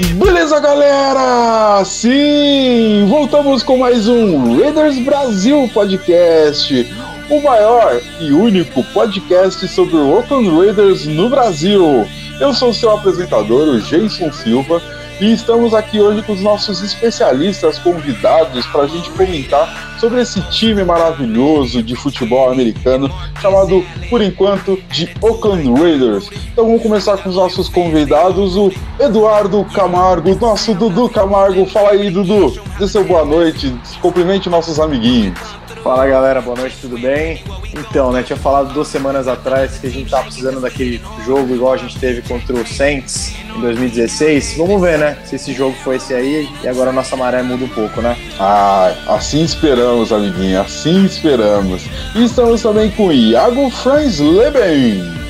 Beleza, 0.00 0.58
galera? 0.58 1.84
Sim, 1.84 3.04
voltamos 3.10 3.62
com 3.62 3.76
mais 3.76 4.08
um 4.08 4.56
Raiders 4.56 4.98
Brasil 4.98 5.68
Podcast, 5.72 6.90
o 7.28 7.42
maior 7.42 8.00
e 8.18 8.32
único 8.32 8.82
podcast 8.94 9.68
sobre 9.68 9.96
o 9.96 10.16
Oakland 10.16 10.48
Raiders 10.48 11.04
no 11.04 11.28
Brasil. 11.28 12.08
Eu 12.40 12.54
sou 12.54 12.72
seu 12.72 12.90
apresentador, 12.90 13.68
o 13.68 13.80
Jason 13.82 14.32
Silva, 14.32 14.80
e 15.20 15.32
estamos 15.32 15.74
aqui 15.74 16.00
hoje 16.00 16.22
com 16.22 16.32
os 16.32 16.40
nossos 16.40 16.82
especialistas 16.82 17.78
convidados 17.78 18.66
para 18.66 18.82
a 18.82 18.86
gente 18.86 19.10
comentar 19.10 19.96
sobre 19.98 20.20
esse 20.20 20.40
time 20.50 20.82
maravilhoso 20.84 21.82
de 21.82 21.94
futebol 21.94 22.50
americano 22.50 23.08
chamado, 23.40 23.84
por 24.10 24.20
enquanto, 24.20 24.76
de 24.90 25.08
Oakland 25.20 25.80
Raiders. 25.80 26.28
Então 26.52 26.66
vamos 26.66 26.82
começar 26.82 27.16
com 27.18 27.28
os 27.28 27.36
nossos 27.36 27.68
convidados, 27.68 28.56
o 28.56 28.72
Eduardo 28.98 29.64
Camargo, 29.72 30.34
nosso 30.40 30.74
Dudu 30.74 31.08
Camargo. 31.08 31.66
Fala 31.66 31.90
aí, 31.90 32.10
Dudu. 32.10 32.60
Dê 32.78 32.88
seu 32.88 33.04
boa 33.04 33.24
noite, 33.24 33.72
cumprimente 34.00 34.48
nossos 34.50 34.80
amiguinhos. 34.80 35.61
Fala 35.82 36.06
galera, 36.06 36.40
boa 36.40 36.56
noite, 36.56 36.76
tudo 36.80 36.96
bem? 36.96 37.42
Então, 37.74 38.12
né, 38.12 38.22
tinha 38.22 38.36
falado 38.36 38.72
duas 38.72 38.86
semanas 38.86 39.26
atrás 39.26 39.78
que 39.78 39.88
a 39.88 39.90
gente 39.90 40.08
tava 40.08 40.24
precisando 40.24 40.60
daquele 40.60 41.02
jogo 41.26 41.52
igual 41.52 41.72
a 41.72 41.76
gente 41.76 41.98
teve 41.98 42.22
contra 42.22 42.54
o 42.54 42.64
Saints 42.64 43.34
em 43.56 43.60
2016. 43.60 44.54
Vamos 44.58 44.80
ver, 44.80 44.96
né, 44.96 45.18
se 45.24 45.34
esse 45.34 45.52
jogo 45.52 45.74
foi 45.82 45.96
esse 45.96 46.14
aí 46.14 46.48
e 46.62 46.68
agora 46.68 46.90
a 46.90 46.92
nossa 46.92 47.16
maré 47.16 47.42
muda 47.42 47.64
um 47.64 47.68
pouco, 47.68 48.00
né? 48.00 48.16
Ah, 48.38 48.94
assim 49.08 49.42
esperamos, 49.42 50.12
amiguinho, 50.12 50.60
assim 50.60 51.04
esperamos. 51.04 51.82
E 52.14 52.24
estamos 52.24 52.62
também 52.62 52.88
com 52.92 53.08
o 53.08 53.12
Iago 53.12 53.68
Franz 53.70 54.20
Leben. 54.20 55.21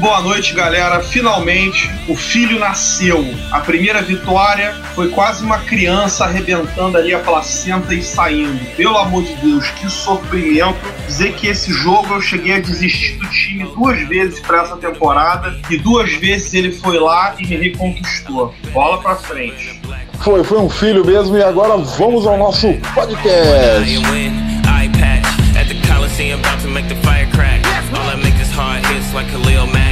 Boa 0.00 0.22
noite, 0.22 0.54
galera. 0.54 1.00
Finalmente 1.00 1.90
o 2.08 2.16
filho 2.16 2.58
nasceu. 2.58 3.22
A 3.52 3.60
primeira 3.60 4.00
vitória 4.00 4.74
foi 4.94 5.10
quase 5.10 5.44
uma 5.44 5.58
criança 5.58 6.24
arrebentando 6.24 6.96
ali 6.96 7.12
a 7.12 7.18
placenta 7.18 7.94
e 7.94 8.02
saindo. 8.02 8.58
Pelo 8.76 8.96
amor 8.96 9.22
de 9.24 9.34
Deus, 9.34 9.68
que 9.72 9.90
sofrimento. 9.90 10.80
Dizer 11.06 11.34
que 11.34 11.48
esse 11.48 11.70
jogo 11.70 12.14
eu 12.14 12.22
cheguei 12.22 12.54
a 12.54 12.60
desistir 12.60 13.18
do 13.18 13.28
time 13.28 13.64
duas 13.74 14.00
vezes 14.08 14.40
para 14.40 14.62
essa 14.62 14.76
temporada 14.78 15.54
e 15.68 15.76
duas 15.76 16.10
vezes 16.14 16.54
ele 16.54 16.72
foi 16.72 16.98
lá 16.98 17.34
e 17.38 17.46
me 17.46 17.56
reconquistou. 17.56 18.54
Bola 18.72 19.02
pra 19.02 19.16
frente. 19.16 19.78
Foi, 20.20 20.42
foi 20.42 20.58
um 20.60 20.70
filho 20.70 21.04
mesmo 21.04 21.36
e 21.36 21.42
agora 21.42 21.76
vamos 21.76 22.26
ao 22.26 22.38
nosso 22.38 22.72
podcast. 22.94 23.92
you 23.92 24.00
win. 24.10 24.32
Eye 24.64 24.88
patch 24.98 25.26
at 25.58 25.68
the 25.68 25.86
Coliseum, 25.86 26.40
about 26.40 26.62
to 26.62 26.68
make 26.68 26.88
the 26.88 26.96
fire 27.02 27.28
crack. 27.32 27.60
All 27.92 28.08
I 28.08 28.16
make 28.16 28.40
is 28.40 28.50
hard 28.52 28.84
hits 28.86 29.12
like 29.12 29.28
Khalil 29.30 29.66
Mack. 29.66 29.89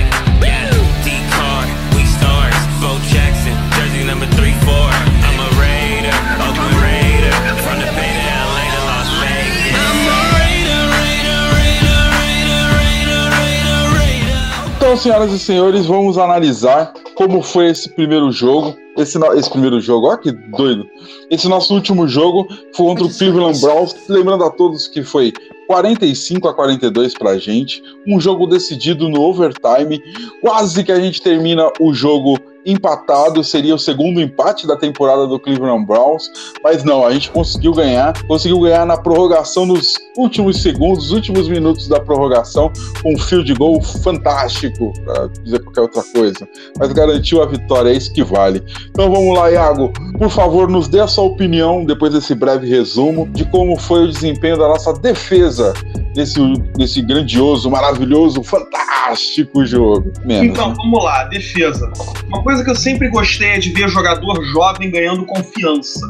Senhoras 14.98 15.32
e 15.32 15.38
senhores, 15.38 15.86
vamos 15.86 16.18
analisar 16.18 16.92
como 17.14 17.40
foi 17.40 17.68
esse 17.68 17.88
primeiro 17.88 18.32
jogo. 18.32 18.76
Esse, 18.96 19.16
esse 19.36 19.48
primeiro 19.48 19.80
jogo, 19.80 20.08
ó 20.08 20.16
que 20.16 20.32
doido. 20.32 20.84
Esse 21.30 21.48
nosso 21.48 21.72
último 21.72 22.08
jogo 22.08 22.48
foi 22.74 22.86
contra 22.86 23.04
o 23.04 23.08
Cleveland 23.08 23.60
Browns. 23.60 23.94
Lembrando 24.08 24.42
a 24.44 24.50
todos 24.50 24.88
que 24.88 25.04
foi 25.04 25.32
45 25.68 26.48
a 26.48 26.54
42 26.54 27.14
pra 27.14 27.38
gente. 27.38 27.80
Um 28.08 28.20
jogo 28.20 28.46
decidido 28.46 29.08
no 29.08 29.20
overtime. 29.20 30.02
Quase 30.40 30.82
que 30.82 30.90
a 30.90 30.98
gente 30.98 31.22
termina 31.22 31.70
o 31.78 31.94
jogo 31.94 32.36
empatado. 32.64 33.42
Seria 33.42 33.74
o 33.74 33.78
segundo 33.78 34.20
empate 34.20 34.66
da 34.66 34.76
temporada 34.76 35.26
do 35.26 35.38
Cleveland 35.38 35.86
Browns. 35.86 36.30
Mas 36.62 36.84
não, 36.84 37.06
a 37.06 37.12
gente 37.12 37.30
conseguiu 37.30 37.72
ganhar. 37.72 38.12
Conseguiu 38.26 38.60
ganhar 38.60 38.84
na 38.86 38.96
prorrogação 38.96 39.66
nos 39.66 39.94
últimos 40.16 40.60
segundos, 40.62 41.10
últimos 41.10 41.48
minutos 41.48 41.88
da 41.88 42.00
prorrogação. 42.00 42.70
Com 43.02 43.14
um 43.14 43.18
field 43.18 43.52
goal 43.54 43.80
fantástico, 43.82 44.92
pra 45.04 45.28
dizer 45.42 45.60
qualquer 45.60 45.80
outra 45.82 46.02
coisa. 46.14 46.48
Mas 46.78 46.92
garantiu 46.92 47.42
a 47.42 47.46
vitória, 47.46 47.90
é 47.90 47.94
isso 47.94 48.12
que 48.12 48.22
vale. 48.22 48.62
Então 48.90 49.10
vamos 49.10 49.36
lá, 49.36 49.50
Iago. 49.50 49.92
Por 50.18 50.30
favor, 50.30 50.68
nos 50.68 50.88
dê 50.88 51.00
a 51.00 51.06
sua 51.06 51.24
opinião, 51.24 51.84
depois 51.84 52.12
desse 52.12 52.34
breve 52.34 52.68
resumo, 52.68 53.28
de 53.28 53.44
como 53.44 53.76
foi 53.76 54.04
o 54.04 54.08
desempenho 54.08 54.58
da 54.58 54.68
nossa 54.68 54.92
defesa 54.92 55.72
nesse, 56.18 56.40
nesse 56.76 57.00
grandioso, 57.00 57.70
maravilhoso, 57.70 58.42
fantástico 58.42 59.64
jogo. 59.64 60.12
Menos. 60.24 60.48
Então, 60.48 60.74
vamos 60.74 61.04
lá, 61.04 61.24
defesa. 61.24 61.90
Uma 62.26 62.42
coisa 62.42 62.64
que 62.64 62.70
eu 62.70 62.74
sempre 62.74 63.08
gostei 63.08 63.50
é 63.50 63.58
de 63.58 63.70
ver 63.70 63.88
jogador 63.88 64.44
jovem 64.46 64.90
ganhando 64.90 65.24
confiança. 65.24 66.00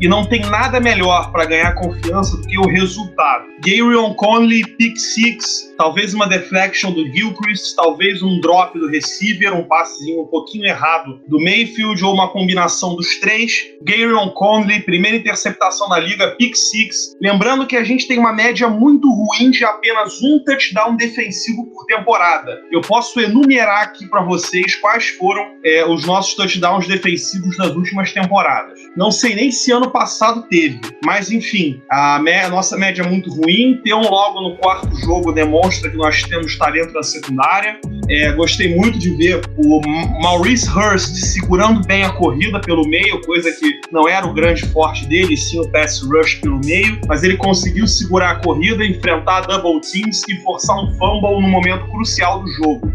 E 0.00 0.06
não 0.06 0.26
tem 0.26 0.40
nada 0.42 0.78
melhor 0.78 1.32
para 1.32 1.46
ganhar 1.46 1.74
confiança 1.74 2.36
do 2.36 2.46
que 2.46 2.58
o 2.58 2.68
resultado. 2.68 3.46
Gabriel 3.64 4.14
Conley, 4.14 4.62
pick 4.76 4.96
six, 4.96 5.74
talvez 5.78 6.12
uma 6.12 6.28
deflection 6.28 6.92
do 6.92 7.06
Gilchrist, 7.06 7.74
talvez 7.74 8.22
um 8.22 8.38
drop 8.40 8.78
do 8.78 8.88
receiver, 8.88 9.54
um 9.54 9.64
passezinho 9.64 10.22
um 10.22 10.26
pouquinho 10.26 10.66
errado 10.66 11.20
do 11.26 11.40
Mayfield 11.40 12.04
ou 12.04 12.12
uma 12.12 12.28
combinação 12.28 12.94
dos 12.94 13.18
três. 13.20 13.64
Gabriel 13.82 14.30
Conley, 14.32 14.80
primeira 14.80 15.16
interceptação 15.16 15.88
da 15.88 15.98
liga, 15.98 16.32
pick 16.32 16.54
six. 16.54 17.16
Lembrando 17.20 17.66
que 17.66 17.76
a 17.76 17.84
gente 17.84 18.06
tem 18.06 18.18
uma 18.18 18.32
média 18.32 18.68
muito 18.68 19.08
ruim 19.10 19.50
de 19.50 19.64
apenas 19.64 20.20
um 20.22 20.38
touchdown 20.44 20.96
defensivo 20.96 21.66
por 21.66 21.86
temporada. 21.86 22.60
Eu 22.70 22.82
posso 22.82 23.18
enumerar 23.18 23.84
aqui 23.84 24.06
para 24.06 24.22
vocês 24.22 24.74
quais 24.76 25.08
foram 25.08 25.46
é, 25.64 25.86
os 25.86 26.04
nossos 26.04 26.34
touchdowns 26.34 26.86
defensivos 26.86 27.56
nas 27.56 27.74
últimas 27.74 28.12
temporadas. 28.12 28.78
Não 28.96 29.10
sei 29.10 29.34
nem 29.34 29.50
se 29.50 29.72
ano 29.72 29.85
passado 29.90 30.46
teve, 30.48 30.80
mas 31.04 31.30
enfim, 31.30 31.80
a, 31.90 32.16
a 32.16 32.48
nossa 32.48 32.76
média 32.76 33.02
é 33.02 33.06
muito 33.08 33.30
ruim. 33.30 33.80
Ter 33.84 33.94
um 33.94 34.02
logo 34.02 34.40
no 34.40 34.56
quarto 34.56 34.94
jogo 35.00 35.32
demonstra 35.32 35.90
que 35.90 35.96
nós 35.96 36.22
temos 36.22 36.56
talento 36.58 36.92
na 36.92 37.02
secundária. 37.02 37.78
É, 38.08 38.32
gostei 38.32 38.74
muito 38.76 38.98
de 38.98 39.10
ver 39.16 39.40
o 39.56 39.80
Maurice 40.22 40.68
Hurst 40.68 41.14
segurando 41.14 41.84
bem 41.86 42.04
a 42.04 42.12
corrida 42.12 42.60
pelo 42.60 42.86
meio, 42.88 43.20
coisa 43.22 43.50
que 43.52 43.80
não 43.90 44.08
era 44.08 44.26
o 44.26 44.32
grande 44.32 44.66
forte 44.66 45.06
dele, 45.06 45.36
sim 45.36 45.60
o 45.60 45.68
pass 45.70 46.00
rush 46.02 46.36
pelo 46.36 46.60
meio, 46.64 47.00
mas 47.08 47.22
ele 47.22 47.36
conseguiu 47.36 47.86
segurar 47.86 48.30
a 48.30 48.34
corrida, 48.36 48.84
enfrentar 48.84 49.42
double 49.42 49.80
teams 49.80 50.22
e 50.28 50.36
forçar 50.42 50.76
um 50.76 50.90
fumble 50.96 51.40
no 51.40 51.48
momento 51.48 51.86
crucial 51.90 52.42
do 52.42 52.52
jogo. 52.52 52.92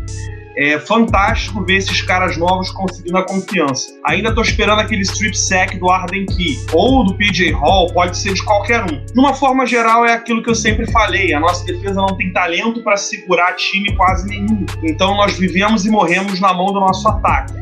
É 0.57 0.77
fantástico 0.79 1.63
ver 1.63 1.77
esses 1.77 2.01
caras 2.01 2.37
novos 2.37 2.69
conseguindo 2.71 3.17
a 3.17 3.25
confiança. 3.25 3.91
Ainda 4.05 4.33
tô 4.33 4.41
esperando 4.41 4.79
aquele 4.79 5.01
strip 5.01 5.37
sack 5.37 5.77
do 5.77 5.89
Arden 5.89 6.25
Key, 6.25 6.59
ou 6.73 7.05
do 7.05 7.13
PJ 7.15 7.51
Hall, 7.51 7.91
pode 7.93 8.17
ser 8.17 8.33
de 8.33 8.43
qualquer 8.43 8.83
um. 8.83 9.05
De 9.05 9.19
uma 9.19 9.33
forma 9.33 9.65
geral, 9.65 10.05
é 10.05 10.13
aquilo 10.13 10.43
que 10.43 10.49
eu 10.49 10.55
sempre 10.55 10.89
falei: 10.91 11.33
a 11.33 11.39
nossa 11.39 11.65
defesa 11.65 12.01
não 12.01 12.15
tem 12.17 12.31
talento 12.33 12.83
para 12.83 12.97
segurar 12.97 13.53
time 13.53 13.95
quase 13.95 14.27
nenhum. 14.27 14.65
Então 14.83 15.15
nós 15.15 15.37
vivemos 15.37 15.85
e 15.85 15.89
morremos 15.89 16.39
na 16.39 16.53
mão 16.53 16.67
do 16.67 16.79
nosso 16.79 17.07
ataque. 17.07 17.60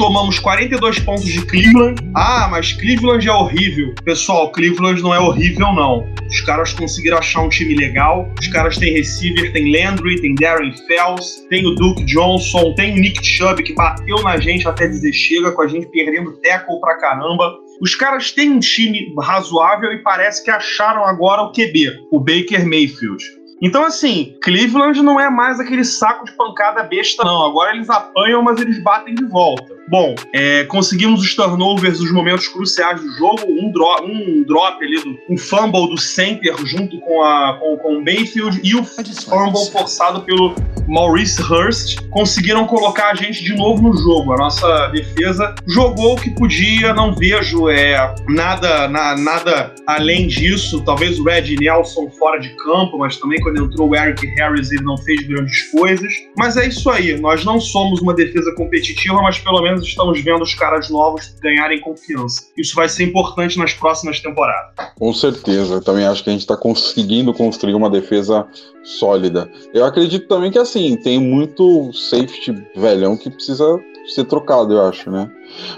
Tomamos 0.00 0.38
42 0.38 0.98
pontos 1.00 1.26
de 1.26 1.44
Cleveland. 1.44 2.00
Ah, 2.16 2.48
mas 2.50 2.72
Cleveland 2.72 3.28
é 3.28 3.32
horrível. 3.32 3.94
Pessoal, 4.02 4.50
Cleveland 4.50 5.02
não 5.02 5.14
é 5.14 5.20
horrível, 5.20 5.74
não. 5.74 6.06
Os 6.26 6.40
caras 6.40 6.72
conseguiram 6.72 7.18
achar 7.18 7.42
um 7.42 7.50
time 7.50 7.74
legal. 7.74 8.26
Os 8.40 8.48
caras 8.48 8.78
têm 8.78 8.94
receiver, 8.94 9.52
tem 9.52 9.70
Landry, 9.70 10.18
tem 10.22 10.34
Darren 10.36 10.72
Fells, 10.86 11.46
tem 11.50 11.66
o 11.66 11.74
Duke 11.74 12.02
Johnson, 12.04 12.72
tem 12.76 12.94
o 12.94 12.96
Nick 12.96 13.22
Chubb 13.22 13.62
que 13.62 13.74
bateu 13.74 14.22
na 14.22 14.38
gente 14.38 14.66
até 14.66 14.88
dizer 14.88 15.12
chega, 15.12 15.52
com 15.52 15.60
a 15.60 15.68
gente 15.68 15.86
perdendo 15.88 16.32
tackle 16.40 16.80
pra 16.80 16.96
caramba. 16.96 17.54
Os 17.82 17.94
caras 17.94 18.32
têm 18.32 18.52
um 18.52 18.58
time 18.58 19.14
razoável 19.20 19.92
e 19.92 20.02
parece 20.02 20.42
que 20.42 20.50
acharam 20.50 21.04
agora 21.04 21.42
o 21.42 21.52
QB, 21.52 22.06
o 22.10 22.18
Baker 22.18 22.66
Mayfield. 22.66 23.22
Então, 23.62 23.84
assim, 23.84 24.34
Cleveland 24.42 25.02
não 25.02 25.20
é 25.20 25.28
mais 25.28 25.60
aquele 25.60 25.84
saco 25.84 26.24
de 26.24 26.32
pancada 26.32 26.82
besta, 26.84 27.22
não. 27.22 27.44
Agora 27.44 27.74
eles 27.74 27.90
apanham, 27.90 28.42
mas 28.42 28.58
eles 28.58 28.82
batem 28.82 29.14
de 29.14 29.26
volta. 29.26 29.79
Bom, 29.90 30.14
é, 30.32 30.62
conseguimos 30.66 31.20
os 31.20 31.34
turnovers 31.34 31.98
nos 31.98 32.12
momentos 32.12 32.46
cruciais 32.46 33.00
do 33.00 33.10
jogo, 33.16 33.42
um, 33.48 33.72
dro 33.72 34.04
um 34.04 34.44
drop 34.44 34.84
ali, 34.84 35.02
do, 35.02 35.18
um 35.28 35.36
fumble 35.36 35.88
do 35.88 36.00
center 36.00 36.54
junto 36.64 37.00
com, 37.00 37.20
a, 37.24 37.56
com, 37.58 37.76
com 37.76 37.98
o 37.98 38.04
Mayfield 38.04 38.60
e 38.62 38.76
o 38.76 38.84
fumble 38.84 39.68
forçado 39.72 40.20
pelo 40.20 40.54
Maurice 40.86 41.42
Hurst 41.42 41.98
conseguiram 42.10 42.68
colocar 42.68 43.10
a 43.10 43.14
gente 43.14 43.42
de 43.42 43.52
novo 43.52 43.82
no 43.82 43.96
jogo. 43.96 44.32
A 44.34 44.36
nossa 44.36 44.86
defesa 44.88 45.56
jogou 45.66 46.14
o 46.14 46.20
que 46.20 46.30
podia, 46.30 46.94
não 46.94 47.12
vejo 47.12 47.68
é, 47.68 48.14
nada, 48.28 48.86
na, 48.86 49.16
nada 49.16 49.74
além 49.88 50.28
disso. 50.28 50.84
Talvez 50.84 51.18
o 51.18 51.24
Red 51.24 51.56
Nelson 51.56 52.08
fora 52.10 52.38
de 52.38 52.50
campo, 52.56 52.96
mas 52.96 53.16
também 53.16 53.40
quando 53.40 53.64
entrou 53.64 53.88
o 53.88 53.96
Eric 53.96 54.24
Harris 54.36 54.70
ele 54.70 54.84
não 54.84 54.96
fez 54.98 55.26
grandes 55.26 55.68
coisas. 55.72 56.12
Mas 56.36 56.56
é 56.56 56.68
isso 56.68 56.88
aí, 56.90 57.18
nós 57.18 57.44
não 57.44 57.60
somos 57.60 58.00
uma 58.00 58.14
defesa 58.14 58.54
competitiva, 58.54 59.20
mas 59.20 59.40
pelo 59.40 59.60
menos 59.62 59.79
estamos 59.88 60.22
vendo 60.22 60.42
os 60.42 60.54
caras 60.54 60.90
novos 60.90 61.34
ganharem 61.40 61.80
confiança. 61.80 62.42
Isso 62.56 62.74
vai 62.74 62.88
ser 62.88 63.04
importante 63.04 63.58
nas 63.58 63.72
próximas 63.72 64.20
temporadas. 64.20 64.74
Com 64.98 65.12
certeza, 65.12 65.74
eu 65.74 65.82
também 65.82 66.06
acho 66.06 66.22
que 66.22 66.30
a 66.30 66.32
gente 66.32 66.42
está 66.42 66.56
conseguindo 66.56 67.32
construir 67.32 67.74
uma 67.74 67.90
defesa 67.90 68.46
sólida. 68.82 69.50
Eu 69.72 69.84
acredito 69.84 70.26
também 70.28 70.50
que 70.50 70.58
assim, 70.58 70.96
tem 70.96 71.18
muito 71.18 71.92
safety 71.92 72.54
velhão 72.76 73.16
que 73.16 73.30
precisa 73.30 73.80
ser 74.14 74.24
trocado, 74.24 74.74
eu 74.74 74.86
acho, 74.86 75.10
né? 75.10 75.30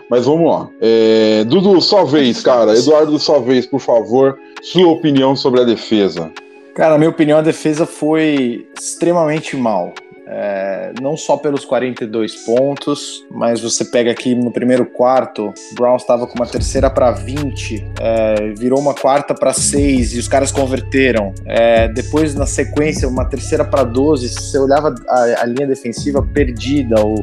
Mas 0.09 0.25
vamos 0.25 0.51
lá. 0.51 0.69
É, 0.81 1.45
Dudu, 1.45 1.81
sua 1.81 2.05
vez, 2.05 2.41
cara. 2.43 2.77
Eduardo, 2.77 3.19
sua 3.19 3.41
vez, 3.41 3.67
por 3.67 3.81
favor. 3.81 4.39
Sua 4.63 4.89
opinião 4.89 5.35
sobre 5.35 5.61
a 5.61 5.65
defesa. 5.65 6.31
Cara, 6.75 6.93
na 6.93 6.99
minha 6.99 7.11
opinião, 7.11 7.39
a 7.39 7.43
defesa 7.43 7.85
foi 7.85 8.67
extremamente 8.79 9.57
mal. 9.57 9.93
É, 10.34 10.93
não 11.00 11.14
só 11.14 11.37
pelos 11.37 11.62
42 11.64 12.37
pontos, 12.46 13.23
mas 13.31 13.61
você 13.61 13.84
pega 13.84 14.11
aqui 14.11 14.34
no 14.34 14.50
primeiro 14.50 14.87
quarto, 14.87 15.49
o 15.49 15.75
Brown 15.75 15.96
estava 15.96 16.26
com 16.26 16.34
uma 16.34 16.46
terceira 16.46 16.88
para 16.88 17.11
20, 17.11 17.87
é, 18.00 18.52
virou 18.56 18.81
uma 18.81 18.94
quarta 18.94 19.34
para 19.34 19.52
6 19.52 20.14
e 20.14 20.19
os 20.19 20.26
caras 20.26 20.50
converteram. 20.50 21.34
É, 21.44 21.87
depois, 21.88 22.34
na 22.34 22.46
sequência, 22.46 23.06
uma 23.06 23.26
terceira 23.26 23.62
para 23.62 23.84
12, 23.84 24.31
você 24.31 24.58
olhava 24.58 24.94
a, 25.06 25.43
a 25.43 25.44
linha 25.44 25.67
defensiva 25.67 26.23
perdida, 26.23 27.05
o, 27.05 27.17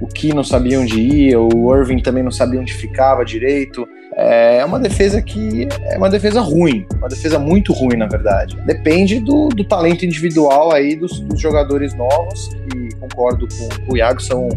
o 0.00 0.08
Key 0.08 0.34
não 0.34 0.42
sabia 0.42 0.80
onde 0.80 1.00
ia, 1.00 1.40
o 1.40 1.74
Irving 1.74 2.02
também 2.02 2.24
não 2.24 2.32
sabia 2.32 2.60
onde 2.60 2.74
ficava 2.74 3.24
direito. 3.24 3.86
É 4.18 4.64
uma 4.64 4.80
defesa 4.80 5.20
que 5.20 5.68
é 5.82 5.98
uma 5.98 6.08
defesa 6.08 6.40
ruim, 6.40 6.86
uma 6.96 7.08
defesa 7.08 7.38
muito 7.38 7.74
ruim, 7.74 7.98
na 7.98 8.06
verdade. 8.06 8.56
Depende 8.64 9.20
do, 9.20 9.48
do 9.50 9.62
talento 9.62 10.06
individual 10.06 10.72
aí 10.72 10.96
dos, 10.96 11.20
dos 11.20 11.38
jogadores 11.38 11.94
novos, 11.94 12.48
e 12.74 12.94
concordo 12.94 13.46
com, 13.46 13.92
o 13.92 13.96
Iago, 13.96 14.22
são, 14.22 14.48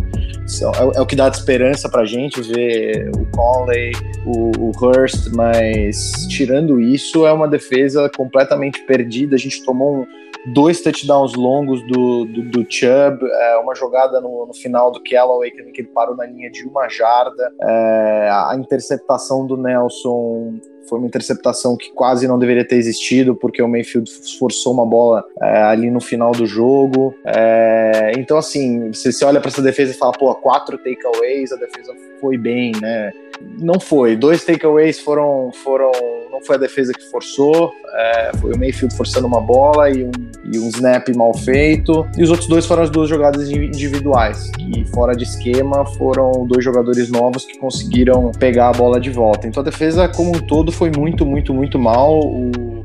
são, 0.47 0.71
é, 0.75 0.97
é, 0.97 1.01
o 1.01 1.05
que 1.05 1.15
dá 1.15 1.27
de 1.27 1.35
esperança 1.35 1.89
pra 1.89 2.05
gente 2.05 2.41
ver 2.41 3.11
o 3.13 3.25
Conley, 3.35 3.91
o, 4.25 4.51
o 4.57 4.71
Hurst, 4.81 5.27
mas 5.33 6.25
tirando 6.29 6.79
isso, 6.79 7.25
é 7.25 7.33
uma 7.33 7.47
defesa 7.47 8.09
completamente 8.15 8.81
perdida. 8.83 9.35
A 9.35 9.39
gente 9.39 9.63
tomou 9.65 10.01
um 10.01 10.07
dois 10.47 10.81
touchdowns 10.81 11.33
longos 11.35 11.81
do, 11.87 12.25
do, 12.25 12.43
do 12.43 12.65
Chubb, 12.69 13.25
é, 13.25 13.57
uma 13.57 13.75
jogada 13.75 14.19
no, 14.21 14.45
no, 14.47 14.53
final 14.53 14.91
do 14.91 15.01
Callaway 15.03 15.51
que 15.51 15.61
ele 15.81 15.87
parou 15.87 16.15
na 16.15 16.25
linha 16.25 16.49
de 16.49 16.67
uma 16.67 16.87
jarda, 16.87 17.51
é, 17.61 18.29
a 18.31 18.55
interceptação 18.57 19.45
do 19.45 19.57
Nelson 19.57 20.59
foi 20.89 20.97
uma 20.97 21.07
interceptação 21.07 21.77
que 21.77 21.91
quase 21.91 22.27
não 22.27 22.39
deveria 22.39 22.67
ter 22.67 22.75
existido, 22.75 23.35
porque 23.35 23.61
o 23.61 23.67
Mayfield 23.67 24.09
forçou 24.39 24.73
uma 24.73 24.85
bola 24.85 25.23
é, 25.39 25.61
ali 25.61 25.91
no 25.91 26.01
final 26.01 26.31
do 26.31 26.47
jogo. 26.47 27.13
É, 27.23 28.11
então, 28.17 28.37
assim, 28.37 28.91
você, 28.91 29.11
você 29.11 29.23
olha 29.23 29.39
para 29.39 29.49
essa 29.49 29.61
defesa 29.61 29.91
e 29.91 29.95
fala, 29.95 30.11
pô, 30.13 30.33
quatro 30.33 30.77
takeaways, 30.79 31.51
a 31.51 31.57
defesa 31.57 31.93
foi 32.19 32.37
bem, 32.37 32.71
né? 32.81 33.11
Não 33.59 33.79
foi. 33.79 34.15
Dois 34.15 34.43
takeaways 34.43 34.99
foram, 34.99 35.51
foram. 35.63 35.91
Não 36.31 36.45
foi 36.45 36.55
a 36.55 36.59
defesa 36.59 36.93
que 36.93 37.03
forçou, 37.09 37.73
é, 37.93 38.31
foi 38.39 38.53
o 38.53 38.57
Mayfield 38.57 38.95
forçando 38.95 39.27
uma 39.27 39.41
bola 39.41 39.89
e 39.89 40.05
um, 40.05 40.11
e 40.53 40.57
um 40.57 40.69
snap 40.69 41.09
mal 41.15 41.33
feito. 41.33 42.07
E 42.17 42.23
os 42.23 42.29
outros 42.29 42.47
dois 42.47 42.65
foram 42.65 42.83
as 42.83 42.89
duas 42.89 43.09
jogadas 43.09 43.49
individuais, 43.49 44.49
que 44.51 44.85
fora 44.85 45.13
de 45.15 45.25
esquema 45.25 45.85
foram 45.97 46.45
dois 46.47 46.63
jogadores 46.63 47.09
novos 47.09 47.43
que 47.43 47.57
conseguiram 47.57 48.31
pegar 48.39 48.69
a 48.69 48.71
bola 48.71 49.01
de 49.01 49.09
volta. 49.09 49.47
Então 49.47 49.61
a 49.61 49.65
defesa, 49.65 50.07
como 50.07 50.29
um 50.29 50.39
todo, 50.39 50.71
foi 50.71 50.91
muito, 50.95 51.25
muito, 51.25 51.53
muito 51.53 51.77
mal. 51.77 52.19
O 52.19 52.78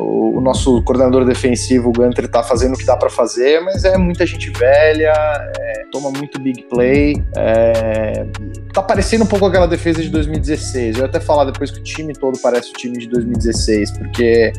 o, 0.00 0.40
nosso 0.40 0.82
coordenador 0.82 1.24
defensivo, 1.24 1.90
o 1.90 1.92
Gunter, 1.92 2.28
tá 2.28 2.42
fazendo 2.42 2.74
o 2.74 2.78
que 2.78 2.84
dá 2.84 2.96
para 2.96 3.10
fazer, 3.10 3.60
mas 3.60 3.84
é 3.84 3.96
muita 3.96 4.24
gente 4.26 4.50
velha, 4.50 5.12
é, 5.58 5.84
toma 5.92 6.10
muito 6.10 6.40
big 6.40 6.62
play. 6.64 7.22
É, 7.36 8.26
tá 8.72 8.82
parecendo 8.82 9.24
um 9.24 9.26
pouco 9.26 9.46
aquela 9.46 9.66
defesa 9.66 10.02
de 10.02 10.08
2016. 10.08 10.96
Eu 10.96 11.02
ia 11.02 11.08
até 11.08 11.20
falar 11.20 11.44
depois 11.44 11.70
que 11.70 11.80
o 11.80 11.82
time 11.82 12.12
todo 12.12 12.38
parece 12.40 12.70
o 12.70 12.72
time 12.72 12.98
de 12.98 13.08
2016, 13.08 13.98
porque 13.98 14.52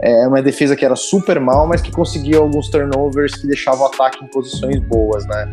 é 0.00 0.26
uma 0.26 0.42
defesa 0.42 0.76
que 0.76 0.84
era 0.84 0.96
super 0.96 1.40
mal, 1.40 1.66
mas 1.66 1.80
que 1.80 1.90
conseguia 1.90 2.38
alguns 2.38 2.68
turnovers 2.70 3.34
que 3.34 3.46
deixavam 3.46 3.82
o 3.82 3.86
ataque 3.86 4.24
em 4.24 4.28
posições 4.28 4.78
boas, 4.80 5.26
né? 5.26 5.48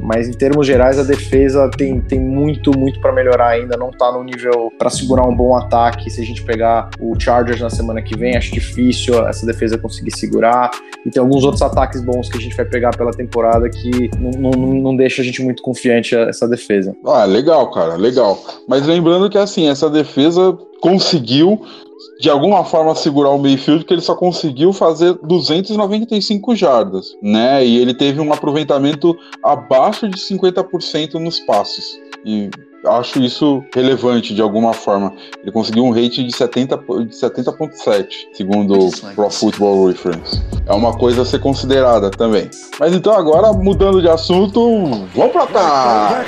Mas 0.00 0.28
em 0.28 0.32
termos 0.32 0.66
gerais 0.66 0.98
a 0.98 1.02
defesa 1.02 1.70
tem, 1.76 2.00
tem 2.00 2.20
muito, 2.20 2.76
muito 2.76 3.00
para 3.00 3.12
melhorar 3.12 3.48
ainda, 3.48 3.76
não 3.76 3.90
tá 3.90 4.12
no 4.12 4.22
nível 4.22 4.72
para 4.78 4.90
segurar 4.90 5.26
um 5.26 5.34
bom 5.34 5.56
ataque. 5.56 6.10
Se 6.10 6.20
a 6.20 6.24
gente 6.24 6.42
pegar 6.42 6.90
o 7.00 7.18
Chargers 7.18 7.60
na 7.60 7.70
semana 7.70 8.02
que 8.02 8.16
vem, 8.16 8.36
acho 8.36 8.52
difícil 8.52 9.26
essa 9.26 9.46
defesa 9.46 9.78
conseguir 9.78 10.16
segurar. 10.16 10.70
E 11.04 11.10
tem 11.10 11.20
alguns 11.20 11.44
outros 11.44 11.62
ataques 11.62 12.02
bons 12.02 12.28
que 12.28 12.38
a 12.38 12.40
gente 12.40 12.56
vai 12.56 12.64
pegar 12.64 12.96
pela 12.96 13.12
temporada 13.12 13.68
que 13.68 14.10
não, 14.18 14.50
não, 14.50 14.74
não 14.74 14.96
deixa 14.96 15.22
a 15.22 15.24
gente 15.24 15.42
muito 15.42 15.62
confiante 15.62 16.14
essa 16.14 16.46
defesa. 16.48 16.94
Ah, 17.04 17.24
legal, 17.24 17.70
cara, 17.70 17.96
legal. 17.96 18.38
Mas 18.66 18.86
lembrando 18.86 19.28
que 19.30 19.38
assim, 19.38 19.68
essa 19.68 19.88
defesa 19.88 20.56
conseguiu 20.80 21.60
de 22.20 22.28
alguma 22.28 22.64
forma 22.64 22.94
segurar 22.94 23.30
o 23.30 23.38
Mayfield, 23.38 23.84
que 23.84 23.94
ele 23.94 24.00
só 24.00 24.14
conseguiu 24.14 24.72
fazer 24.72 25.14
295 25.22 26.54
jardas, 26.56 27.16
né? 27.22 27.64
E 27.64 27.78
ele 27.78 27.94
teve 27.94 28.20
um 28.20 28.32
aproveitamento 28.32 29.16
abaixo 29.42 30.08
de 30.08 30.18
50% 30.18 31.14
nos 31.14 31.40
passes. 31.40 31.98
E 32.24 32.50
acho 32.86 33.20
isso 33.20 33.62
relevante 33.74 34.34
de 34.34 34.42
alguma 34.42 34.72
forma. 34.72 35.12
Ele 35.42 35.52
conseguiu 35.52 35.84
um 35.84 35.90
rate 35.90 36.24
de 36.24 36.32
70.7, 36.32 37.06
de 37.06 37.16
70 37.16 37.54
segundo 38.32 38.78
o 38.78 38.90
Pro 39.14 39.30
Football 39.30 39.88
Reference. 39.88 40.42
É 40.66 40.72
uma 40.72 40.96
coisa 40.96 41.22
a 41.22 41.24
ser 41.24 41.40
considerada 41.40 42.10
também. 42.10 42.50
Mas 42.78 42.94
então 42.94 43.12
agora, 43.12 43.52
mudando 43.52 44.00
de 44.00 44.08
assunto, 44.08 45.06
vamos 45.14 45.32
pra 45.32 45.46
cá! 45.46 46.24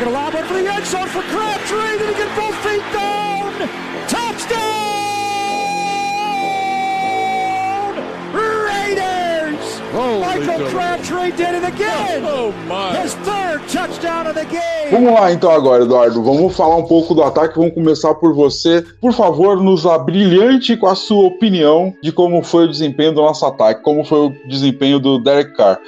Michael 10.39 10.71
Crabtree 10.71 11.33
did 11.33 11.55
it 11.55 11.65
again. 11.65 12.23
Oh, 12.25 12.53
my. 12.69 12.97
His 13.03 13.15
third 13.25 13.67
touchdown 13.69 14.29
of 14.29 14.35
the 14.35 14.45
game. 14.45 14.91
Vamos 14.93 15.13
lá 15.13 15.33
então 15.33 15.51
agora, 15.51 15.83
Eduardo. 15.83 16.23
Vamos 16.23 16.57
falar 16.57 16.77
um 16.77 16.87
pouco 16.87 17.15
do 17.15 17.23
ataque. 17.23 17.59
Vamos 17.59 17.75
começar 17.75 18.15
por 18.15 18.33
você. 18.33 18.85
Por 19.01 19.13
favor, 19.13 19.61
nos 19.61 19.87
abrilhante 19.87 20.77
com 20.77 20.87
a 20.87 20.95
sua 20.95 21.27
opinião 21.27 21.93
de 22.03 22.13
como 22.13 22.43
foi 22.43 22.65
o 22.65 22.69
desempenho 22.69 23.13
do 23.13 23.23
nosso 23.23 23.45
ataque, 23.45 23.83
como 23.83 24.05
foi 24.05 24.19
o 24.27 24.49
desempenho 24.49 25.01
do 25.01 25.19
Derek 25.19 25.55
Carr. 25.55 25.81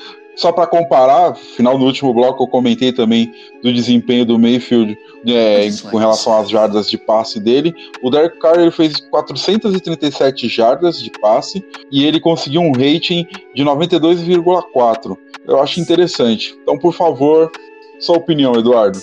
Só 0.42 0.50
para 0.50 0.66
comparar, 0.66 1.36
final 1.36 1.78
do 1.78 1.84
último 1.84 2.12
bloco 2.12 2.42
eu 2.42 2.48
comentei 2.48 2.92
também 2.92 3.32
do 3.62 3.72
desempenho 3.72 4.26
do 4.26 4.36
Mayfield 4.36 4.98
é, 5.24 5.68
com 5.88 5.96
relação 5.96 6.36
às 6.36 6.50
jardas 6.50 6.90
de 6.90 6.98
passe 6.98 7.38
dele. 7.38 7.72
O 8.02 8.10
Derek 8.10 8.40
Carr 8.40 8.58
ele 8.58 8.72
fez 8.72 8.98
437 9.08 10.48
jardas 10.48 11.00
de 11.00 11.12
passe 11.20 11.64
e 11.92 12.04
ele 12.04 12.18
conseguiu 12.18 12.60
um 12.60 12.72
rating 12.72 13.24
de 13.54 13.62
92,4. 13.62 15.16
Eu 15.46 15.62
acho 15.62 15.78
interessante. 15.78 16.58
Então, 16.60 16.76
por 16.76 16.92
favor, 16.92 17.48
sua 18.00 18.16
opinião, 18.16 18.56
Eduardo. 18.56 18.98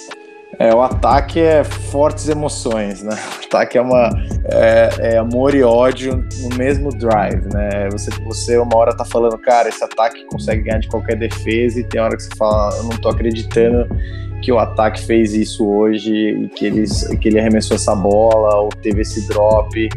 É, 0.57 0.73
o 0.73 0.81
ataque 0.81 1.39
é 1.39 1.63
fortes 1.63 2.27
emoções, 2.27 3.03
né? 3.03 3.15
O 3.41 3.45
ataque 3.45 3.77
é 3.77 3.81
uma 3.81 4.09
é, 4.45 4.89
é, 4.99 5.17
amor 5.17 5.53
e 5.53 5.63
ódio 5.63 6.25
no 6.41 6.57
mesmo 6.57 6.89
drive, 6.89 7.45
né? 7.53 7.87
Você, 7.91 8.09
você 8.23 8.57
uma 8.57 8.75
hora 8.75 8.95
tá 8.95 9.05
falando, 9.05 9.37
cara, 9.37 9.69
esse 9.69 9.83
ataque 9.83 10.25
consegue 10.25 10.63
ganhar 10.63 10.79
de 10.79 10.87
qualquer 10.87 11.17
defesa, 11.17 11.79
e 11.79 11.83
tem 11.83 12.01
hora 12.01 12.17
que 12.17 12.23
você 12.23 12.35
fala, 12.35 12.75
eu 12.77 12.83
não 12.83 12.97
tô 12.97 13.09
acreditando 13.09 13.87
que 14.41 14.51
o 14.51 14.57
ataque 14.57 15.01
fez 15.01 15.33
isso 15.33 15.67
hoje 15.67 16.13
e 16.13 16.49
que, 16.49 16.65
eles, 16.65 17.07
que 17.19 17.27
ele 17.27 17.39
arremessou 17.39 17.75
essa 17.75 17.95
bola 17.95 18.61
ou 18.61 18.69
teve 18.69 19.01
esse 19.01 19.27
drop. 19.27 19.89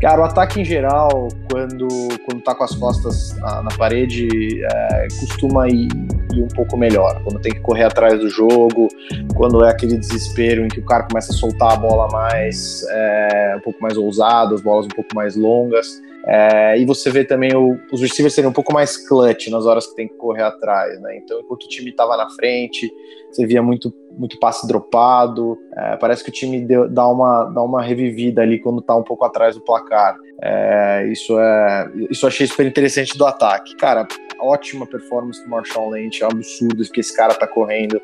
Cara, 0.00 0.20
o 0.20 0.24
ataque 0.24 0.60
em 0.60 0.64
geral, 0.64 1.28
quando, 1.50 1.88
quando 2.24 2.40
tá 2.42 2.54
com 2.54 2.64
as 2.64 2.74
costas 2.74 3.36
na, 3.38 3.62
na 3.62 3.70
parede, 3.76 4.28
é, 4.64 5.08
costuma 5.20 5.68
ir, 5.68 5.88
ir, 6.34 6.42
um 6.42 6.48
pouco 6.48 6.76
melhor. 6.76 7.22
Quando 7.24 7.40
tem 7.40 7.52
que 7.52 7.60
correr 7.60 7.84
atrás 7.84 8.18
do 8.18 8.28
jogo, 8.28 8.88
quando 9.36 9.64
é 9.64 9.70
aquele 9.70 9.96
desespero 9.96 10.64
em 10.64 10.68
que 10.68 10.80
o 10.80 10.84
cara 10.84 11.04
começa 11.04 11.32
a 11.32 11.36
soltar 11.36 11.72
a 11.72 11.76
bola 11.76 12.08
mais, 12.08 12.84
é, 12.90 13.54
um 13.56 13.60
pouco 13.60 13.80
mais 13.82 13.96
ousado, 13.96 14.54
as 14.54 14.60
bolas 14.60 14.86
um 14.86 14.90
pouco 14.90 15.14
mais 15.14 15.36
longas. 15.36 15.86
É, 16.26 16.78
e 16.78 16.84
você 16.84 17.10
vê 17.10 17.24
também 17.24 17.54
o, 17.54 17.78
os 17.90 18.02
receivers 18.02 18.34
serem 18.34 18.50
um 18.50 18.52
pouco 18.52 18.72
mais 18.72 18.96
clutch 19.08 19.48
nas 19.48 19.64
horas 19.64 19.86
que 19.86 19.96
tem 19.96 20.08
que 20.08 20.14
correr 20.14 20.42
atrás, 20.42 21.00
né? 21.00 21.16
Então, 21.16 21.40
enquanto 21.40 21.64
o 21.64 21.68
time 21.68 21.90
estava 21.90 22.16
na 22.16 22.28
frente, 22.30 22.92
você 23.30 23.46
via 23.46 23.62
muito, 23.62 23.94
muito 24.18 24.38
passe 24.38 24.66
dropado. 24.66 25.56
É, 25.76 25.96
parece 25.96 26.24
que 26.24 26.30
o 26.30 26.32
time 26.32 26.60
deu, 26.60 26.88
dá, 26.88 27.06
uma, 27.08 27.44
dá 27.44 27.62
uma 27.62 27.82
revivida 27.82 28.42
ali 28.42 28.58
quando 28.58 28.80
está 28.80 28.96
um 28.96 29.02
pouco 29.02 29.24
atrás 29.24 29.54
do 29.54 29.60
placar. 29.60 30.16
É, 30.42 31.08
isso 31.10 31.38
é 31.38 31.90
isso 32.10 32.24
eu 32.24 32.28
achei 32.28 32.46
super 32.46 32.66
interessante 32.66 33.16
do 33.16 33.24
ataque. 33.24 33.76
Cara, 33.76 34.06
ótima 34.40 34.86
performance 34.86 35.42
do 35.42 35.48
Marshall 35.48 35.90
Lynch, 35.90 36.22
é 36.22 36.26
absurdo 36.26 36.84
que 36.92 37.00
esse 37.00 37.16
cara 37.16 37.34
tá 37.34 37.46
correndo. 37.46 38.00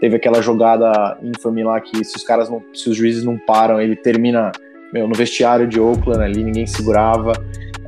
Teve 0.00 0.16
aquela 0.16 0.42
jogada 0.42 1.16
infame 1.22 1.62
lá 1.62 1.80
que 1.80 2.04
se 2.04 2.16
os 2.16 2.24
caras 2.24 2.50
não, 2.50 2.62
se 2.74 2.90
os 2.90 2.96
juízes 2.96 3.24
não 3.24 3.38
param, 3.38 3.80
ele 3.80 3.96
termina 3.96 4.52
meu, 4.92 5.08
no 5.08 5.14
vestiário 5.14 5.66
de 5.66 5.80
Oakland 5.80 6.22
ali, 6.22 6.44
ninguém 6.44 6.66
segurava. 6.66 7.32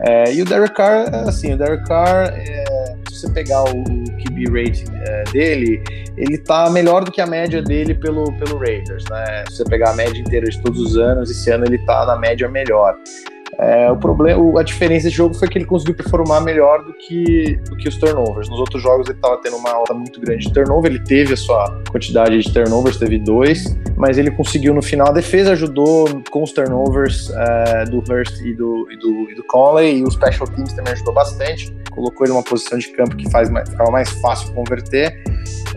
É, 0.00 0.32
e 0.32 0.42
o 0.42 0.44
Derek 0.44 0.74
Carr, 0.74 1.14
assim, 1.28 1.52
o 1.52 1.56
Derek 1.56 1.84
Carr, 1.84 2.32
é, 2.34 2.93
se 3.14 3.20
você 3.20 3.30
pegar 3.30 3.62
o, 3.62 3.84
QB 4.24 4.44
rating 4.50 4.92
é, 5.06 5.24
dele, 5.32 5.82
ele 6.16 6.38
tá 6.38 6.68
melhor 6.70 7.04
do 7.04 7.12
que 7.12 7.20
a 7.20 7.26
média 7.26 7.62
dele 7.62 7.94
pelo, 7.94 8.24
pelo 8.38 8.58
Raiders, 8.58 9.04
né? 9.10 9.44
Se 9.48 9.56
você 9.56 9.64
pegar 9.64 9.90
a 9.90 9.94
média 9.94 10.20
inteira 10.20 10.48
de 10.48 10.60
todos 10.60 10.80
os 10.80 10.96
anos, 10.96 11.30
esse 11.30 11.50
ano 11.50 11.64
ele 11.64 11.78
tá 11.78 12.04
na 12.06 12.16
média 12.16 12.48
melhor. 12.48 12.96
É, 13.58 13.90
o 13.90 13.96
problema, 13.96 14.60
a 14.60 14.62
diferença 14.62 15.04
desse 15.04 15.16
jogo 15.16 15.34
foi 15.34 15.48
que 15.48 15.58
ele 15.58 15.64
conseguiu 15.64 15.94
performar 15.94 16.42
melhor 16.42 16.84
do 16.84 16.92
que, 16.94 17.56
do 17.68 17.76
que 17.76 17.88
os 17.88 17.96
turnovers. 17.96 18.48
Nos 18.48 18.58
outros 18.58 18.82
jogos 18.82 19.08
ele 19.08 19.18
estava 19.18 19.36
tendo 19.40 19.56
uma 19.56 19.70
alta 19.70 19.94
muito 19.94 20.20
grande 20.20 20.46
de 20.46 20.52
turnover, 20.52 20.90
ele 20.90 21.02
teve 21.02 21.34
a 21.34 21.36
sua 21.36 21.82
quantidade 21.90 22.38
de 22.38 22.52
turnovers, 22.52 22.96
teve 22.96 23.18
dois, 23.18 23.76
mas 23.96 24.18
ele 24.18 24.30
conseguiu 24.30 24.74
no 24.74 24.82
final. 24.82 25.08
A 25.08 25.12
defesa 25.12 25.52
ajudou 25.52 26.22
com 26.30 26.42
os 26.42 26.52
turnovers 26.52 27.30
é, 27.30 27.84
do 27.84 27.98
Hurst 27.98 28.40
e 28.40 28.54
do, 28.54 28.90
e, 28.90 28.96
do, 28.96 29.30
e 29.30 29.34
do 29.34 29.44
Conley, 29.44 29.98
e 29.98 30.02
o 30.02 30.10
Special 30.10 30.46
Teams 30.48 30.72
também 30.72 30.92
ajudou 30.92 31.14
bastante. 31.14 31.74
Colocou 31.90 32.26
ele 32.26 32.32
numa 32.32 32.42
posição 32.42 32.78
de 32.78 32.88
campo 32.88 33.16
que 33.16 33.30
faz 33.30 33.48
mais, 33.50 33.68
ficava 33.68 33.90
mais 33.90 34.10
fácil 34.20 34.52
converter. 34.52 35.22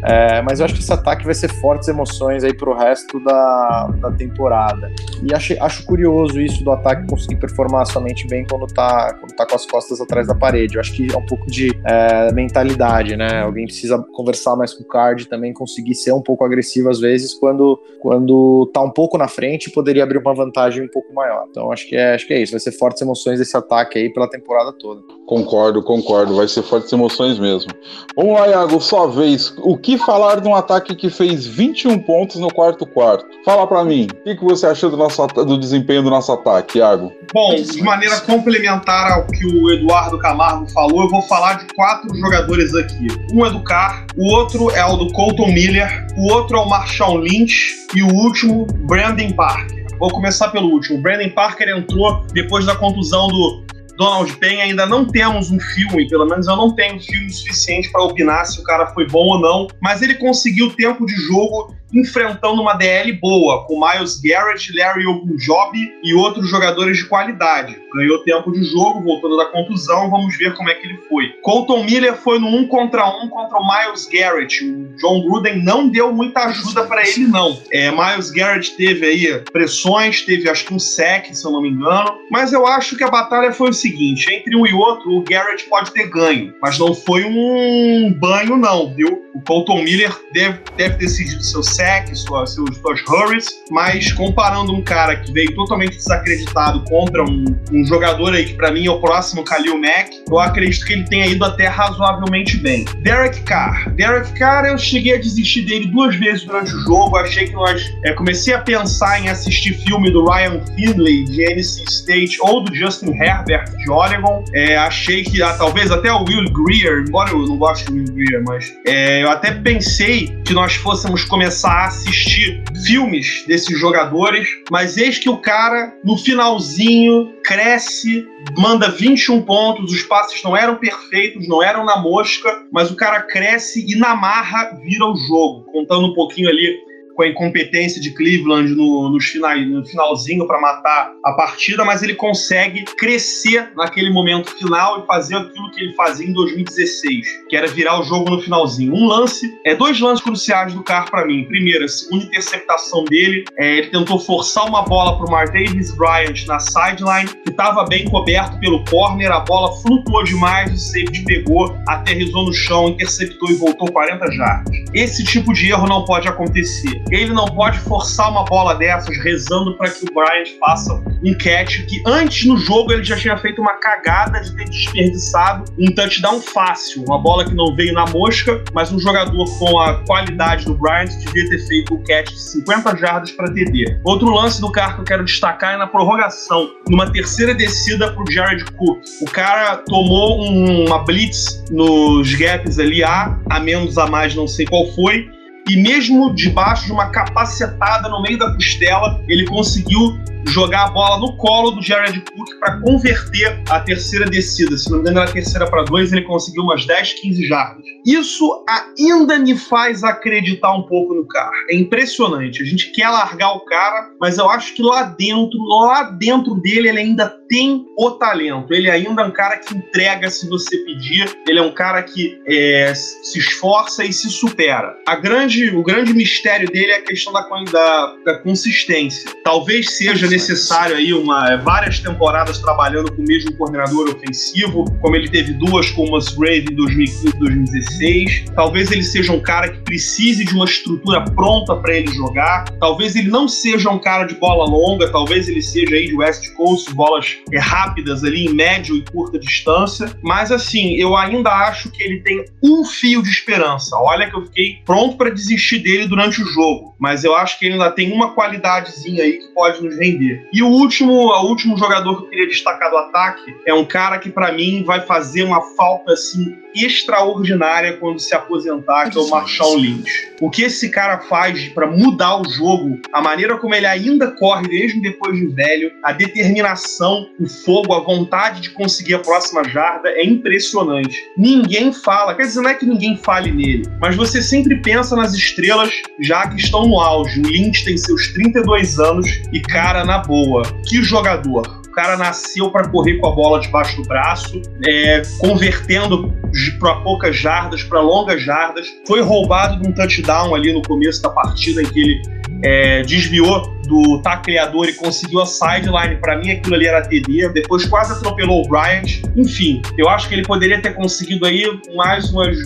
É, 0.03 0.41
mas 0.41 0.59
eu 0.59 0.65
acho 0.65 0.75
que 0.75 0.81
esse 0.81 0.93
ataque 0.93 1.25
vai 1.25 1.33
ser 1.33 1.49
fortes 1.49 1.87
emoções 1.87 2.43
aí 2.43 2.53
pro 2.53 2.73
resto 2.73 3.19
da, 3.23 3.87
da 3.99 4.11
temporada. 4.11 4.91
E 5.23 5.33
acho, 5.33 5.55
acho 5.61 5.85
curioso 5.85 6.39
isso 6.39 6.63
do 6.63 6.71
ataque 6.71 7.07
conseguir 7.07 7.37
performar 7.37 7.85
somente 7.87 8.27
bem 8.27 8.45
quando 8.49 8.67
tá, 8.67 9.13
quando 9.19 9.35
tá 9.35 9.45
com 9.45 9.55
as 9.55 9.65
costas 9.65 10.01
atrás 10.01 10.27
da 10.27 10.35
parede. 10.35 10.75
Eu 10.75 10.81
acho 10.81 10.93
que 10.93 11.11
é 11.11 11.17
um 11.17 11.25
pouco 11.25 11.47
de 11.47 11.71
é, 11.85 12.31
mentalidade, 12.33 13.15
né? 13.15 13.41
Alguém 13.41 13.65
precisa 13.65 13.97
conversar 14.13 14.55
mais 14.55 14.73
com 14.73 14.83
o 14.83 14.87
card 14.87 15.27
também, 15.27 15.53
conseguir 15.53 15.95
ser 15.95 16.11
um 16.11 16.21
pouco 16.21 16.43
agressivo 16.43 16.89
às 16.89 16.99
vezes 16.99 17.33
quando, 17.33 17.79
quando 18.01 18.69
tá 18.73 18.81
um 18.81 18.91
pouco 18.91 19.17
na 19.17 19.27
frente 19.27 19.69
poderia 19.71 20.03
abrir 20.03 20.17
uma 20.17 20.33
vantagem 20.33 20.83
um 20.83 20.87
pouco 20.87 21.13
maior. 21.13 21.45
Então 21.49 21.71
acho 21.71 21.87
que 21.87 21.95
é, 21.95 22.15
acho 22.15 22.27
que 22.27 22.33
é 22.33 22.41
isso. 22.41 22.51
Vai 22.51 22.59
ser 22.59 22.71
fortes 22.71 23.01
emoções 23.01 23.39
desse 23.39 23.55
ataque 23.55 23.97
aí 23.97 24.09
pela 24.11 24.29
temporada 24.29 24.71
toda. 24.73 25.01
Concordo, 25.25 25.83
concordo. 25.83 26.35
Vai 26.35 26.47
ser 26.47 26.63
fortes 26.63 26.91
emoções 26.91 27.39
mesmo. 27.39 27.71
Vamos 28.15 28.33
lá, 28.33 28.47
Iago, 28.47 28.79
sua 28.79 29.07
vez. 29.07 29.53
O 29.59 29.77
que 29.77 29.86
falar 29.95 30.41
de 30.41 30.47
um 30.47 30.55
ataque 30.55 30.95
que 30.95 31.07
fez 31.11 31.45
21 31.45 31.99
pontos 31.99 32.37
no 32.37 32.51
quarto 32.51 32.83
quarto? 32.87 33.27
Fala 33.45 33.67
para 33.67 33.83
mim, 33.85 34.07
o 34.11 34.23
que, 34.23 34.35
que 34.35 34.43
você 34.43 34.65
achou 34.65 34.89
do, 34.89 34.97
nosso, 34.97 35.27
do 35.27 35.55
desempenho 35.59 36.01
do 36.01 36.09
nosso 36.09 36.31
ataque, 36.31 36.79
Iago? 36.79 37.13
Bom, 37.31 37.53
de 37.53 37.83
maneira 37.83 38.19
complementar 38.21 39.11
ao 39.11 39.27
que 39.27 39.45
o 39.45 39.71
Eduardo 39.71 40.17
Camargo 40.17 40.67
falou, 40.71 41.03
eu 41.03 41.09
vou 41.09 41.21
falar 41.21 41.59
de 41.59 41.71
quatro 41.75 42.13
jogadores 42.15 42.73
aqui. 42.73 43.07
Um 43.31 43.45
é 43.45 43.51
do 43.51 43.63
Carr, 43.63 44.07
o 44.17 44.33
outro 44.33 44.71
é 44.71 44.83
o 44.83 44.95
do 44.95 45.13
Colton 45.13 45.51
Miller, 45.51 46.07
o 46.17 46.33
outro 46.33 46.57
é 46.57 46.59
o 46.59 46.67
Marshall 46.67 47.19
Lynch 47.19 47.75
e 47.95 48.01
o 48.01 48.07
último, 48.07 48.65
Brandon 48.87 49.31
Parker. 49.33 49.85
Vou 49.99 50.11
começar 50.11 50.49
pelo 50.49 50.69
último. 50.69 50.99
O 50.99 51.01
Brandon 51.01 51.29
Parker 51.29 51.69
entrou 51.69 52.23
depois 52.33 52.65
da 52.65 52.75
contusão 52.75 53.27
do 53.27 53.66
Donald 53.97 54.37
Penn, 54.37 54.61
ainda 54.61 54.85
não 54.85 55.05
temos 55.05 55.49
um 55.49 55.59
filme, 55.59 56.07
pelo 56.07 56.25
menos 56.25 56.47
eu 56.47 56.55
não 56.55 56.73
tenho 56.73 57.01
filme 57.01 57.29
suficiente 57.31 57.91
para 57.91 58.03
opinar 58.03 58.45
se 58.45 58.61
o 58.61 58.63
cara 58.63 58.87
foi 58.93 59.07
bom 59.07 59.25
ou 59.25 59.41
não, 59.41 59.67
mas 59.81 60.01
ele 60.01 60.15
conseguiu 60.15 60.69
tempo 60.75 61.05
de 61.05 61.15
jogo 61.15 61.75
enfrentando 61.93 62.61
uma 62.61 62.73
DL 62.73 63.11
boa, 63.13 63.65
com 63.65 63.79
Miles 63.79 64.19
Garrett, 64.19 64.75
Larry 64.75 65.05
Ogunjobi 65.05 65.91
e 66.03 66.13
outros 66.13 66.49
jogadores 66.49 66.97
de 66.97 67.05
qualidade. 67.05 67.77
Ganhou 67.93 68.23
tempo 68.23 68.51
de 68.51 68.63
jogo, 68.63 69.03
voltando 69.03 69.37
da 69.37 69.45
contusão, 69.45 70.09
vamos 70.09 70.37
ver 70.37 70.55
como 70.55 70.69
é 70.69 70.75
que 70.75 70.87
ele 70.87 70.97
foi. 71.09 71.29
Colton 71.41 71.83
Miller 71.83 72.15
foi 72.15 72.39
no 72.39 72.47
1 72.47 72.67
contra 72.67 73.07
1 73.07 73.29
contra 73.29 73.57
o 73.57 73.67
Miles 73.67 74.07
Garrett. 74.11 74.65
O 74.65 74.95
John 74.97 75.21
Gruden 75.21 75.63
não 75.63 75.87
deu 75.87 76.13
muita 76.13 76.45
ajuda 76.45 76.85
para 76.85 77.07
ele, 77.07 77.27
não. 77.27 77.59
É, 77.71 77.89
Miles 77.91 78.31
Garrett 78.31 78.75
teve 78.75 79.05
aí 79.05 79.43
pressões, 79.51 80.21
teve 80.21 80.49
acho 80.49 80.65
que 80.65 80.73
um 80.73 80.79
sec, 80.79 81.33
se 81.33 81.45
eu 81.45 81.51
não 81.51 81.61
me 81.61 81.69
engano, 81.69 82.17
mas 82.29 82.53
eu 82.53 82.67
acho 82.67 82.95
que 82.95 83.03
a 83.03 83.09
batalha 83.09 83.51
foi 83.51 83.69
o 83.69 83.73
seguinte, 83.73 84.31
entre 84.33 84.55
um 84.55 84.65
e 84.65 84.73
outro, 84.73 85.11
o 85.11 85.23
Garrett 85.23 85.67
pode 85.69 85.91
ter 85.91 86.07
ganho, 86.09 86.53
mas 86.61 86.77
não 86.77 86.93
foi 86.93 87.23
um 87.23 88.13
banho 88.19 88.57
não, 88.57 88.93
viu? 88.93 89.26
O 89.37 89.41
Colton 89.41 89.83
Miller 89.83 90.11
deve, 90.33 90.57
deve 90.75 90.95
decidido 90.95 91.43
seu 91.43 91.61
sec, 91.61 92.07
sua, 92.15 92.47
seus, 92.47 92.75
suas 92.77 92.99
hurries, 93.07 93.45
mas 93.69 94.11
comparando 94.11 94.73
um 94.73 94.81
cara 94.81 95.15
que 95.15 95.31
veio 95.31 95.53
totalmente 95.53 95.95
desacreditado 95.95 96.83
contra 96.85 97.23
um, 97.23 97.45
um 97.71 97.85
jogador 97.85 98.33
aí 98.33 98.45
que 98.45 98.55
para 98.55 98.71
mim 98.71 98.87
é 98.87 98.89
o 98.89 98.99
próximo 98.99 99.43
Khalil 99.43 99.79
Mack, 99.79 100.23
eu 100.27 100.39
acredito 100.39 100.83
que 100.87 100.93
ele 100.93 101.03
tenha 101.03 101.27
ido 101.27 101.45
até 101.45 101.67
razoavelmente 101.67 102.57
bem. 102.57 102.85
Derek 103.03 103.41
Carr. 103.41 103.93
Derek 103.93 104.33
Carr, 104.33 104.65
eu 104.65 104.77
cheguei 104.79 105.13
a 105.13 105.19
desistir 105.19 105.61
dele 105.61 105.85
duas 105.85 106.15
vezes 106.15 106.43
durante 106.43 106.73
o 106.73 106.79
jogo, 106.79 107.15
achei 107.17 107.45
que 107.45 107.53
nós... 107.53 107.93
É, 108.03 108.13
comecei 108.13 108.55
a 108.55 108.59
pensar 108.59 109.19
em 109.21 109.29
assistir 109.29 109.75
filme 109.85 110.09
do 110.09 110.25
Ryan 110.25 110.65
Finley, 110.75 111.25
de 111.25 111.43
NC 111.43 111.83
State, 111.87 112.37
ou 112.41 112.63
do 112.63 112.73
Justin 112.73 113.11
Herbert, 113.11 113.69
de 113.77 113.91
Oregon. 113.91 114.43
É, 114.55 114.77
achei 114.77 115.23
que 115.23 115.43
ah, 115.43 115.53
talvez 115.53 115.91
até 115.91 116.11
o 116.11 116.23
Will 116.23 116.51
Greer, 116.51 117.03
embora 117.07 117.29
eu 117.29 117.45
não 117.45 117.57
goste 117.57 117.85
do 117.85 117.93
Will 117.93 118.13
Greer, 118.13 118.43
mas 118.43 118.73
é, 118.85 119.26
eu 119.27 119.31
até 119.31 119.51
pensei 119.51 120.27
que 120.45 120.53
nós 120.53 120.75
fôssemos 120.75 121.25
começar 121.25 121.69
a 121.69 121.87
assistir 121.87 122.63
filmes 122.85 123.43
desses 123.45 123.77
jogadores, 123.77 124.47
mas 124.71 124.95
eis 124.95 125.19
que 125.19 125.27
o 125.27 125.35
cara, 125.35 125.93
no 126.01 126.17
finalzinho, 126.17 127.33
cresce, 127.43 128.25
manda 128.57 128.89
21 128.89 129.41
pontos, 129.41 129.91
os 129.91 130.03
passes 130.03 130.41
não 130.43 130.55
eram 130.55 130.77
perfeitos, 130.77 131.45
não 131.45 131.61
eram 131.61 131.83
na 131.83 131.97
mosca, 131.97 132.63
mas 132.71 132.89
o 132.89 132.95
cara 132.95 133.21
cresce 133.21 133.85
e 133.85 133.97
na 133.97 134.15
marra 134.15 134.79
vira 134.81 135.05
o 135.05 135.17
jogo. 135.17 135.65
Contando 135.73 136.07
um 136.07 136.13
pouquinho 136.13 136.47
ali 136.47 136.86
com 137.17 137.23
a 137.23 137.27
incompetência 137.27 137.99
de 137.99 138.11
Cleveland 138.11 138.75
no, 138.75 139.09
no, 139.09 139.19
final, 139.19 139.57
no 139.57 139.83
finalzinho 139.83 140.45
para 140.45 140.61
matar 140.61 141.11
a 141.25 141.31
partida, 141.31 141.83
mas 141.83 142.03
ele 142.03 142.13
consegue 142.13 142.85
crescer 142.95 143.71
naquele 143.75 144.11
momento 144.11 144.51
final 144.51 145.01
e 145.01 145.07
fazer 145.07 145.35
aquilo 145.35 145.71
que 145.71 145.81
ele 145.81 145.95
fazia 145.95 146.27
em 146.27 146.31
2016, 146.31 147.25
que 147.49 147.55
era 147.57 147.65
virar 147.65 147.99
o 147.99 148.03
jogo 148.03 148.29
no 148.29 148.39
finalzinho. 148.39 148.93
Um 148.93 149.07
lance, 149.07 149.51
é 149.65 149.73
dois 149.73 149.99
lances 149.99 150.23
cruciais 150.23 150.75
do 150.75 150.83
Carr 150.83 151.09
para 151.09 151.25
mim. 151.25 151.43
Primeiro, 151.45 151.85
a 151.85 151.87
segunda 151.87 152.25
interceptação 152.25 153.03
dele, 153.05 153.45
é, 153.57 153.79
ele 153.79 153.87
tentou 153.87 154.19
forçar 154.19 154.67
uma 154.67 154.83
bola 154.83 155.17
para 155.17 155.25
o 155.25 155.31
Martavis 155.31 155.95
Bryant 155.95 156.45
na 156.45 156.59
sideline, 156.59 157.29
que 157.43 157.49
estava 157.49 157.83
bem 157.85 158.05
coberto 158.05 158.59
pelo 158.59 158.85
corner, 158.85 159.31
a 159.31 159.39
bola 159.39 159.75
flutuou 159.81 160.23
demais, 160.23 160.71
o 160.71 160.77
safety 160.77 161.23
pegou, 161.25 161.75
aterrizou 161.87 162.45
no 162.45 162.53
chão, 162.53 162.89
interceptou 162.89 163.49
e 163.49 163.55
voltou 163.55 163.91
40 163.91 164.31
jardas. 164.33 164.77
Esse 164.93 165.23
tipo 165.23 165.51
de 165.51 165.71
erro 165.71 165.87
não 165.87 166.05
pode 166.05 166.27
acontecer. 166.27 167.06
Ele 167.09 167.33
não 167.33 167.45
pode 167.45 167.79
forçar 167.79 168.29
uma 168.29 168.43
bola 168.43 168.75
dessas 168.75 169.17
rezando 169.23 169.77
para 169.77 169.89
que 169.89 170.05
o 170.05 170.13
Bryant 170.13 170.57
faça 170.59 170.93
um 171.23 171.33
catch 171.33 171.85
que 171.87 172.01
antes 172.05 172.45
no 172.45 172.57
jogo 172.57 172.91
ele 172.91 173.03
já 173.03 173.15
tinha 173.15 173.37
feito 173.37 173.61
uma 173.61 173.73
cagada 173.73 174.39
de 174.41 174.55
ter 174.55 174.65
desperdiçado 174.65 175.65
um 175.77 175.91
touchdown 175.91 176.41
fácil, 176.41 177.03
uma 177.05 177.19
bola 177.19 177.45
que 177.45 177.53
não 177.53 177.75
veio 177.75 177.93
na 177.93 178.05
mosca, 178.05 178.63
mas 178.73 178.91
um 178.91 178.99
jogador 178.99 179.45
com 179.57 179.79
a 179.79 180.03
qualidade 180.05 180.65
do 180.65 180.75
Bryant 180.75 181.09
devia 181.19 181.49
ter 181.49 181.59
feito 181.67 181.93
o 181.93 182.03
catch 182.03 182.29
de 182.29 182.41
50 182.41 182.95
jardas 182.97 183.31
para 183.31 183.51
TD. 183.51 183.99
Outro 184.03 184.29
lance 184.29 184.59
do 184.59 184.71
carro 184.71 184.95
que 184.95 185.01
eu 185.01 185.05
quero 185.05 185.25
destacar 185.25 185.75
é 185.75 185.77
na 185.77 185.87
prorrogação, 185.87 186.69
numa 186.89 187.11
terceira 187.11 187.53
descida 187.53 188.11
para 188.11 188.23
o 188.23 188.31
Jared 188.31 188.65
Cook. 188.73 188.99
O 189.21 189.25
cara 189.25 189.77
tomou 189.77 190.43
um, 190.43 190.85
uma 190.85 190.99
blitz 190.99 191.63
nos 191.71 192.33
gaps 192.35 192.79
ali, 192.79 193.03
A, 193.03 193.37
a 193.49 193.59
menos, 193.59 193.97
a 193.97 194.07
mais, 194.07 194.35
não 194.35 194.47
sei 194.47 194.65
qual 194.65 194.85
foi, 194.93 195.29
e 195.67 195.77
mesmo 195.77 196.33
debaixo 196.33 196.85
de 196.85 196.91
uma 196.91 197.09
capacetada 197.09 198.09
no 198.09 198.21
meio 198.21 198.37
da 198.37 198.53
costela, 198.53 199.21
ele 199.27 199.45
conseguiu 199.45 200.17
jogar 200.47 200.85
a 200.85 200.89
bola 200.89 201.19
no 201.19 201.35
colo 201.37 201.71
do 201.71 201.81
Jared 201.81 202.21
Cook 202.21 202.59
para 202.59 202.79
converter 202.79 203.61
a 203.69 203.79
terceira 203.79 204.25
descida. 204.25 204.77
Se 204.77 204.89
não 204.89 204.97
me 204.97 205.03
engano, 205.03 205.19
era 205.19 205.29
a 205.29 205.33
terceira 205.33 205.69
para 205.69 205.83
dois, 205.83 206.11
ele 206.11 206.21
conseguiu 206.23 206.63
umas 206.63 206.85
10, 206.85 207.13
15 207.13 207.47
jardas. 207.47 207.83
Isso 208.05 208.63
ainda 208.97 209.37
me 209.39 209.57
faz 209.57 210.03
acreditar 210.03 210.73
um 210.73 210.83
pouco 210.83 211.13
no 211.13 211.27
cara. 211.27 211.51
É 211.69 211.75
impressionante. 211.75 212.61
A 212.61 212.65
gente 212.65 212.91
quer 212.91 213.09
largar 213.09 213.51
o 213.53 213.65
cara, 213.65 214.11
mas 214.19 214.37
eu 214.37 214.49
acho 214.49 214.73
que 214.73 214.81
lá 214.81 215.03
dentro, 215.03 215.59
lá 215.63 216.03
dentro 216.03 216.55
dele, 216.55 216.89
ele 216.89 216.99
ainda 216.99 217.29
tem 217.49 217.85
o 217.97 218.11
talento. 218.11 218.73
Ele 218.73 218.89
ainda 218.89 219.21
é 219.21 219.25
um 219.25 219.31
cara 219.31 219.57
que 219.57 219.75
entrega 219.75 220.29
se 220.29 220.47
você 220.47 220.77
pedir. 220.77 221.37
Ele 221.47 221.59
é 221.59 221.61
um 221.61 221.73
cara 221.73 222.01
que 222.03 222.39
é, 222.47 222.93
se 222.93 223.39
esforça 223.39 224.03
e 224.03 224.13
se 224.13 224.29
supera. 224.29 224.95
A 225.05 225.15
grande 225.15 225.56
grande, 225.57 225.75
o 225.75 225.83
grande 225.83 226.13
mistério 226.13 226.69
dele 226.69 226.91
é 226.91 226.97
a 226.97 227.01
questão 227.01 227.33
da, 227.33 227.41
da, 227.41 228.15
da 228.25 228.37
consistência. 228.39 229.31
Talvez 229.43 229.97
seja 229.97 230.27
necessário 230.27 230.95
aí 230.95 231.13
uma, 231.13 231.55
várias 231.57 231.99
temporadas 231.99 232.59
trabalhando 232.59 233.11
com 233.11 233.21
o 233.21 233.25
mesmo 233.25 233.53
coordenador 233.53 234.09
ofensivo, 234.09 234.85
como 235.01 235.15
ele 235.15 235.29
teve 235.29 235.53
duas 235.53 235.89
com 235.91 236.05
o 236.05 236.11
Musgrave 236.11 236.67
em 236.71 236.75
2015 236.75 237.27
e 237.27 237.39
2016. 237.39 238.45
Talvez 238.55 238.91
ele 238.91 239.03
seja 239.03 239.31
um 239.31 239.39
cara 239.39 239.69
que 239.69 239.79
precise 239.79 240.43
de 240.43 240.53
uma 240.53 240.65
estrutura 240.65 241.23
pronta 241.23 241.75
para 241.75 241.95
ele 241.95 242.11
jogar. 242.13 242.65
Talvez 242.79 243.15
ele 243.15 243.29
não 243.29 243.47
seja 243.47 243.89
um 243.89 243.99
cara 243.99 244.25
de 244.25 244.35
bola 244.35 244.65
longa, 244.65 245.09
talvez 245.11 245.47
ele 245.47 245.61
seja 245.61 245.95
aí 245.95 246.07
de 246.07 246.15
West 246.15 246.53
Coast, 246.53 246.93
bolas 246.93 247.37
é, 247.51 247.59
rápidas 247.59 248.23
ali 248.23 248.45
em 248.45 248.53
médio 248.53 248.95
e 248.95 249.03
curta 249.11 249.39
distância. 249.39 250.11
Mas 250.21 250.51
assim, 250.51 250.95
eu 250.95 251.15
ainda 251.15 251.49
acho 251.49 251.89
que 251.91 252.03
ele 252.03 252.21
tem 252.21 252.45
um 252.63 252.83
fio 252.83 253.21
de 253.21 253.29
esperança. 253.29 253.95
Olha 253.97 254.29
que 254.29 254.35
eu 254.35 254.45
fiquei 254.45 254.81
pronto 254.85 255.17
para 255.17 255.29
desistir 255.47 255.79
dele 255.79 256.07
durante 256.07 256.41
o 256.41 256.45
jogo, 256.45 256.95
mas 256.99 257.23
eu 257.23 257.35
acho 257.35 257.57
que 257.57 257.65
ele 257.65 257.73
ainda 257.73 257.91
tem 257.91 258.11
uma 258.11 258.35
qualidadezinha 258.35 259.23
aí 259.23 259.33
que 259.33 259.53
pode 259.53 259.81
nos 259.83 259.97
render. 259.97 260.47
E 260.53 260.61
o 260.61 260.67
último, 260.67 261.13
o 261.13 261.47
último 261.47 261.77
jogador 261.77 262.17
que 262.17 262.25
eu 262.25 262.29
queria 262.29 262.47
destacar 262.47 262.89
do 262.89 262.97
ataque 262.97 263.55
é 263.65 263.73
um 263.73 263.85
cara 263.85 264.19
que 264.19 264.29
para 264.29 264.51
mim 264.51 264.83
vai 264.83 265.01
fazer 265.01 265.43
uma 265.43 265.61
falta 265.75 266.13
assim 266.13 266.55
extraordinária 266.75 267.97
quando 267.97 268.19
se 268.19 268.35
aposentar, 268.35 269.09
que 269.09 269.17
é 269.17 269.21
o 269.21 269.29
Marshall 269.29 269.77
Lynch. 269.77 270.31
O 270.39 270.49
que 270.49 270.63
esse 270.63 270.89
cara 270.89 271.19
faz 271.21 271.69
para 271.69 271.87
mudar 271.87 272.39
o 272.39 272.49
jogo, 272.49 272.99
a 273.11 273.21
maneira 273.21 273.57
como 273.57 273.73
ele 273.73 273.85
ainda 273.85 274.31
corre 274.31 274.67
mesmo 274.67 275.01
depois 275.01 275.35
de 275.35 275.47
velho, 275.47 275.91
a 276.03 276.11
determinação, 276.11 277.27
o 277.39 277.47
fogo, 277.47 277.93
a 277.93 278.01
vontade 278.01 278.61
de 278.61 278.69
conseguir 278.71 279.15
a 279.15 279.19
próxima 279.19 279.63
jarda 279.63 280.09
é 280.09 280.23
impressionante. 280.23 281.17
Ninguém 281.37 281.91
fala, 281.91 282.35
quer 282.35 282.43
dizer, 282.43 282.61
não 282.61 282.69
é 282.69 282.75
que 282.75 282.85
ninguém 282.85 283.17
fale 283.17 283.51
nele, 283.51 283.87
mas 283.99 284.15
você 284.15 284.41
sempre 284.41 284.75
pensa 284.81 285.15
nas 285.15 285.36
estrelas 285.37 285.91
já 286.19 286.47
que 286.47 286.57
estão 286.57 286.87
no 286.87 286.99
auge. 286.99 287.39
O 287.39 287.43
Lynch 287.43 287.85
tem 287.85 287.97
seus 287.97 288.33
32 288.33 288.99
anos 288.99 289.27
e 289.53 289.59
cara 289.61 290.03
na 290.03 290.19
boa. 290.19 290.63
Que 290.87 291.01
jogador 291.01 291.77
cara 291.97 292.15
nasceu 292.15 292.69
para 292.69 292.87
correr 292.87 293.17
com 293.17 293.25
a 293.25 293.31
bola 293.31 293.59
debaixo 293.59 293.99
do 293.99 294.07
braço, 294.07 294.61
é, 294.85 295.23
convertendo 295.39 296.31
para 296.79 296.93
poucas 296.97 297.35
jardas, 297.35 297.81
para 297.81 297.99
longas 297.99 298.43
jardas. 298.43 298.87
Foi 299.07 299.19
roubado 299.19 299.81
de 299.81 299.89
um 299.89 299.91
touchdown 299.91 300.53
ali 300.53 300.71
no 300.71 300.83
começo 300.83 301.23
da 301.23 301.31
partida 301.31 301.81
em 301.81 301.85
que 301.87 301.99
ele 301.99 302.21
é, 302.63 303.01
desviou 303.01 303.75
do 303.87 304.21
tacleador 304.21 304.87
e 304.87 304.93
conseguiu 304.93 305.41
a 305.41 305.45
sideline. 305.45 306.17
Para 306.17 306.37
mim, 306.37 306.51
aquilo 306.51 306.75
ali 306.75 306.87
era 306.87 307.01
TD. 307.01 307.49
Depois 307.49 307.85
quase 307.85 308.13
atropelou 308.13 308.63
o 308.63 308.67
Bryant. 308.67 309.21
Enfim, 309.35 309.81
eu 309.97 310.07
acho 310.09 310.27
que 310.27 310.35
ele 310.35 310.43
poderia 310.43 310.81
ter 310.81 310.93
conseguido 310.93 311.45
aí 311.45 311.65
mais 311.95 312.31
umas. 312.31 312.57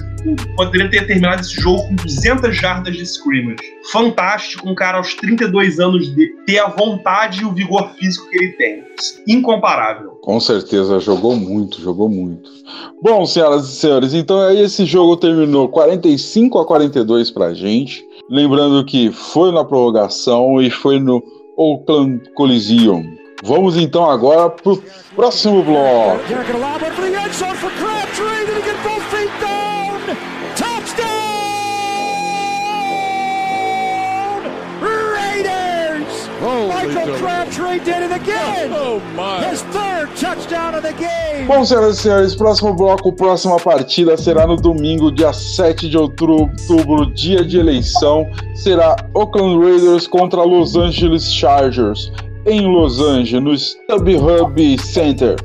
Poderia 0.56 0.90
ter 0.90 1.08
terminado 1.08 1.42
esse 1.42 1.60
jogo 1.60 1.88
com 1.88 1.96
200 1.96 2.56
jardas 2.56 2.96
de 2.96 3.04
scrimmage. 3.04 3.58
Fantástico, 3.92 4.70
um 4.70 4.76
cara 4.76 5.00
aos 5.00 5.16
32 5.16 5.80
anos 5.80 6.14
de 6.14 6.28
ter 6.46 6.60
a 6.60 6.68
vontade 6.68 7.42
e 7.42 7.46
o 7.46 7.52
vigor 7.52 7.90
físico 7.96 8.30
que 8.30 8.38
ele 8.38 8.52
tem. 8.54 8.84
Incomparável. 9.28 10.12
Com 10.22 10.40
certeza, 10.40 11.00
jogou 11.00 11.36
muito, 11.36 11.82
jogou 11.82 12.08
muito. 12.08 12.52
Bom, 13.02 13.26
senhoras 13.26 13.68
e 13.68 13.76
senhores, 13.76 14.14
então 14.14 14.40
aí 14.40 14.62
esse 14.62 14.86
jogo 14.86 15.18
terminou 15.18 15.68
45 15.70 16.60
a 16.60 16.66
42 16.66 17.32
pra 17.32 17.54
gente. 17.56 18.06
Lembrando 18.30 18.86
que 18.86 19.12
foi 19.12 19.52
na 19.52 19.64
prorrogação 19.64 20.62
e 20.62 20.70
foi 20.70 21.00
no 21.00 21.22
Oakland 21.58 22.22
Coliseum. 22.34 23.04
Vamos 23.44 23.76
então 23.76 24.10
agora 24.10 24.50
pro 24.50 24.82
próximo 25.16 25.64
bloco. 25.64 26.22
Michael 36.88 37.18
Crabtree 37.18 37.80
did 37.80 38.04
it 38.04 38.12
again. 38.12 38.72
Oh, 38.74 39.00
my. 39.16 39.44
His 39.46 39.62
third 39.64 40.10
touchdown 40.16 40.76
of 40.76 40.82
the 40.82 40.94
game. 40.94 41.48
Bom, 41.48 41.64
senhoras 41.64 42.00
e 42.00 42.02
senhores, 42.02 42.36
próximo 42.36 42.74
bloco, 42.74 43.14
próxima 43.14 43.60
partida 43.60 44.18
será 44.18 44.48
no 44.48 44.56
domingo, 44.56 45.12
dia 45.12 45.32
7 45.32 45.88
de 45.88 45.98
outubro, 45.98 46.50
dia 47.14 47.46
de 47.46 47.60
eleição. 47.60 48.28
Será 48.56 48.96
Oakland 49.14 49.64
Raiders 49.64 50.08
contra 50.08 50.44
Los 50.44 50.76
Angeles 50.76 51.32
Chargers 51.32 52.12
em 52.46 52.68
Los 52.68 53.00
Angeles, 53.00 53.44
no 53.44 53.56
StubHub 53.56 54.80
Center. 54.80 55.36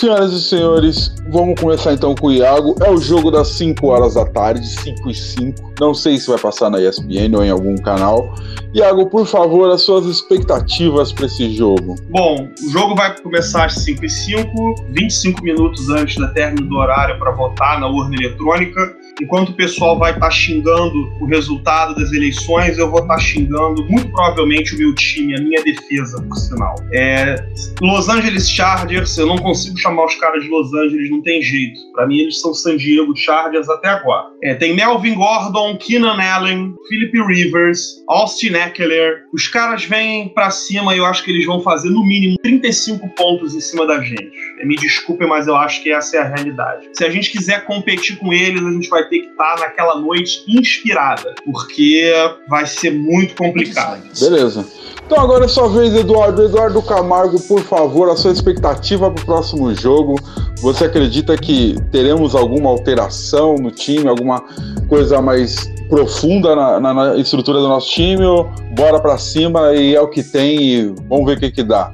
Senhoras 0.00 0.32
e 0.32 0.40
senhores, 0.40 1.14
vamos 1.28 1.60
começar 1.60 1.92
então 1.92 2.14
com 2.14 2.28
o 2.28 2.32
Iago. 2.32 2.74
É 2.82 2.90
o 2.90 2.96
jogo 2.96 3.30
das 3.30 3.48
5 3.48 3.86
horas 3.86 4.14
da 4.14 4.24
tarde, 4.24 4.66
5 4.66 5.10
e 5.10 5.14
5. 5.14 5.74
Não 5.78 5.92
sei 5.92 6.18
se 6.18 6.26
vai 6.26 6.38
passar 6.38 6.70
na 6.70 6.80
ESPN 6.80 7.36
ou 7.36 7.44
em 7.44 7.50
algum 7.50 7.76
canal. 7.76 8.34
Iago, 8.72 9.10
por 9.10 9.26
favor, 9.26 9.70
as 9.70 9.82
suas 9.82 10.06
expectativas 10.06 11.12
para 11.12 11.26
esse 11.26 11.54
jogo. 11.54 11.96
Bom, 12.08 12.48
o 12.66 12.70
jogo 12.70 12.94
vai 12.94 13.14
começar 13.20 13.66
às 13.66 13.74
5 13.74 14.02
e 14.02 14.08
5, 14.08 14.74
25 14.88 15.42
minutos 15.42 15.90
antes 15.90 16.16
da 16.16 16.28
término 16.28 16.66
do 16.66 16.76
horário 16.76 17.18
para 17.18 17.32
votar 17.32 17.78
na 17.78 17.86
urna 17.86 18.16
eletrônica. 18.16 18.96
Enquanto 19.20 19.50
o 19.50 19.54
pessoal 19.54 19.98
vai 19.98 20.12
estar 20.12 20.26
tá 20.26 20.30
xingando 20.30 21.12
o 21.20 21.26
resultado 21.26 21.94
das 21.94 22.12
eleições, 22.12 22.78
eu 22.78 22.90
vou 22.90 23.00
estar 23.00 23.14
tá 23.14 23.20
xingando 23.20 23.84
muito 23.88 24.08
provavelmente 24.10 24.74
o 24.74 24.78
meu 24.78 24.94
time, 24.94 25.36
a 25.36 25.40
minha 25.40 25.62
defesa, 25.62 26.22
por 26.22 26.36
sinal. 26.36 26.74
É, 26.92 27.36
Los 27.80 28.08
Angeles 28.08 28.48
Chargers, 28.48 29.16
eu 29.18 29.26
não 29.26 29.38
consigo 29.38 29.76
chamar 29.78 30.06
os 30.06 30.14
caras 30.16 30.42
de 30.42 30.48
Los 30.48 30.72
Angeles, 30.72 31.10
não 31.10 31.22
tem 31.22 31.42
jeito. 31.42 31.80
Para 31.92 32.06
mim, 32.06 32.20
eles 32.20 32.40
são 32.40 32.54
San 32.54 32.76
Diego 32.76 33.14
Chargers 33.16 33.68
até 33.68 33.88
agora. 33.88 34.28
É, 34.42 34.54
tem 34.54 34.74
Melvin 34.74 35.14
Gordon, 35.14 35.76
Keenan 35.76 36.20
Allen, 36.20 36.74
Philip 36.88 37.22
Rivers, 37.22 38.02
Austin 38.08 38.54
Eckler. 38.54 39.24
Os 39.32 39.48
caras 39.48 39.84
vêm 39.84 40.28
para 40.28 40.50
cima 40.50 40.94
e 40.94 40.98
eu 40.98 41.04
acho 41.04 41.24
que 41.24 41.30
eles 41.30 41.44
vão 41.44 41.60
fazer 41.60 41.90
no 41.90 42.04
mínimo 42.04 42.36
35 42.42 43.08
pontos 43.10 43.54
em 43.54 43.60
cima 43.60 43.86
da 43.86 44.00
gente. 44.00 44.30
Me 44.64 44.76
desculpem, 44.76 45.28
mas 45.28 45.46
eu 45.46 45.56
acho 45.56 45.82
que 45.82 45.92
essa 45.92 46.16
é 46.16 46.20
a 46.20 46.28
realidade. 46.28 46.88
Se 46.94 47.04
a 47.04 47.10
gente 47.10 47.30
quiser 47.30 47.64
competir 47.64 48.16
com 48.16 48.32
eles, 48.32 48.62
a 48.62 48.72
gente 48.72 48.88
vai 48.88 49.08
ter 49.10 49.20
que 49.20 49.28
estar 49.30 49.56
tá 49.56 49.60
naquela 49.60 49.96
noite 49.96 50.44
inspirada, 50.48 51.34
porque 51.44 52.10
vai 52.48 52.64
ser 52.66 52.92
muito 52.92 53.34
complicado. 53.34 54.02
Beleza. 54.18 54.64
Então 55.04 55.20
agora 55.20 55.44
é 55.44 55.48
sua 55.48 55.68
vez, 55.68 55.92
Eduardo. 55.94 56.44
Eduardo 56.44 56.80
Camargo, 56.82 57.40
por 57.40 57.60
favor, 57.62 58.08
a 58.08 58.16
sua 58.16 58.30
expectativa 58.30 59.10
para 59.10 59.22
o 59.22 59.26
próximo 59.26 59.74
jogo. 59.74 60.14
Você 60.62 60.84
acredita 60.84 61.36
que 61.36 61.74
teremos 61.90 62.36
alguma 62.36 62.70
alteração 62.70 63.56
no 63.56 63.72
time, 63.72 64.08
alguma 64.08 64.44
coisa 64.88 65.20
mais 65.20 65.68
profunda 65.88 66.54
na, 66.54 66.78
na, 66.78 66.94
na 66.94 67.16
estrutura 67.16 67.58
do 67.58 67.66
nosso 67.66 67.90
time? 67.90 68.24
Ou 68.24 68.44
bora 68.76 69.00
para 69.00 69.18
cima 69.18 69.74
e 69.74 69.96
é 69.96 70.00
o 70.00 70.06
que 70.06 70.22
tem 70.22 70.62
e 70.62 70.94
vamos 71.08 71.26
ver 71.26 71.38
o 71.38 71.40
que, 71.40 71.50
que 71.50 71.64
dá? 71.64 71.92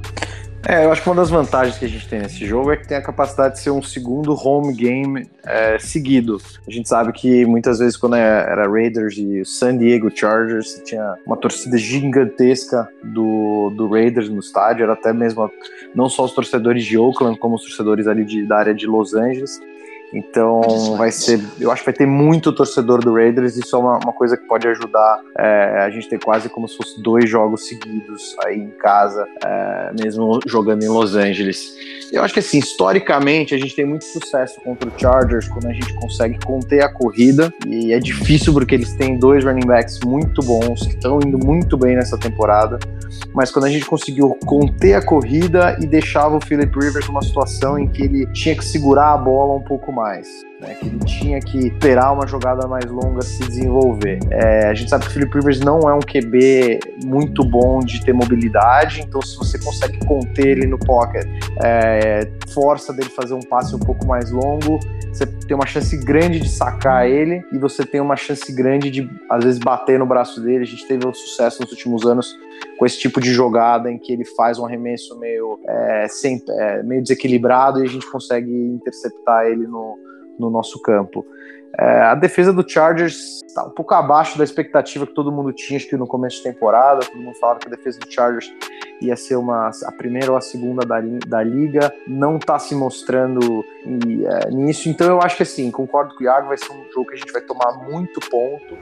É, 0.69 0.83
eu 0.83 0.91
acho 0.91 1.01
que 1.01 1.07
uma 1.07 1.15
das 1.15 1.29
vantagens 1.29 1.77
que 1.77 1.85
a 1.85 1.87
gente 1.87 2.09
tem 2.09 2.19
nesse 2.19 2.45
jogo 2.45 2.73
é 2.73 2.75
que 2.75 2.85
tem 2.85 2.97
a 2.97 3.01
capacidade 3.01 3.53
de 3.53 3.61
ser 3.61 3.71
um 3.71 3.81
segundo 3.81 4.33
home 4.33 4.73
game 4.73 5.25
é, 5.45 5.79
seguido. 5.79 6.41
A 6.67 6.69
gente 6.69 6.89
sabe 6.89 7.13
que 7.13 7.45
muitas 7.45 7.79
vezes 7.79 7.95
quando 7.95 8.17
é, 8.17 8.19
era 8.19 8.67
Raiders 8.67 9.17
e 9.17 9.45
San 9.45 9.77
Diego 9.77 10.11
Chargers, 10.13 10.81
tinha 10.83 11.15
uma 11.25 11.37
torcida 11.37 11.77
gigantesca 11.77 12.85
do, 13.01 13.69
do 13.77 13.87
Raiders 13.87 14.27
no 14.27 14.41
estádio, 14.41 14.83
era 14.83 14.91
até 14.91 15.13
mesmo 15.13 15.49
não 15.95 16.09
só 16.09 16.25
os 16.25 16.33
torcedores 16.33 16.83
de 16.83 16.97
Oakland, 16.97 17.39
como 17.39 17.55
os 17.55 17.61
torcedores 17.61 18.05
ali 18.05 18.25
de, 18.25 18.45
da 18.45 18.57
área 18.57 18.75
de 18.75 18.85
Los 18.85 19.13
Angeles. 19.13 19.61
Então 20.13 20.95
vai 20.95 21.11
ser, 21.11 21.41
eu 21.59 21.71
acho 21.71 21.81
que 21.81 21.87
vai 21.87 21.93
ter 21.93 22.05
muito 22.05 22.53
torcedor 22.53 23.03
do 23.03 23.13
Raiders. 23.13 23.57
Isso 23.57 23.75
é 23.75 23.79
uma, 23.79 23.97
uma 23.97 24.13
coisa 24.13 24.37
que 24.37 24.45
pode 24.47 24.67
ajudar 24.67 25.19
é, 25.37 25.81
a 25.81 25.89
gente 25.89 26.07
ter 26.07 26.19
quase 26.19 26.49
como 26.49 26.67
se 26.67 26.77
fosse 26.77 27.01
dois 27.01 27.29
jogos 27.29 27.67
seguidos 27.67 28.35
aí 28.45 28.59
em 28.59 28.69
casa, 28.69 29.27
é, 29.45 29.91
mesmo 29.99 30.39
jogando 30.47 30.83
em 30.83 30.87
Los 30.87 31.15
Angeles. 31.15 31.75
Eu 32.11 32.23
acho 32.23 32.33
que 32.33 32.39
assim, 32.39 32.59
historicamente 32.59 33.53
a 33.53 33.57
gente 33.57 33.75
tem 33.75 33.85
muito 33.85 34.05
sucesso 34.05 34.61
contra 34.61 34.87
o 34.87 34.93
Chargers 34.97 35.47
quando 35.49 35.67
a 35.67 35.73
gente 35.73 35.93
consegue 35.95 36.39
conter 36.45 36.81
a 36.81 36.89
corrida 36.89 37.53
e 37.67 37.91
é 37.91 37.99
difícil 37.99 38.53
porque 38.53 38.75
eles 38.75 38.93
têm 38.93 39.19
dois 39.19 39.43
running 39.43 39.65
backs 39.65 39.99
muito 40.05 40.41
bons 40.41 40.87
que 40.87 40.93
estão 40.93 41.19
indo 41.19 41.37
muito 41.37 41.77
bem 41.77 41.95
nessa 41.95 42.17
temporada. 42.17 42.79
Mas 43.33 43.51
quando 43.51 43.65
a 43.65 43.69
gente 43.69 43.85
conseguiu 43.85 44.37
conter 44.45 44.93
a 44.93 45.05
corrida 45.05 45.77
e 45.81 45.85
deixava 45.85 46.37
o 46.37 46.41
Philip 46.41 46.73
Rivers 46.79 47.07
numa 47.07 47.21
situação 47.21 47.77
em 47.77 47.87
que 47.87 48.03
ele 48.03 48.27
tinha 48.27 48.55
que 48.55 48.63
segurar 48.63 49.13
a 49.13 49.17
bola 49.17 49.55
um 49.55 49.63
pouco 49.63 49.91
mais. 49.97 50.45
Né, 50.59 50.73
que 50.73 50.87
ele 50.87 50.97
tinha 51.05 51.39
que 51.39 51.67
esperar 51.67 52.11
uma 52.11 52.25
jogada 52.25 52.67
mais 52.67 52.85
longa 52.85 53.21
se 53.21 53.39
desenvolver. 53.45 54.17
É, 54.31 54.67
a 54.67 54.73
gente 54.73 54.89
sabe 54.89 55.05
que 55.05 55.11
o 55.11 55.13
Philip 55.13 55.31
Rivers 55.35 55.59
não 55.59 55.81
é 55.87 55.93
um 55.93 55.99
QB 55.99 56.79
muito 57.05 57.43
bom 57.45 57.79
de 57.79 58.03
ter 58.03 58.11
mobilidade, 58.11 59.01
então 59.01 59.21
se 59.21 59.37
você 59.37 59.59
consegue 59.59 60.03
conter 60.05 60.57
ele 60.57 60.65
no 60.65 60.79
pocket, 60.79 61.27
é, 61.63 62.27
força 62.51 62.91
dele 62.91 63.09
fazer 63.09 63.35
um 63.35 63.41
passe 63.41 63.75
um 63.75 63.79
pouco 63.79 64.07
mais 64.07 64.31
longo, 64.31 64.79
você 65.17 65.25
tem 65.25 65.55
uma 65.55 65.65
chance 65.65 65.95
grande 65.97 66.39
de 66.39 66.49
sacar 66.49 67.07
ele 67.07 67.43
e 67.51 67.57
você 67.57 67.85
tem 67.85 67.99
uma 67.99 68.15
chance 68.15 68.51
grande 68.51 68.91
de, 68.91 69.09
às 69.29 69.43
vezes, 69.43 69.59
bater 69.59 69.97
no 69.97 70.05
braço 70.05 70.41
dele. 70.41 70.63
A 70.63 70.67
gente 70.67 70.87
teve 70.87 71.07
um 71.07 71.13
sucesso 71.13 71.61
nos 71.61 71.71
últimos 71.71 72.05
anos 72.05 72.35
com 72.77 72.85
esse 72.85 72.99
tipo 72.99 73.19
de 73.19 73.33
jogada 73.33 73.91
em 73.91 73.97
que 73.97 74.13
ele 74.13 74.25
faz 74.25 74.59
um 74.59 74.65
arremesso 74.65 75.17
meio, 75.19 75.59
é, 75.67 76.07
sem, 76.07 76.41
é, 76.49 76.83
meio 76.83 77.01
desequilibrado 77.01 77.79
e 77.79 77.83
a 77.83 77.89
gente 77.89 78.09
consegue 78.11 78.51
interceptar 78.51 79.45
ele 79.45 79.65
no, 79.65 79.97
no 80.39 80.49
nosso 80.49 80.81
campo. 80.81 81.25
É, 81.79 82.01
a 82.01 82.15
defesa 82.15 82.51
do 82.51 82.67
Chargers 82.67 83.41
está 83.45 83.63
um 83.63 83.69
pouco 83.69 83.93
abaixo 83.93 84.37
da 84.37 84.43
expectativa 84.43 85.05
que 85.05 85.13
todo 85.13 85.31
mundo 85.31 85.51
tinha, 85.53 85.77
acho 85.77 85.87
que 85.87 85.95
no 85.95 86.07
começo 86.07 86.37
de 86.37 86.43
temporada, 86.43 87.05
todo 87.05 87.21
mundo 87.21 87.35
falava 87.37 87.59
que 87.59 87.67
a 87.67 87.71
defesa 87.71 87.99
do 87.99 88.11
Chargers 88.11 88.51
ia 88.99 89.15
ser 89.15 89.35
uma, 89.35 89.69
a 89.85 89.91
primeira 89.91 90.31
ou 90.31 90.37
a 90.37 90.41
segunda 90.41 90.85
da, 90.85 90.99
da 91.27 91.43
liga, 91.43 91.93
não 92.07 92.37
está 92.37 92.57
se 92.57 92.73
mostrando 92.73 93.63
e, 93.85 94.25
é, 94.25 94.49
nisso, 94.49 94.89
então 94.89 95.07
eu 95.07 95.21
acho 95.21 95.37
que 95.37 95.43
assim, 95.43 95.69
concordo 95.69 96.15
com 96.15 96.21
o 96.21 96.23
Iago, 96.23 96.47
vai 96.47 96.57
ser 96.57 96.71
um 96.71 96.83
jogo 96.91 97.09
que 97.09 97.13
a 97.13 97.17
gente 97.17 97.31
vai 97.31 97.41
tomar 97.41 97.73
muito 97.87 98.19
ponto, 98.27 98.75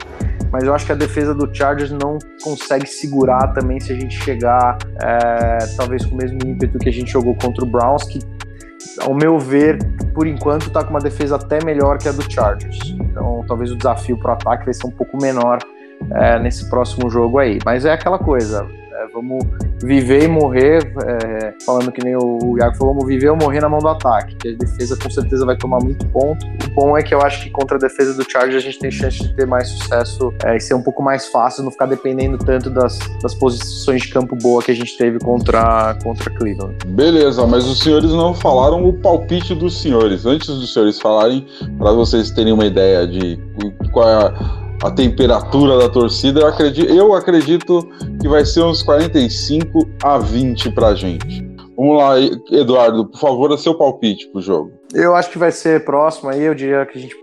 mas 0.50 0.64
eu 0.64 0.74
acho 0.74 0.86
que 0.86 0.92
a 0.92 0.96
defesa 0.96 1.34
do 1.34 1.54
Chargers 1.54 1.90
não 1.90 2.18
consegue 2.42 2.86
segurar 2.86 3.48
também 3.52 3.78
se 3.78 3.92
a 3.92 3.96
gente 3.96 4.16
chegar, 4.22 4.78
é, 5.02 5.58
talvez 5.76 6.04
com 6.06 6.14
o 6.14 6.18
mesmo 6.18 6.38
ímpeto 6.46 6.78
que 6.78 6.88
a 6.88 6.92
gente 6.92 7.10
jogou 7.10 7.36
contra 7.36 7.62
o 7.62 7.66
Browns, 7.66 8.04
que 8.04 8.20
ao 9.00 9.14
meu 9.14 9.38
ver, 9.38 9.78
por 10.14 10.26
enquanto, 10.26 10.66
está 10.66 10.82
com 10.82 10.90
uma 10.90 11.00
defesa 11.00 11.36
até 11.36 11.64
melhor 11.64 11.98
que 11.98 12.08
a 12.08 12.12
do 12.12 12.30
Chargers. 12.30 12.78
Então, 13.00 13.44
talvez 13.46 13.70
o 13.70 13.76
desafio 13.76 14.18
para 14.18 14.30
o 14.30 14.34
ataque 14.34 14.64
vai 14.64 14.74
ser 14.74 14.86
um 14.86 14.90
pouco 14.90 15.20
menor 15.20 15.58
é, 16.10 16.38
nesse 16.38 16.68
próximo 16.68 17.10
jogo 17.10 17.38
aí. 17.38 17.58
Mas 17.64 17.84
é 17.84 17.92
aquela 17.92 18.18
coisa, 18.18 18.66
é, 18.96 19.06
vamos 19.12 19.44
viver 19.82 20.24
e 20.24 20.28
morrer, 20.28 20.92
é, 21.04 21.54
falando 21.64 21.92
que 21.92 22.02
nem 22.02 22.16
o 22.16 22.56
Iago 22.58 22.76
falou, 22.76 22.94
vamos 22.94 23.08
viver 23.08 23.28
ou 23.28 23.36
morrer 23.36 23.60
na 23.60 23.68
mão 23.68 23.78
do 23.78 23.88
ataque, 23.88 24.34
que 24.36 24.48
a 24.48 24.52
defesa 24.56 24.96
com 24.96 25.10
certeza 25.10 25.44
vai 25.44 25.56
tomar 25.56 25.78
muito 25.82 26.06
ponto. 26.08 26.46
O 26.46 26.74
bom 26.74 26.96
é 26.96 27.02
que 27.02 27.14
eu 27.14 27.20
acho 27.20 27.42
que 27.42 27.50
contra 27.50 27.76
a 27.76 27.80
defesa 27.80 28.14
do 28.14 28.28
Chargers 28.30 28.56
a 28.56 28.66
gente 28.66 28.78
tem 28.78 28.90
chance 28.90 29.18
de 29.18 29.34
ter 29.34 29.46
mais 29.46 29.68
sucesso 29.68 30.32
é, 30.44 30.56
e 30.56 30.60
ser 30.60 30.74
um 30.74 30.82
pouco 30.82 31.02
mais 31.02 31.26
fácil, 31.26 31.62
não 31.62 31.70
ficar 31.70 31.86
dependendo 31.86 32.38
tanto 32.38 32.70
das, 32.70 32.98
das 33.22 33.34
posições 33.34 34.02
de 34.02 34.08
campo 34.08 34.34
boa 34.36 34.62
que 34.62 34.70
a 34.70 34.74
gente 34.74 34.96
teve 34.96 35.18
contra, 35.18 35.94
contra 36.02 36.30
Cleveland. 36.30 36.76
Beleza, 36.86 37.46
mas 37.46 37.66
os 37.66 37.80
senhores 37.80 38.10
não 38.10 38.34
falaram 38.34 38.86
o 38.88 38.92
palpite 38.94 39.54
dos 39.54 39.80
senhores. 39.80 40.24
Antes 40.24 40.48
dos 40.48 40.72
senhores 40.72 40.98
falarem, 41.00 41.46
para 41.78 41.92
vocês 41.92 42.30
terem 42.30 42.52
uma 42.52 42.64
ideia 42.64 43.06
de 43.06 43.38
qual 43.92 44.08
é 44.08 44.14
a 44.14 44.65
a 44.82 44.90
temperatura 44.90 45.78
da 45.78 45.88
torcida, 45.88 46.40
eu 46.40 46.46
acredito, 46.46 46.92
eu 46.92 47.14
acredito 47.14 47.88
que 48.20 48.28
vai 48.28 48.44
ser 48.44 48.62
uns 48.62 48.82
45 48.82 49.88
a 50.02 50.18
20 50.18 50.72
pra 50.72 50.94
gente. 50.94 51.46
Vamos 51.76 51.98
lá, 51.98 52.18
Eduardo, 52.50 53.06
por 53.06 53.20
favor, 53.20 53.48
dê 53.50 53.58
seu 53.58 53.74
palpite 53.74 54.28
pro 54.28 54.40
jogo. 54.40 54.72
Eu 54.94 55.14
acho 55.14 55.30
que 55.30 55.38
vai 55.38 55.52
ser 55.52 55.84
próximo 55.84 56.30
aí, 56.30 56.42
eu 56.42 56.54
diria 56.54 56.86
que 56.86 56.98
a 56.98 57.00
gente 57.00 57.14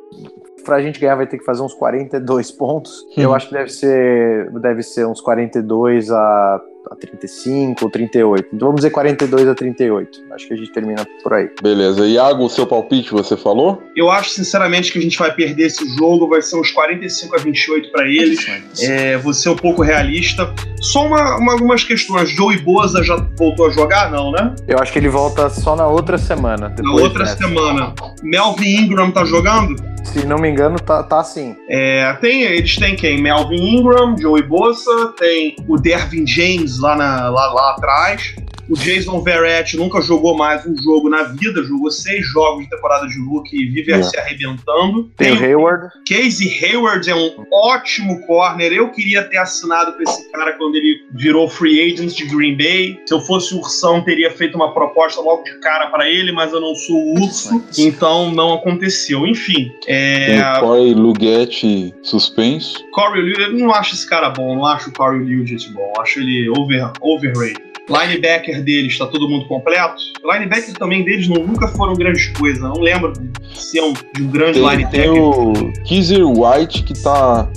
pra 0.64 0.82
gente 0.82 1.00
ganhar 1.00 1.16
vai 1.16 1.28
ter 1.28 1.38
que 1.38 1.44
fazer 1.44 1.62
uns 1.62 1.74
42 1.74 2.52
pontos. 2.52 3.02
Hum. 3.18 3.22
Eu 3.22 3.34
acho 3.34 3.48
que 3.48 3.54
deve 3.54 3.70
ser 3.70 4.50
deve 4.62 4.82
ser 4.82 5.06
uns 5.06 5.22
42 5.22 6.10
a 6.10 6.62
a 6.90 6.96
35 6.96 7.86
ou 7.86 7.90
38. 7.92 8.50
Então 8.54 8.68
vamos 8.68 8.82
dizer 8.82 8.92
42 8.92 9.48
a 9.48 9.56
38. 9.56 10.24
Acho 10.32 10.48
que 10.48 10.54
a 10.54 10.58
gente 10.58 10.72
termina 10.72 11.06
por 11.22 11.34
aí. 11.34 11.50
Beleza. 11.62 12.06
Iago, 12.06 12.46
o 12.46 12.50
seu 12.50 12.66
palpite 12.66 13.12
você 13.12 13.38
falou? 13.38 13.82
Eu 13.96 14.10
acho 14.10 14.32
sinceramente 14.32 14.92
que 14.92 15.00
a 15.00 15.02
gente 15.02 15.18
vai 15.18 15.34
perder 15.34 15.68
esse 15.68 15.88
jogo, 15.98 16.28
vai 16.28 16.42
ser 16.42 16.58
uns 16.58 16.72
45 16.72 17.36
a 17.36 17.40
28 17.40 17.92
para 17.92 18.08
eles. 18.08 18.46
É, 18.82 19.18
vou 19.18 19.34
ser 19.34 19.50
um 19.50 19.56
pouco 19.56 19.82
realista. 19.82 20.54
Só 20.82 21.06
uma, 21.06 21.38
uma, 21.38 21.54
algumas 21.54 21.84
questões. 21.84 22.30
Joey 22.30 22.60
Boza 22.60 23.04
já 23.04 23.16
voltou 23.38 23.68
a 23.68 23.70
jogar? 23.70 24.12
Não, 24.12 24.32
né? 24.32 24.54
Eu 24.68 24.80
acho 24.80 24.92
que 24.92 25.00
ele 25.00 25.10
volta 25.10 25.50
só 25.50 25.76
na 25.76 25.88
outra 25.88 26.18
semana. 26.18 26.74
Na 26.80 26.92
outra 26.92 27.26
semana. 27.26 27.94
Melvin 28.22 28.84
Ingram 28.84 29.12
tá 29.12 29.24
jogando? 29.26 29.94
Se 30.04 30.26
não 30.26 30.38
me 30.38 30.50
engano, 30.50 30.78
tá, 30.80 31.02
tá 31.02 31.24
sim. 31.24 31.56
É, 31.70 32.14
tem, 32.20 32.42
eles 32.42 32.76
têm 32.76 32.96
quem? 32.96 33.22
Melvin 33.22 33.78
Ingram, 33.78 34.18
Joey 34.18 34.44
Bossa, 34.44 35.14
tem 35.18 35.56
o 35.68 35.78
Dervin 35.78 36.28
James 36.28 36.73
lá, 36.80 36.96
na, 36.96 37.30
lá, 37.30 37.54
lá 37.54 37.72
atrás. 37.72 38.36
O 38.70 38.76
Jason 38.76 39.22
Verrett 39.22 39.76
nunca 39.76 40.02
jogou 40.02 40.38
mais 40.38 40.66
um 40.66 40.76
jogo 40.82 41.10
na 41.10 41.24
vida, 41.24 41.64
jogou 41.64 41.92
seis 41.92 42.26
jogos 42.28 42.64
de 42.64 42.70
temporada 42.70 43.08
de 43.08 43.20
rookie 43.20 43.58
e 43.58 43.66
vive 43.66 43.92
yeah. 43.92 44.04
se 44.04 44.18
arrebentando. 44.18 45.12
Tem, 45.18 45.34
o 45.34 45.44
Hayward. 45.44 45.90
Casey 46.08 46.64
Hayward 46.64 47.10
é 47.10 47.16
um 47.16 47.46
ótimo 47.52 48.26
corner. 48.26 48.72
Eu 48.72 48.90
queria 48.90 49.24
ter 49.24 49.38
assinado 49.38 49.94
com 49.94 50.04
esse 50.04 50.32
cara 50.32 50.54
quando 50.54 50.76
ele 50.76 51.06
virou 51.12 51.50
free 51.50 51.94
agent 51.94 52.16
de 52.16 52.26
Green 52.26 52.56
Bay. 52.56 53.00
Se 53.06 53.14
eu 53.14 53.20
fosse 53.20 53.54
o 53.54 53.60
Ursão, 53.60 54.02
teria 54.02 54.32
feito 54.32 54.56
uma 54.56 54.74
proposta 54.74 55.20
logo 55.20 55.44
de 55.44 55.60
cara 55.60 55.88
para 55.88 56.10
ele, 56.10 56.32
mas 56.32 56.54
eu 56.54 56.62
não 56.62 56.74
sou 56.74 56.96
o 56.96 57.22
urso, 57.22 57.62
então 57.78 58.32
não 58.32 58.54
aconteceu. 58.54 59.28
Enfim. 59.28 59.72
É... 59.88 60.26
Tem 60.28 60.60
Corey 60.62 60.94
Lugetti 60.94 61.94
suspenso. 62.02 62.84
Corey 62.92 63.22
Lugetti, 63.22 63.42
eu 63.42 63.60
não 63.60 63.74
acho 63.74 63.94
esse 63.94 64.08
cara 64.08 64.30
bom, 64.30 64.56
não 64.56 64.66
acho 64.66 64.90
o 64.90 64.94
Corey 64.94 65.20
Lugetti 65.20 65.70
bom. 65.74 65.92
Acho 66.00 66.20
ele 66.20 66.50
over, 66.50 66.92
overrated. 67.02 67.73
Linebacker 67.90 68.64
deles, 68.64 68.98
tá 68.98 69.06
todo 69.06 69.28
mundo 69.30 69.46
completo? 69.46 69.96
Linebacker 70.24 70.74
também 70.76 71.04
deles 71.04 71.28
não, 71.28 71.46
nunca 71.46 71.68
foram 71.68 71.94
grandes 71.94 72.28
coisas. 72.38 72.62
Não 72.62 72.80
lembro 72.80 73.12
de 73.14 73.60
ser 73.60 73.82
um, 73.82 73.94
de 73.94 74.24
um 74.24 74.28
grande 74.28 74.60
tem, 74.60 74.70
linebacker. 74.70 75.02
Tem 75.02 75.10
o 75.10 75.74
Kizzer 75.84 76.26
White 76.26 76.84
que 76.84 76.94
tá 76.94 77.50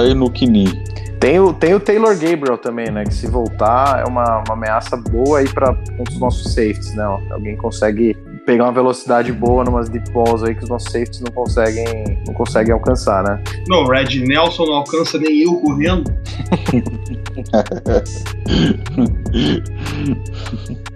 aí 0.00 0.14
no 0.14 0.30
Kini. 0.30 0.84
Tem 1.18 1.40
o, 1.40 1.52
tem 1.52 1.74
o 1.74 1.80
Taylor 1.80 2.16
Gabriel 2.16 2.58
também, 2.58 2.90
né? 2.90 3.04
Que 3.04 3.14
se 3.14 3.26
voltar 3.26 4.00
é 4.00 4.08
uma, 4.08 4.42
uma 4.46 4.54
ameaça 4.54 4.96
boa 4.96 5.38
aí 5.38 5.48
para 5.48 5.72
um 5.98 6.04
dos 6.04 6.18
nossos 6.18 6.52
safeties, 6.52 6.94
né? 6.94 7.04
Alguém 7.30 7.56
consegue 7.56 8.16
pegar 8.44 8.64
uma 8.64 8.72
velocidade 8.72 9.32
boa 9.32 9.64
numas 9.64 9.88
deep 9.88 10.10
balls 10.10 10.42
aí 10.42 10.54
que 10.54 10.64
os 10.64 10.68
nossos 10.68 10.92
safeties 10.92 11.20
não 11.20 11.32
conseguem, 11.32 11.84
não 12.26 12.34
conseguem 12.34 12.72
alcançar, 12.72 13.22
né? 13.24 13.42
Não, 13.68 13.86
Red 13.86 14.20
Nelson 14.20 14.66
não 14.66 14.74
alcança 14.74 15.18
nem 15.18 15.42
eu 15.42 15.54
correndo. 15.56 16.04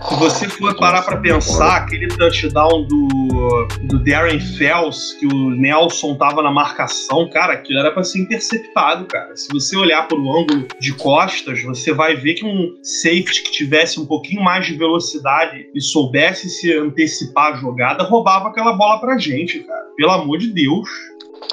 Se 0.00 0.14
você 0.16 0.48
for 0.48 0.76
parar 0.76 1.02
para 1.02 1.16
pensar, 1.16 1.78
aquele 1.78 2.06
touchdown 2.08 2.86
do, 2.86 3.66
do 3.82 4.04
Darren 4.04 4.38
Fells, 4.38 5.18
que 5.18 5.26
o 5.26 5.50
Nelson 5.50 6.16
tava 6.16 6.40
na 6.42 6.50
marcação, 6.50 7.28
cara, 7.30 7.54
aquilo 7.54 7.80
era 7.80 7.90
para 7.90 8.04
ser 8.04 8.20
interceptado, 8.20 9.06
cara. 9.06 9.34
Se 9.36 9.48
você 9.52 9.76
olhar 9.76 10.06
pro 10.06 10.18
ângulo 10.18 10.66
de 10.80 10.94
costas, 10.94 11.62
você 11.62 11.92
vai 11.92 12.14
ver 12.14 12.34
que 12.34 12.44
um 12.44 12.76
safety 12.82 13.42
que 13.42 13.50
tivesse 13.50 13.98
um 13.98 14.06
pouquinho 14.06 14.42
mais 14.42 14.66
de 14.66 14.74
velocidade 14.74 15.66
e 15.74 15.80
soubesse 15.80 16.48
se 16.48 16.72
antecipar 16.72 17.37
a 17.46 17.56
jogada, 17.56 18.04
roubava 18.04 18.48
aquela 18.48 18.72
bola 18.72 19.00
pra 19.00 19.18
gente, 19.18 19.60
cara. 19.60 19.84
Pelo 19.96 20.10
amor 20.10 20.38
de 20.38 20.52
Deus. 20.52 20.88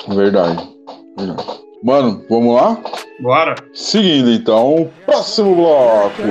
Verdade. 0.07 0.67
Verdade. 1.17 1.65
Mano, 1.83 2.25
vamos 2.29 2.55
lá? 2.55 2.77
Bora. 3.19 3.55
Seguindo 3.73 4.31
então, 4.31 4.91
próximo 5.05 5.55
bloco. 5.55 6.21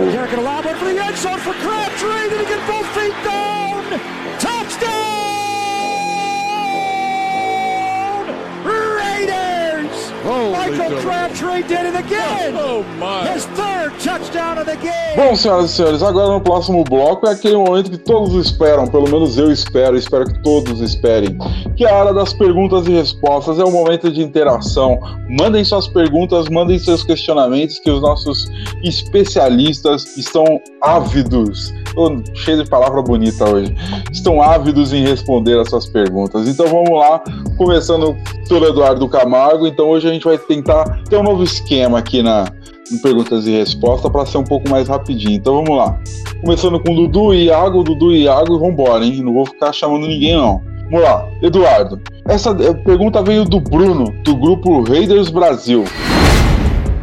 Michael 10.70 11.02
Crabtree 11.02 11.62
did 11.62 11.86
it 11.86 11.96
again. 11.96 12.54
Oh, 12.56 12.82
my. 12.98 13.28
His 13.28 13.44
third 13.46 13.92
touchdown 14.00 14.58
of 14.58 14.64
the 14.64 14.76
game. 14.76 15.16
Bom, 15.16 15.36
senhoras 15.36 15.70
e 15.70 15.74
senhores, 15.74 16.02
agora 16.02 16.32
no 16.32 16.40
próximo 16.40 16.82
bloco 16.84 17.26
é 17.26 17.32
aquele 17.32 17.56
momento 17.56 17.90
que 17.90 17.98
todos 17.98 18.34
esperam, 18.34 18.86
pelo 18.86 19.04
menos 19.04 19.36
eu 19.36 19.52
espero, 19.52 19.96
espero 19.96 20.24
que 20.24 20.42
todos 20.42 20.80
esperem, 20.80 21.36
que 21.76 21.84
é 21.84 21.90
a 21.90 21.94
hora 21.94 22.14
das 22.14 22.32
perguntas 22.32 22.86
e 22.86 22.92
respostas, 22.92 23.58
é 23.58 23.64
o 23.64 23.70
momento 23.70 24.10
de 24.10 24.22
interação. 24.22 24.98
Mandem 25.38 25.62
suas 25.64 25.86
perguntas, 25.86 26.48
mandem 26.48 26.78
seus 26.78 27.04
questionamentos, 27.04 27.78
que 27.78 27.90
os 27.90 28.00
nossos 28.00 28.50
especialistas 28.82 30.16
estão 30.16 30.44
ávidos. 30.80 31.72
Tô 31.94 32.20
cheio 32.34 32.64
de 32.64 32.68
palavra 32.68 33.00
bonita 33.02 33.48
hoje. 33.48 33.74
Estão 34.12 34.42
ávidos 34.42 34.92
em 34.92 35.04
responder 35.04 35.58
as 35.60 35.68
suas 35.68 35.86
perguntas. 35.86 36.48
Então 36.48 36.66
vamos 36.66 36.90
lá, 36.90 37.22
começando 37.56 38.16
pelo 38.48 38.66
Eduardo 38.66 39.08
Camargo. 39.08 39.66
Então 39.66 39.88
hoje 39.88 40.08
a 40.08 40.12
gente 40.12 40.24
vai 40.24 40.36
tentar 40.54 41.02
ter 41.04 41.16
um 41.16 41.22
novo 41.22 41.42
esquema 41.42 41.98
aqui 41.98 42.22
na 42.22 42.52
no 42.90 42.98
perguntas 42.98 43.46
e 43.46 43.50
respostas 43.50 44.10
para 44.10 44.26
ser 44.26 44.38
um 44.38 44.44
pouco 44.44 44.68
mais 44.68 44.88
rapidinho. 44.88 45.32
Então 45.32 45.54
vamos 45.54 45.76
lá. 45.76 45.98
Começando 46.42 46.78
com 46.80 46.94
Dudu 46.94 47.32
e 47.32 47.46
Iago, 47.46 47.82
Dudu 47.82 48.12
e 48.12 48.24
Iago 48.24 48.58
vambora, 48.58 49.04
hein? 49.04 49.22
Não 49.22 49.32
vou 49.32 49.46
ficar 49.46 49.72
chamando 49.72 50.06
ninguém, 50.06 50.36
não. 50.36 50.60
Vamos 50.90 51.02
lá, 51.02 51.26
Eduardo. 51.42 52.00
Essa 52.28 52.54
pergunta 52.54 53.22
veio 53.22 53.44
do 53.44 53.58
Bruno, 53.58 54.04
do 54.22 54.36
grupo 54.36 54.82
Raiders 54.82 55.30
Brasil. 55.30 55.84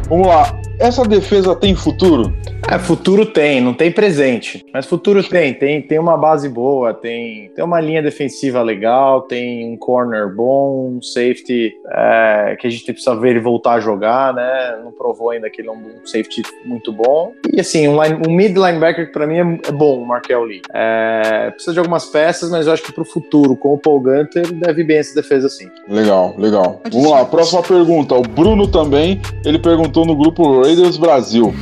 Vamos 0.08 0.28
lá. 0.28 0.61
Essa 0.82 1.04
defesa 1.04 1.54
tem 1.54 1.76
futuro? 1.76 2.34
É, 2.68 2.76
futuro 2.76 3.24
tem, 3.24 3.60
não 3.60 3.72
tem 3.72 3.92
presente. 3.92 4.66
Mas 4.72 4.84
futuro 4.84 5.22
tem, 5.22 5.54
tem, 5.54 5.80
tem 5.80 5.98
uma 5.98 6.16
base 6.16 6.48
boa, 6.48 6.92
tem, 6.92 7.50
tem 7.54 7.64
uma 7.64 7.80
linha 7.80 8.02
defensiva 8.02 8.60
legal, 8.62 9.22
tem 9.22 9.72
um 9.72 9.76
corner 9.76 10.34
bom, 10.34 10.94
um 10.96 11.00
safety 11.00 11.72
é, 11.88 12.56
que 12.58 12.66
a 12.66 12.70
gente 12.70 12.84
precisa 12.92 13.14
ver 13.14 13.30
ele 13.30 13.40
voltar 13.40 13.74
a 13.74 13.80
jogar, 13.80 14.34
né? 14.34 14.80
Não 14.82 14.90
provou 14.90 15.30
ainda 15.30 15.48
que 15.48 15.60
ele 15.60 15.68
é 15.68 15.72
um 15.72 15.84
safety 16.04 16.42
muito 16.64 16.92
bom. 16.92 17.32
E 17.52 17.60
assim, 17.60 17.86
um, 17.86 18.02
line, 18.02 18.20
um 18.26 18.32
mid 18.32 18.56
linebacker 18.56 19.06
que 19.06 19.12
pra 19.12 19.24
mim 19.24 19.36
é, 19.36 19.68
é 19.68 19.72
bom, 19.72 20.02
o 20.02 20.06
Markel 20.06 20.42
Lee. 20.42 20.62
É, 20.74 21.50
precisa 21.50 21.74
de 21.74 21.78
algumas 21.78 22.06
peças, 22.06 22.50
mas 22.50 22.66
eu 22.66 22.72
acho 22.72 22.82
que 22.82 22.92
pro 22.92 23.04
futuro, 23.04 23.54
com 23.54 23.74
o 23.74 23.78
Paul 23.78 24.00
Gunter, 24.00 24.52
deve 24.52 24.82
bem 24.82 24.98
essa 24.98 25.14
defesa 25.14 25.48
sim. 25.48 25.68
Legal, 25.88 26.34
legal. 26.36 26.80
Vamos 26.90 27.08
lá, 27.08 27.24
próxima 27.24 27.62
pergunta. 27.62 28.16
O 28.16 28.22
Bruno 28.22 28.66
também, 28.66 29.20
ele 29.44 29.60
perguntou 29.60 30.04
no 30.04 30.16
grupo 30.16 30.66
Raiders 30.72 30.96
Brasil. 30.96 31.54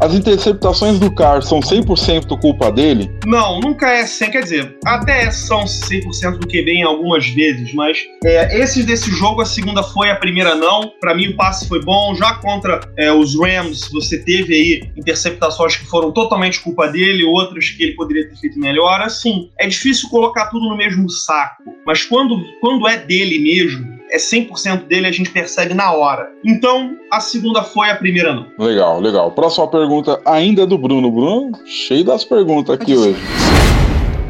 As 0.00 0.14
interceptações 0.14 0.98
do 0.98 1.14
Carr 1.14 1.42
são 1.42 1.60
100% 1.60 2.40
culpa 2.40 2.72
dele? 2.72 3.12
Não, 3.26 3.60
nunca 3.60 3.86
é 3.86 4.06
100, 4.06 4.30
quer 4.30 4.42
dizer, 4.42 4.78
até 4.84 5.30
são 5.30 5.64
100% 5.64 6.38
do 6.38 6.48
QB 6.48 6.70
em 6.72 6.82
algumas 6.82 7.28
vezes, 7.28 7.74
mas 7.74 7.98
é, 8.24 8.58
esses 8.58 8.86
desse 8.86 9.10
jogo, 9.10 9.42
a 9.42 9.44
segunda 9.44 9.82
foi, 9.82 10.10
a 10.10 10.16
primeira 10.16 10.54
não. 10.54 10.90
Para 10.98 11.14
mim 11.14 11.28
o 11.28 11.36
passe 11.36 11.68
foi 11.68 11.84
bom. 11.84 12.14
Já 12.14 12.32
contra 12.36 12.80
é, 12.96 13.12
os 13.12 13.38
Rams, 13.38 13.90
você 13.92 14.18
teve 14.24 14.54
aí 14.54 14.90
interceptações 14.96 15.76
que 15.76 15.84
foram 15.84 16.10
totalmente 16.10 16.60
culpa 16.60 16.88
dele, 16.88 17.22
outras 17.22 17.68
que 17.68 17.82
ele 17.82 17.92
poderia 17.92 18.26
ter 18.26 18.36
feito 18.36 18.58
melhor. 18.58 19.02
Assim, 19.02 19.50
é 19.60 19.68
difícil 19.68 20.08
colocar 20.08 20.46
tudo 20.46 20.66
no 20.66 20.76
mesmo 20.78 21.10
saco, 21.10 21.62
mas 21.86 22.02
quando, 22.02 22.42
quando 22.62 22.88
é 22.88 22.96
dele 22.96 23.38
mesmo, 23.38 23.86
é 24.10 24.18
100% 24.18 24.86
dele, 24.86 25.06
a 25.06 25.12
gente 25.12 25.30
percebe 25.30 25.74
na 25.74 25.92
hora. 25.92 26.30
Então, 26.44 26.96
a 27.10 27.20
segunda 27.20 27.62
foi, 27.62 27.90
a 27.90 27.96
primeira 27.96 28.34
não. 28.34 28.46
Legal, 28.58 29.00
legal. 29.00 29.30
Próxima 29.32 29.68
pergunta 29.68 30.20
ainda 30.24 30.62
é 30.62 30.66
do 30.66 30.76
Bruno. 30.76 31.10
Bruno, 31.10 31.52
cheio 31.64 32.04
das 32.04 32.24
perguntas 32.24 32.74
aqui 32.74 32.96
hoje. 32.96 33.18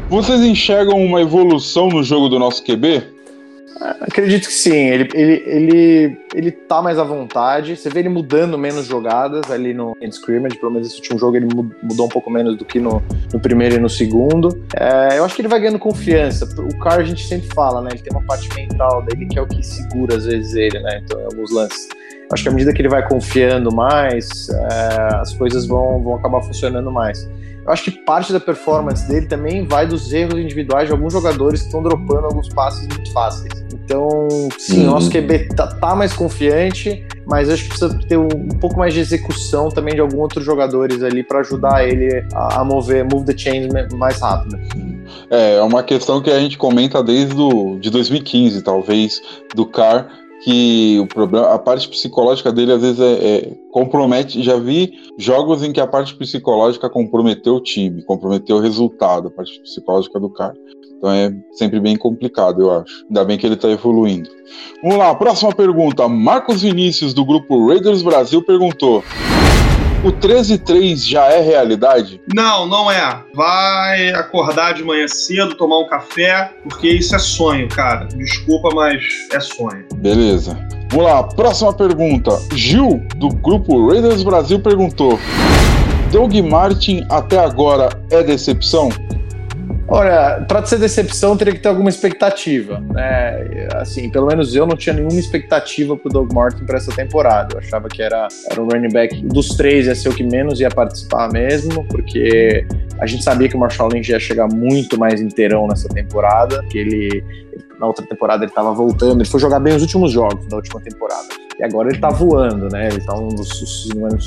Vocês 0.09 0.41
enxergam 0.41 0.97
uma 0.97 1.21
evolução 1.21 1.87
no 1.87 2.03
jogo 2.03 2.27
do 2.27 2.37
nosso 2.37 2.63
QB? 2.63 3.20
Acredito 4.01 4.47
que 4.47 4.53
sim. 4.53 4.75
Ele, 4.75 5.09
ele, 5.13 5.43
ele, 5.45 6.17
ele 6.35 6.51
tá 6.51 6.81
mais 6.81 6.99
à 6.99 7.03
vontade. 7.03 7.75
Você 7.75 7.89
vê 7.89 7.99
ele 7.99 8.09
mudando 8.09 8.57
menos 8.57 8.85
jogadas 8.85 9.49
ali 9.49 9.73
no 9.73 9.97
end 9.99 10.13
scrimmage. 10.13 10.57
Pelo 10.57 10.71
menos 10.71 10.87
esse 10.87 10.97
último 10.97 11.17
jogo 11.17 11.35
ele 11.35 11.47
mudou 11.47 12.05
um 12.05 12.09
pouco 12.09 12.29
menos 12.29 12.55
do 12.55 12.63
que 12.63 12.79
no, 12.79 13.01
no 13.33 13.39
primeiro 13.39 13.75
e 13.75 13.79
no 13.79 13.89
segundo. 13.89 14.63
É, 14.75 15.17
eu 15.17 15.25
acho 15.25 15.35
que 15.35 15.41
ele 15.41 15.47
vai 15.47 15.59
ganhando 15.59 15.79
confiança. 15.79 16.45
O 16.59 16.77
cara 16.77 17.01
a 17.01 17.05
gente 17.05 17.25
sempre 17.25 17.47
fala, 17.55 17.81
né? 17.81 17.89
Ele 17.93 18.03
tem 18.03 18.13
uma 18.13 18.25
parte 18.25 18.47
mental 18.55 19.03
dele 19.03 19.25
que 19.25 19.39
é 19.39 19.41
o 19.41 19.47
que 19.47 19.63
segura 19.65 20.15
às 20.15 20.25
vezes 20.25 20.53
ele, 20.53 20.79
né? 20.79 21.01
Então, 21.03 21.19
em 21.19 21.25
alguns 21.25 21.51
lances. 21.51 21.87
Acho 22.31 22.43
que 22.43 22.49
à 22.49 22.51
medida 22.51 22.71
que 22.71 22.81
ele 22.81 22.89
vai 22.89 23.05
confiando 23.07 23.73
mais, 23.73 24.47
é, 24.49 25.15
as 25.15 25.33
coisas 25.33 25.65
vão, 25.65 26.01
vão 26.01 26.15
acabar 26.15 26.41
funcionando 26.43 26.91
mais. 26.91 27.27
Eu 27.65 27.71
acho 27.71 27.83
que 27.83 27.91
parte 27.91 28.31
da 28.31 28.39
performance 28.39 29.07
dele 29.07 29.27
também 29.27 29.67
vai 29.67 29.85
dos 29.85 30.11
erros 30.13 30.39
individuais 30.39 30.87
de 30.87 30.93
alguns 30.93 31.13
jogadores 31.13 31.61
que 31.61 31.67
estão 31.67 31.83
dropando 31.83 32.25
alguns 32.25 32.49
passes 32.49 32.87
muito 32.87 33.11
fáceis. 33.11 33.60
Então, 33.91 34.47
sim, 34.57 34.83
uhum. 34.83 34.87
o 34.87 34.91
nosso 34.91 35.11
QB 35.11 35.49
tá, 35.53 35.67
tá, 35.67 35.93
mais 35.93 36.13
confiante, 36.13 37.05
mas 37.25 37.49
acho 37.49 37.63
que 37.63 37.69
precisa 37.69 37.99
ter 38.07 38.15
um, 38.15 38.23
um, 38.23 38.57
pouco 38.57 38.79
mais 38.79 38.93
de 38.93 39.01
execução 39.01 39.67
também 39.67 39.93
de 39.93 39.99
alguns 39.99 40.17
outros 40.17 40.45
jogadores 40.45 41.03
ali 41.03 41.23
para 41.23 41.41
ajudar 41.41 41.85
ele 41.85 42.25
a, 42.33 42.61
a, 42.61 42.63
mover, 42.63 43.03
move 43.03 43.25
the 43.25 43.37
chains 43.37 43.67
mais 43.97 44.17
rápido. 44.21 44.57
É, 45.29 45.55
é 45.55 45.61
uma 45.61 45.83
questão 45.83 46.21
que 46.21 46.31
a 46.31 46.39
gente 46.39 46.57
comenta 46.57 47.03
desde 47.03 47.35
do, 47.35 47.77
de 47.79 47.89
2015, 47.89 48.61
talvez, 48.61 49.21
do 49.53 49.65
Car 49.65 50.07
que 50.41 50.97
o 50.99 51.05
problema, 51.05 51.53
a 51.53 51.59
parte 51.59 51.87
psicológica 51.87 52.51
dele 52.51 52.71
às 52.71 52.81
vezes 52.81 52.99
é, 52.99 53.13
é, 53.13 53.53
compromete. 53.71 54.41
Já 54.41 54.57
vi 54.57 54.93
jogos 55.17 55.63
em 55.63 55.71
que 55.71 55.79
a 55.79 55.85
parte 55.85 56.15
psicológica 56.15 56.89
comprometeu 56.89 57.55
o 57.55 57.61
time, 57.61 58.01
comprometeu 58.03 58.55
o 58.55 58.59
resultado, 58.59 59.27
a 59.27 59.31
parte 59.31 59.59
psicológica 59.61 60.19
do 60.19 60.29
cara. 60.29 60.55
Então 61.01 61.11
é 61.11 61.33
sempre 61.53 61.79
bem 61.79 61.97
complicado, 61.97 62.61
eu 62.61 62.79
acho. 62.79 63.03
Ainda 63.07 63.25
bem 63.25 63.35
que 63.35 63.47
ele 63.47 63.55
está 63.55 63.67
evoluindo. 63.67 64.29
Vamos 64.83 64.99
lá, 64.99 65.15
próxima 65.15 65.51
pergunta. 65.51 66.07
Marcos 66.07 66.61
Vinícius, 66.61 67.11
do 67.11 67.25
grupo 67.25 67.67
Raiders 67.67 68.03
Brasil, 68.03 68.43
perguntou: 68.43 69.03
o 70.03 70.11
13-3 70.11 70.97
já 70.97 71.25
é 71.25 71.41
realidade? 71.41 72.21
Não, 72.35 72.67
não 72.67 72.91
é. 72.91 73.19
Vai 73.33 74.09
acordar 74.09 74.75
de 74.75 74.83
manhã 74.83 75.07
cedo, 75.07 75.55
tomar 75.55 75.79
um 75.79 75.87
café, 75.87 76.51
porque 76.61 76.87
isso 76.87 77.15
é 77.15 77.19
sonho, 77.19 77.67
cara. 77.67 78.05
Desculpa, 78.05 78.69
mas 78.75 79.03
é 79.31 79.39
sonho. 79.39 79.83
Beleza. 79.95 80.55
Vamos 80.91 81.05
lá, 81.05 81.23
próxima 81.23 81.73
pergunta. 81.73 82.29
Gil, 82.53 83.01
do 83.15 83.29
grupo 83.29 83.87
Raiders 83.87 84.21
Brasil, 84.21 84.59
perguntou: 84.59 85.19
Doug 86.11 86.35
Martin 86.47 87.03
até 87.09 87.39
agora 87.39 87.89
é 88.11 88.21
decepção? 88.21 88.89
Olha, 89.93 90.45
para 90.47 90.65
ser 90.65 90.79
decepção, 90.79 91.35
teria 91.35 91.53
que 91.53 91.59
ter 91.59 91.67
alguma 91.67 91.89
expectativa. 91.89 92.79
Né? 92.79 93.67
Assim, 93.75 94.09
pelo 94.09 94.25
menos 94.25 94.55
eu 94.55 94.65
não 94.65 94.77
tinha 94.77 94.95
nenhuma 94.95 95.19
expectativa 95.19 95.97
pro 95.97 96.09
Doug 96.09 96.31
Martin 96.31 96.63
para 96.63 96.77
essa 96.77 96.93
temporada. 96.93 97.55
Eu 97.55 97.59
achava 97.59 97.89
que 97.89 98.01
era, 98.01 98.29
era 98.49 98.61
um 98.61 98.69
running 98.69 98.87
back 98.87 99.21
dos 99.25 99.49
três, 99.49 99.87
ia 99.87 99.93
ser 99.93 100.07
o 100.07 100.15
que 100.15 100.23
menos 100.23 100.61
ia 100.61 100.69
participar 100.69 101.29
mesmo, 101.29 101.85
porque 101.89 102.65
a 102.99 103.05
gente 103.05 103.21
sabia 103.21 103.49
que 103.49 103.55
o 103.57 103.59
Marshall 103.59 103.89
Lynch 103.89 104.09
ia 104.09 104.19
chegar 104.19 104.47
muito 104.47 104.97
mais 104.97 105.19
inteirão 105.19 105.67
nessa 105.67 105.89
temporada, 105.89 106.63
que 106.69 106.77
ele, 106.77 107.21
na 107.77 107.85
outra 107.85 108.05
temporada 108.05 108.45
ele 108.45 108.51
estava 108.51 108.71
voltando, 108.73 109.17
ele 109.17 109.29
foi 109.29 109.41
jogar 109.41 109.59
bem 109.59 109.75
os 109.75 109.81
últimos 109.81 110.09
jogos 110.09 110.47
da 110.47 110.55
última 110.55 110.79
temporada. 110.79 111.40
E 111.61 111.63
agora 111.63 111.89
ele 111.89 111.99
tá 111.99 112.09
voando, 112.09 112.67
né? 112.69 112.87
Ele 112.87 112.99
tá 113.01 113.15
um 113.15 113.27
dos, 113.27 113.47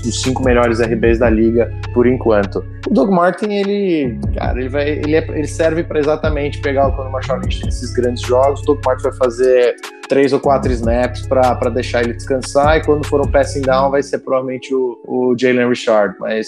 dos 0.03 0.23
cinco 0.23 0.45
melhores 0.45 0.81
RBs 0.81 1.19
da 1.19 1.29
liga 1.29 1.69
por 1.93 2.07
enquanto. 2.07 2.65
O 2.87 2.95
Doug 2.95 3.11
Martin, 3.11 3.47
ele, 3.47 4.21
cara, 4.37 4.57
ele 4.57 4.69
vai, 4.69 4.89
ele, 4.89 5.17
é, 5.17 5.27
ele 5.31 5.49
serve 5.49 5.83
para 5.83 5.99
exatamente 5.99 6.61
pegar 6.61 6.87
o 6.87 6.93
Conor 6.95 7.11
Marshall 7.11 7.41
nesses 7.41 7.93
grandes 7.93 8.23
jogos. 8.23 8.61
O 8.61 8.67
Doug 8.67 8.81
Martin 8.87 9.03
vai 9.03 9.13
fazer 9.15 9.75
três 10.09 10.33
ou 10.33 10.39
quatro 10.39 10.71
snaps 10.71 11.27
para 11.27 11.71
deixar 11.71 12.05
ele 12.05 12.13
descansar 12.13 12.77
e 12.77 12.85
quando 12.85 13.05
for 13.05 13.21
um 13.21 13.29
passing 13.29 13.63
down 13.63 13.91
vai 13.91 14.03
ser 14.03 14.19
provavelmente 14.19 14.73
o, 14.73 15.01
o 15.05 15.35
Jalen 15.37 15.69
Richard, 15.69 16.15
mas 16.21 16.47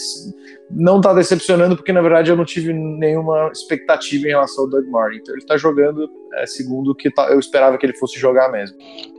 não 0.71 1.01
tá 1.01 1.13
decepcionando 1.15 1.75
porque 1.75 1.93
na 1.93 2.03
verdade 2.03 2.31
eu 2.31 2.37
não 2.37 2.45
tive 2.45 2.73
nenhuma 2.73 3.51
expectativa 3.51 4.27
em 4.27 4.31
relação 4.31 4.65
ao 4.65 4.71
Doug 4.71 4.87
Martin. 4.87 5.19
Então 5.19 5.35
ele 5.35 5.47
tá 5.47 5.57
jogando 5.57 6.09
é, 6.35 6.47
segundo 6.47 6.93
o 6.93 6.95
que 6.95 7.11
tá, 7.11 7.29
eu 7.31 7.41
esperava 7.41 7.77
que 7.77 7.85
ele 7.85 7.97
fosse 7.97 8.21
jogar 8.21 8.53
mesmo. 8.53 8.77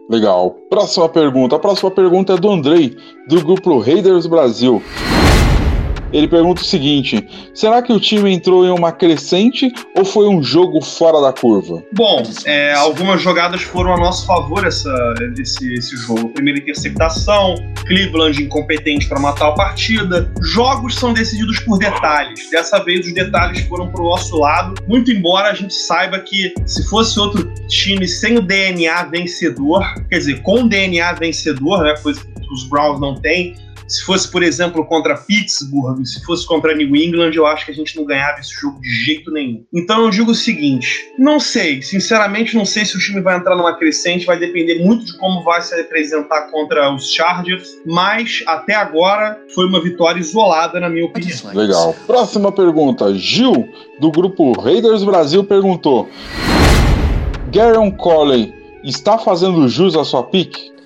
Legal. 0.09 0.55
Próxima 0.69 1.09
pergunta. 1.09 1.55
A 1.55 1.59
próxima 1.59 1.91
pergunta 1.91 2.33
é 2.33 2.37
do 2.37 2.49
Andrei, 2.49 2.95
do 3.27 3.41
grupo 3.43 3.79
Raiders 3.79 4.25
Brasil. 4.25 4.81
Ele 6.11 6.27
pergunta 6.27 6.61
o 6.61 6.65
seguinte: 6.65 7.27
será 7.53 7.81
que 7.81 7.91
o 7.91 7.99
time 7.99 8.31
entrou 8.31 8.65
em 8.65 8.69
uma 8.69 8.91
crescente 8.91 9.71
ou 9.95 10.05
foi 10.05 10.27
um 10.27 10.41
jogo 10.41 10.81
fora 10.81 11.21
da 11.21 11.33
curva? 11.33 11.83
Bom, 11.93 12.23
é, 12.45 12.73
algumas 12.73 13.21
jogadas 13.21 13.61
foram 13.61 13.93
a 13.93 13.97
nosso 13.97 14.25
favor 14.25 14.65
essa, 14.65 14.93
esse, 15.39 15.73
esse 15.73 15.95
jogo. 15.97 16.29
Primeira 16.29 16.59
interceptação, 16.59 17.55
Cleveland 17.85 18.41
incompetente 18.41 19.07
para 19.07 19.19
matar 19.19 19.49
a 19.49 19.51
partida. 19.53 20.31
Jogos 20.41 20.95
são 20.95 21.13
decididos 21.13 21.59
por 21.59 21.77
detalhes. 21.77 22.49
Dessa 22.49 22.83
vez 22.83 23.05
os 23.05 23.13
detalhes 23.13 23.61
foram 23.67 23.89
para 23.89 24.01
o 24.01 24.05
nosso 24.05 24.37
lado. 24.37 24.75
Muito 24.87 25.11
embora 25.11 25.49
a 25.49 25.53
gente 25.53 25.73
saiba 25.73 26.19
que 26.19 26.53
se 26.65 26.87
fosse 26.87 27.19
outro 27.19 27.53
time 27.67 28.07
sem 28.07 28.37
o 28.37 28.41
DNA 28.41 29.03
vencedor, 29.05 29.83
quer 30.09 30.17
dizer, 30.17 30.41
com 30.41 30.67
DNA 30.67 31.13
vencedor, 31.13 31.83
né, 31.83 31.95
coisa 32.01 32.21
que 32.21 32.53
os 32.53 32.63
Browns 32.69 32.99
não 32.99 33.15
têm, 33.15 33.55
se 33.87 34.03
fosse, 34.03 34.29
por 34.29 34.43
exemplo, 34.43 34.85
contra 34.85 35.15
Pittsburgh, 35.15 36.03
se 36.05 36.23
fosse 36.23 36.45
contra 36.45 36.75
New 36.75 36.95
England, 36.95 37.31
eu 37.33 37.45
acho 37.45 37.65
que 37.65 37.71
a 37.71 37.75
gente 37.75 37.95
não 37.95 38.05
ganhava 38.05 38.39
esse 38.39 38.53
jogo 38.53 38.79
de 38.81 38.89
jeito 38.89 39.31
nenhum. 39.31 39.63
Então 39.73 40.03
eu 40.03 40.09
digo 40.09 40.31
o 40.31 40.35
seguinte: 40.35 41.05
não 41.17 41.39
sei, 41.39 41.81
sinceramente, 41.81 42.55
não 42.55 42.65
sei 42.65 42.85
se 42.85 42.97
o 42.97 42.99
time 42.99 43.21
vai 43.21 43.37
entrar 43.37 43.55
numa 43.55 43.73
crescente, 43.73 44.25
vai 44.25 44.37
depender 44.37 44.83
muito 44.83 45.05
de 45.05 45.17
como 45.17 45.43
vai 45.43 45.61
se 45.61 45.73
apresentar 45.79 46.51
contra 46.51 46.93
os 46.93 47.11
Chargers, 47.11 47.77
mas 47.85 48.43
até 48.45 48.75
agora 48.75 49.39
foi 49.55 49.65
uma 49.65 49.81
vitória 49.81 50.19
isolada, 50.19 50.79
na 50.79 50.89
minha 50.89 51.05
opinião. 51.05 51.37
Legal. 51.53 51.95
Próxima 52.05 52.51
pergunta: 52.51 53.13
Gil, 53.15 53.69
do 53.99 54.11
grupo 54.11 54.51
Raiders 54.59 55.03
Brasil, 55.03 55.43
perguntou: 55.43 56.09
Garon 57.51 57.91
Colley 57.91 58.53
está 58.83 59.17
fazendo 59.17 59.67
jus 59.69 59.95
à 59.95 60.03
sua 60.03 60.23
pique? 60.23 60.76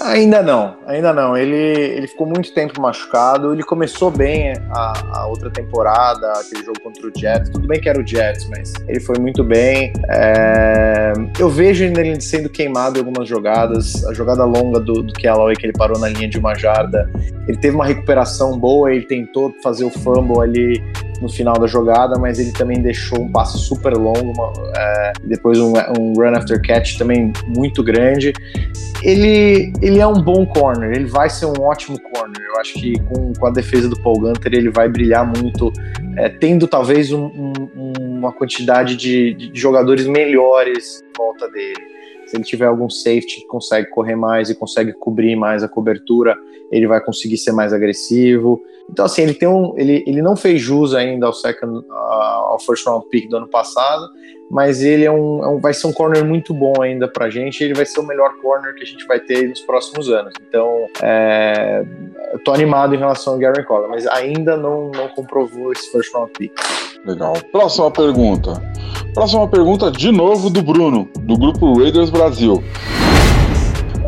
Ainda 0.00 0.42
não, 0.42 0.76
ainda 0.86 1.12
não. 1.12 1.36
Ele, 1.36 1.56
ele 1.56 2.06
ficou 2.06 2.26
muito 2.26 2.52
tempo 2.54 2.80
machucado. 2.80 3.52
Ele 3.52 3.62
começou 3.64 4.10
bem 4.10 4.52
a, 4.70 4.92
a, 5.18 5.26
outra 5.26 5.50
temporada, 5.50 6.32
aquele 6.32 6.64
jogo 6.64 6.80
contra 6.80 7.06
o 7.06 7.10
Jets. 7.16 7.50
Tudo 7.50 7.66
bem 7.66 7.80
que 7.80 7.88
era 7.88 8.00
o 8.00 8.06
Jets, 8.06 8.48
mas 8.48 8.72
ele 8.86 9.00
foi 9.00 9.18
muito 9.18 9.42
bem. 9.42 9.92
É, 10.10 11.12
eu 11.38 11.48
vejo 11.48 11.84
ele 11.84 12.20
sendo 12.20 12.48
queimado 12.48 12.96
em 12.96 13.00
algumas 13.00 13.28
jogadas. 13.28 14.04
A 14.04 14.14
jogada 14.14 14.44
longa 14.44 14.78
do, 14.78 15.02
do 15.02 15.12
que 15.12 15.26
ele 15.26 15.72
parou 15.72 15.98
na 15.98 16.08
linha 16.08 16.28
de 16.28 16.38
uma 16.38 16.54
jarda, 16.54 17.10
ele 17.48 17.58
teve 17.58 17.74
uma 17.74 17.86
recuperação 17.86 18.56
boa. 18.56 18.92
Ele 18.92 19.04
tentou 19.04 19.52
fazer 19.62 19.84
o 19.84 19.90
fumble 19.90 20.40
ali 20.40 20.82
no 21.20 21.28
final 21.28 21.54
da 21.58 21.66
jogada, 21.66 22.18
mas 22.18 22.38
ele 22.38 22.52
também 22.52 22.80
deixou 22.80 23.20
um 23.20 23.30
passe 23.30 23.58
super 23.58 23.94
longo, 23.94 24.32
uma, 24.32 24.52
é, 24.76 25.12
depois 25.24 25.58
um, 25.58 25.72
um, 25.98 26.12
run 26.14 26.36
after 26.36 26.60
catch 26.62 26.96
também 26.96 27.32
muito 27.46 27.82
grande. 27.82 28.32
Ele, 29.02 29.72
ele 29.80 30.00
é 30.00 30.06
um 30.06 30.20
bom 30.20 30.44
corner, 30.46 30.92
ele 30.92 31.06
vai 31.06 31.30
ser 31.30 31.46
um 31.46 31.60
ótimo 31.60 31.98
corner. 32.00 32.40
Eu 32.40 32.60
acho 32.60 32.74
que 32.74 32.98
com, 33.00 33.32
com 33.32 33.46
a 33.46 33.50
defesa 33.50 33.88
do 33.88 34.00
Paul 34.00 34.20
Gunter 34.20 34.52
ele 34.54 34.70
vai 34.70 34.88
brilhar 34.88 35.26
muito, 35.26 35.72
é, 36.16 36.28
tendo 36.28 36.66
talvez 36.66 37.12
um, 37.12 37.26
um, 37.26 37.92
uma 37.98 38.32
quantidade 38.32 38.96
de, 38.96 39.34
de 39.34 39.60
jogadores 39.60 40.06
melhores 40.06 41.02
em 41.02 41.16
volta 41.16 41.48
dele 41.50 41.97
se 42.28 42.36
ele 42.36 42.44
tiver 42.44 42.66
algum 42.66 42.90
safety 42.90 43.40
que 43.40 43.46
consegue 43.46 43.88
correr 43.90 44.16
mais 44.16 44.50
e 44.50 44.54
consegue 44.54 44.92
cobrir 44.92 45.34
mais 45.36 45.62
a 45.62 45.68
cobertura, 45.68 46.36
ele 46.70 46.86
vai 46.86 47.00
conseguir 47.00 47.38
ser 47.38 47.52
mais 47.52 47.72
agressivo. 47.72 48.62
Então, 48.90 49.04
assim, 49.04 49.22
ele 49.22 49.34
tem 49.34 49.48
um. 49.48 49.74
Ele, 49.76 50.04
ele 50.06 50.22
não 50.22 50.36
fez 50.36 50.60
jus 50.60 50.94
ainda 50.94 51.26
ao 51.26 51.32
second, 51.32 51.78
uh, 51.78 51.92
ao 51.92 52.58
first 52.60 52.86
round 52.86 53.06
pick 53.08 53.28
do 53.28 53.36
ano 53.36 53.48
passado, 53.48 54.08
mas 54.50 54.82
ele 54.82 55.04
é 55.04 55.10
um, 55.10 55.42
é 55.42 55.48
um, 55.48 55.58
vai 55.58 55.74
ser 55.74 55.86
um 55.86 55.92
corner 55.92 56.24
muito 56.24 56.54
bom 56.54 56.80
ainda 56.80 57.06
pra 57.06 57.28
gente. 57.28 57.62
Ele 57.62 57.74
vai 57.74 57.84
ser 57.84 58.00
o 58.00 58.02
melhor 58.02 58.34
corner 58.40 58.74
que 58.74 58.82
a 58.82 58.86
gente 58.86 59.06
vai 59.06 59.20
ter 59.20 59.48
nos 59.48 59.60
próximos 59.60 60.10
anos. 60.10 60.32
Então, 60.46 60.86
é, 61.02 61.84
eu 62.32 62.38
tô 62.40 62.52
animado 62.52 62.94
em 62.94 62.98
relação 62.98 63.34
ao 63.34 63.38
Gary 63.38 63.64
Collar, 63.64 63.88
mas 63.88 64.06
ainda 64.06 64.56
não, 64.56 64.90
não 64.90 65.08
comprovou 65.08 65.72
esse 65.72 65.90
first 65.90 66.12
round 66.14 66.32
pick. 66.32 66.52
Legal. 67.04 67.34
Próxima 67.52 67.90
pergunta. 67.90 68.60
Próxima 69.18 69.48
pergunta 69.48 69.90
de 69.90 70.12
novo 70.12 70.48
do 70.48 70.62
Bruno, 70.62 71.10
do 71.22 71.36
grupo 71.36 71.76
Raiders 71.76 72.08
Brasil. 72.08 72.62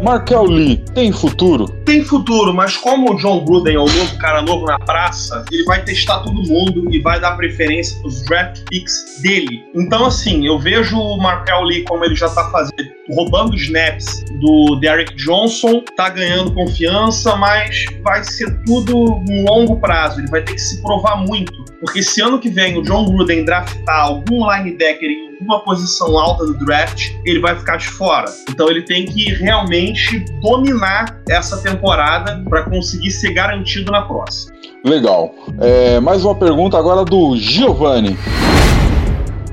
Markel 0.05 0.45
Lee 0.45 0.85
tem 0.95 1.11
futuro? 1.11 1.67
Tem 1.85 2.05
futuro, 2.05 2.55
mas 2.55 2.77
como 2.77 3.13
o 3.13 3.17
John 3.17 3.45
Gruden 3.45 3.75
é 3.75 3.79
o 3.81 3.87
novo 3.87 4.19
cara 4.19 4.41
novo 4.41 4.67
na 4.67 4.79
praça, 4.79 5.45
ele 5.51 5.65
vai 5.65 5.83
testar 5.83 6.21
todo 6.21 6.41
mundo 6.45 6.95
e 6.95 7.03
vai 7.03 7.19
dar 7.19 7.37
preferência 7.37 8.01
pros 8.01 8.23
draft 8.27 8.63
picks 8.71 9.21
dele. 9.21 9.65
Então, 9.75 10.07
assim, 10.07 10.47
eu 10.47 10.61
vejo 10.61 10.97
o 10.97 11.17
Markel 11.19 11.65
Lee 11.65 11.83
como 11.89 12.05
ele 12.05 12.15
já 12.15 12.29
tá 12.29 12.49
fazendo, 12.53 12.89
roubando 13.11 13.57
snaps 13.57 14.25
do 14.41 14.77
Derrick 14.77 15.17
Johnson, 15.17 15.83
tá 15.97 16.09
ganhando 16.09 16.55
confiança, 16.55 17.35
mas 17.35 17.85
vai 18.05 18.23
ser 18.23 18.63
tudo 18.65 18.97
um 19.29 19.45
longo 19.45 19.81
prazo. 19.81 20.21
Ele 20.21 20.31
vai 20.31 20.45
ter 20.45 20.55
que 20.55 20.61
se 20.61 20.81
provar 20.81 21.17
muito. 21.17 21.70
Porque 21.81 22.03
se 22.03 22.21
ano 22.21 22.39
que 22.39 22.51
vem 22.51 22.79
o 22.79 22.83
John 22.83 23.07
Gruden 23.07 23.45
draftar 23.45 24.01
algum 24.01 24.49
linebacker 24.51 25.09
em 25.09 25.31
alguma 25.33 25.61
posição 25.61 26.19
alta 26.19 26.45
do 26.45 26.55
draft, 26.59 27.11
ele 27.25 27.41
vai 27.41 27.57
ficar 27.57 27.79
de 27.79 27.87
fora. 27.87 28.27
Então 28.51 28.69
ele 28.69 28.83
tem 28.83 29.07
que 29.07 29.33
realmente 29.33 30.21
dominar 30.43 31.19
essa 31.29 31.63
temporada 31.63 32.45
para 32.49 32.65
conseguir 32.65 33.11
ser 33.11 33.33
garantido 33.33 33.91
na 33.91 34.03
próxima. 34.03 34.55
Legal. 34.85 35.35
É, 35.59 35.99
mais 36.01 36.23
uma 36.25 36.35
pergunta 36.35 36.77
agora 36.77 37.05
do 37.05 37.35
Giovanni. 37.37 38.17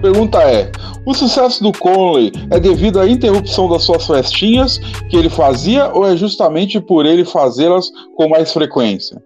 Pergunta 0.01 0.39
é: 0.43 0.69
o 1.05 1.13
sucesso 1.13 1.63
do 1.63 1.71
Conley 1.71 2.31
é 2.51 2.59
devido 2.59 2.99
à 2.99 3.07
interrupção 3.07 3.69
das 3.69 3.83
suas 3.83 4.05
festinhas 4.05 4.77
que 5.09 5.15
ele 5.15 5.29
fazia 5.29 5.87
ou 5.87 6.05
é 6.05 6.15
justamente 6.15 6.79
por 6.79 7.05
ele 7.05 7.23
fazê-las 7.25 7.89
com 8.15 8.29
mais 8.29 8.51
frequência? 8.51 9.21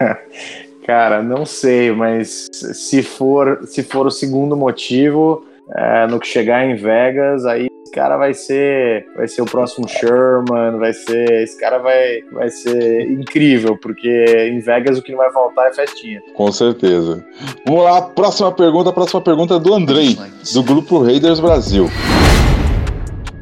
Cara, 0.90 1.22
não 1.22 1.46
sei, 1.46 1.92
mas 1.92 2.48
se 2.50 3.00
for, 3.00 3.60
se 3.64 3.80
for 3.80 4.08
o 4.08 4.10
segundo 4.10 4.56
motivo, 4.56 5.44
é, 5.72 6.08
no 6.08 6.18
que 6.18 6.26
chegar 6.26 6.66
em 6.66 6.74
Vegas, 6.74 7.46
aí 7.46 7.68
esse 7.84 7.92
cara 7.92 8.16
vai 8.16 8.34
ser, 8.34 9.06
vai 9.16 9.28
ser 9.28 9.40
o 9.40 9.44
próximo 9.44 9.88
Sherman, 9.88 10.80
vai 10.80 10.92
ser, 10.92 11.30
esse 11.44 11.56
cara 11.60 11.78
vai, 11.78 12.22
vai 12.32 12.50
ser 12.50 13.08
incrível, 13.08 13.78
porque 13.80 14.48
em 14.50 14.58
Vegas 14.58 14.98
o 14.98 15.02
que 15.02 15.12
não 15.12 15.18
vai 15.18 15.30
faltar 15.30 15.68
é 15.68 15.72
festinha. 15.72 16.20
Com 16.34 16.50
certeza. 16.50 17.24
Vamos 17.64 17.84
lá, 17.84 18.02
próxima 18.02 18.50
pergunta, 18.50 18.92
próxima 18.92 19.20
pergunta 19.20 19.54
é 19.54 19.60
do 19.60 19.72
Andrei, 19.72 20.18
do 20.52 20.62
grupo 20.64 20.98
Raiders 21.04 21.38
Brasil. 21.38 21.88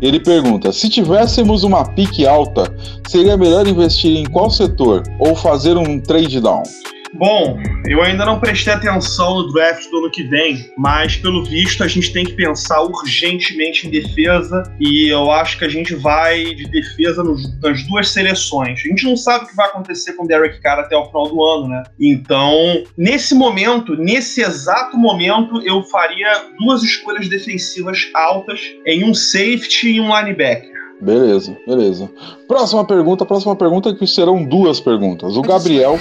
Ele 0.02 0.20
pergunta: 0.20 0.70
se 0.70 0.90
tivéssemos 0.90 1.64
uma 1.64 1.82
pique 1.94 2.26
alta, 2.26 2.70
seria 3.08 3.38
melhor 3.38 3.66
investir 3.66 4.18
em 4.18 4.26
qual 4.26 4.50
setor 4.50 5.02
ou 5.18 5.34
fazer 5.34 5.78
um 5.78 5.98
trade 5.98 6.42
down? 6.42 6.62
Bom, 7.14 7.58
eu 7.86 8.02
ainda 8.02 8.24
não 8.24 8.38
prestei 8.38 8.72
atenção 8.72 9.36
no 9.36 9.52
draft 9.52 9.88
do 9.90 9.98
ano 9.98 10.10
que 10.10 10.22
vem, 10.22 10.70
mas 10.76 11.16
pelo 11.16 11.44
visto 11.44 11.82
a 11.82 11.88
gente 11.88 12.12
tem 12.12 12.24
que 12.24 12.32
pensar 12.32 12.82
urgentemente 12.82 13.86
em 13.86 13.90
defesa 13.90 14.62
e 14.78 15.08
eu 15.08 15.30
acho 15.30 15.58
que 15.58 15.64
a 15.64 15.68
gente 15.68 15.94
vai 15.94 16.44
de 16.54 16.68
defesa 16.68 17.22
nos, 17.22 17.58
nas 17.60 17.82
duas 17.84 18.10
seleções. 18.10 18.80
A 18.84 18.88
gente 18.88 19.04
não 19.04 19.16
sabe 19.16 19.44
o 19.44 19.48
que 19.48 19.56
vai 19.56 19.66
acontecer 19.66 20.12
com 20.12 20.24
o 20.24 20.28
Derek 20.28 20.60
Carr 20.60 20.80
até 20.80 20.96
o 20.96 21.06
final 21.06 21.28
do 21.28 21.42
ano, 21.42 21.68
né? 21.68 21.82
Então, 21.98 22.84
nesse 22.96 23.34
momento, 23.34 23.96
nesse 23.96 24.42
exato 24.42 24.96
momento, 24.96 25.62
eu 25.62 25.82
faria 25.84 26.44
duas 26.58 26.82
escolhas 26.82 27.28
defensivas 27.28 28.10
altas 28.14 28.60
em 28.86 29.04
um 29.04 29.14
safety 29.14 29.92
e 29.92 30.00
um 30.00 30.14
linebacker. 30.16 30.78
Beleza, 31.00 31.56
beleza. 31.66 32.10
Próxima 32.48 32.84
pergunta, 32.84 33.24
próxima 33.24 33.54
pergunta 33.54 33.94
que 33.94 34.06
serão 34.06 34.44
duas 34.44 34.80
perguntas. 34.80 35.36
O 35.36 35.42
Gabriel 35.42 35.96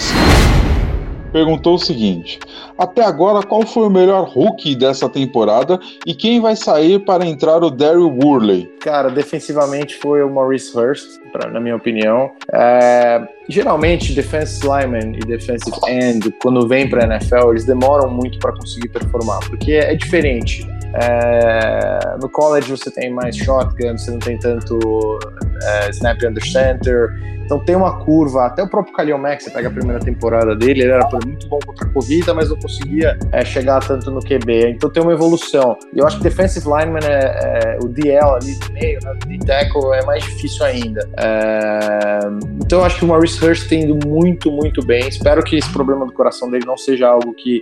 perguntou 1.37 1.75
o 1.75 1.79
seguinte: 1.79 2.39
Até 2.77 3.03
agora, 3.03 3.45
qual 3.45 3.65
foi 3.65 3.87
o 3.87 3.89
melhor 3.89 4.27
rookie 4.27 4.75
dessa 4.75 5.09
temporada 5.09 5.79
e 6.05 6.13
quem 6.13 6.39
vai 6.39 6.55
sair 6.55 6.99
para 6.99 7.25
entrar 7.25 7.63
o 7.63 7.71
Daryl 7.71 8.15
Worley? 8.23 8.71
Cara, 8.81 9.09
defensivamente 9.09 9.95
foi 9.97 10.21
o 10.21 10.29
Maurice 10.29 10.77
Hurst, 10.77 11.19
pra, 11.31 11.49
na 11.49 11.59
minha 11.59 11.75
opinião. 11.75 12.31
É, 12.53 13.27
geralmente, 13.49 14.13
defensive 14.13 14.67
lineman 14.67 15.13
e 15.15 15.19
defensive 15.19 15.75
end, 15.87 16.31
quando 16.41 16.67
vem 16.67 16.87
para 16.89 17.05
NFL, 17.05 17.51
eles 17.51 17.65
demoram 17.65 18.09
muito 18.09 18.37
para 18.39 18.51
conseguir 18.53 18.89
performar, 18.89 19.39
porque 19.47 19.73
é 19.73 19.95
diferente. 19.95 20.67
É, 20.93 22.17
no 22.21 22.29
college 22.29 22.69
você 22.69 22.89
tem 22.89 23.11
mais 23.11 23.35
shotgun, 23.35 23.97
você 23.97 24.11
não 24.11 24.19
tem 24.19 24.37
tanto 24.39 25.19
é, 25.63 25.89
snap 25.89 26.17
under 26.23 26.45
center. 26.45 27.09
Então 27.47 27.59
tem 27.59 27.75
uma 27.77 28.03
curva, 28.03 28.45
até 28.45 28.61
o 28.61 28.67
próprio 28.67 28.93
Khalil 28.93 29.17
Mack, 29.17 29.41
você 29.41 29.49
pega 29.49 29.69
a 29.69 29.71
primeira 29.71 30.01
temporada 30.01 30.53
dele, 30.53 30.81
ele 30.81 30.91
era 30.91 31.07
muito 31.25 31.47
bom 31.47 31.59
contra 31.65 31.87
a 31.87 31.89
corrida, 31.93 32.33
mas 32.33 32.49
não 32.49 32.59
conseguia 32.67 33.17
é, 33.31 33.45
chegar 33.45 33.79
tanto 33.79 34.11
no 34.11 34.19
QB. 34.19 34.71
Então 34.71 34.89
tem 34.89 35.01
uma 35.01 35.13
evolução. 35.13 35.77
E 35.93 35.99
eu 35.99 36.05
acho 36.05 36.17
que 36.17 36.23
defensive 36.23 36.65
lineman, 36.65 36.99
é, 37.03 37.75
é 37.75 37.79
o 37.81 37.87
DL 37.87 38.29
ali 38.29 38.55
do 38.55 38.73
meio, 38.73 38.99
né, 39.03 39.13
de 39.25 39.39
tackle, 39.39 39.93
é 39.93 40.05
mais 40.05 40.23
difícil 40.23 40.65
ainda. 40.65 41.09
É, 41.17 42.19
então 42.61 42.79
eu 42.79 42.85
acho 42.85 42.99
que 42.99 43.05
o 43.05 43.07
Maurice 43.07 43.43
Hurst 43.43 43.67
tem 43.69 43.83
ido 43.83 44.07
muito, 44.07 44.51
muito 44.51 44.85
bem. 44.85 45.07
Espero 45.07 45.41
que 45.43 45.55
esse 45.55 45.71
problema 45.71 46.05
do 46.05 46.11
coração 46.11 46.51
dele 46.51 46.65
não 46.65 46.77
seja 46.77 47.07
algo 47.07 47.33
que 47.33 47.59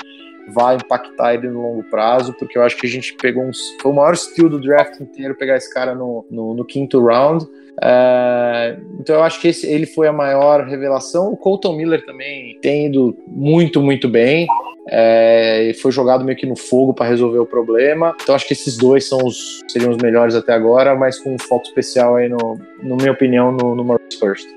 vai 0.53 0.75
impactar 0.75 1.33
ele 1.33 1.49
no 1.49 1.61
longo 1.61 1.83
prazo, 1.83 2.33
porque 2.33 2.57
eu 2.57 2.63
acho 2.63 2.77
que 2.77 2.87
a 2.87 2.89
gente 2.89 3.13
pegou 3.15 3.43
uns. 3.43 3.57
Foi 3.81 3.91
o 3.91 3.95
maior 3.95 4.15
steal 4.15 4.49
do 4.49 4.59
draft 4.59 4.99
inteiro 4.99 5.35
pegar 5.35 5.57
esse 5.57 5.73
cara 5.73 5.95
no, 5.95 6.25
no, 6.29 6.53
no 6.53 6.65
quinto 6.65 7.03
round. 7.03 7.45
É, 7.81 8.77
então 8.99 9.15
eu 9.15 9.23
acho 9.23 9.41
que 9.41 9.49
esse, 9.49 9.67
ele 9.67 9.85
foi 9.85 10.07
a 10.07 10.13
maior 10.13 10.65
revelação. 10.65 11.31
O 11.31 11.37
Colton 11.37 11.75
Miller 11.75 12.05
também 12.05 12.57
tem 12.61 12.87
ido 12.87 13.17
muito, 13.27 13.81
muito 13.81 14.07
bem. 14.07 14.47
É, 14.87 15.71
foi 15.81 15.91
jogado 15.91 16.23
meio 16.23 16.37
que 16.37 16.45
no 16.45 16.55
fogo 16.55 16.93
para 16.93 17.07
resolver 17.07 17.39
o 17.39 17.45
problema. 17.45 18.15
Então 18.21 18.35
acho 18.35 18.47
que 18.47 18.53
esses 18.53 18.77
dois 18.77 19.07
são 19.07 19.19
os, 19.23 19.61
seriam 19.67 19.91
os 19.91 19.97
melhores 19.97 20.35
até 20.35 20.53
agora, 20.53 20.95
mas 20.95 21.19
com 21.19 21.33
um 21.33 21.39
foco 21.39 21.65
especial 21.65 22.15
aí, 22.15 22.29
no, 22.29 22.57
no 22.83 22.95
minha 22.95 23.11
opinião, 23.11 23.51
no, 23.51 23.75
no 23.75 23.83
Maurice 23.83 24.19
First. 24.19 24.47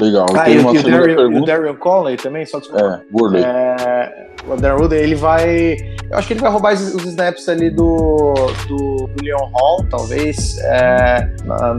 Legal. 0.00 0.26
Ah, 0.34 0.50
e, 0.50 0.58
o 0.58 0.82
Darian, 0.82 1.28
o 1.28 1.44
Darian 1.44 1.74
Conley 1.74 2.16
também, 2.16 2.44
só 2.44 2.58
desculpa. 2.58 3.02
É, 3.02 3.12
Burley. 3.12 3.42
É, 3.44 4.28
o 4.46 4.56
Darren 4.56 4.80
Wood, 4.80 4.94
ele 4.94 5.14
vai. 5.14 5.76
Eu 6.10 6.18
acho 6.18 6.26
que 6.26 6.34
ele 6.34 6.40
vai 6.40 6.50
roubar 6.50 6.74
os 6.74 7.04
snaps 7.04 7.48
ali 7.48 7.70
do, 7.70 8.34
do, 8.68 9.08
do 9.08 9.22
Leon 9.22 9.48
Hall, 9.54 9.84
talvez, 9.90 10.58
é, 10.58 11.30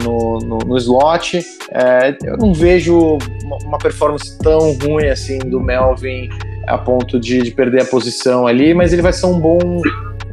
no, 0.02 0.38
no, 0.38 0.58
no, 0.58 0.76
slot. 0.76 1.44
É, 1.70 2.16
eu 2.24 2.36
não 2.36 2.52
vejo 2.52 3.18
uma 3.64 3.78
performance 3.78 4.36
tão 4.38 4.72
ruim 4.78 5.08
assim 5.08 5.38
do 5.38 5.60
Melvin 5.60 6.28
a 6.66 6.76
ponto 6.76 7.20
de, 7.20 7.42
de 7.42 7.50
perder 7.52 7.82
a 7.82 7.84
posição 7.84 8.46
ali, 8.46 8.74
mas 8.74 8.92
ele 8.92 9.02
vai 9.02 9.12
ser 9.12 9.26
um 9.26 9.38
bom 9.38 9.80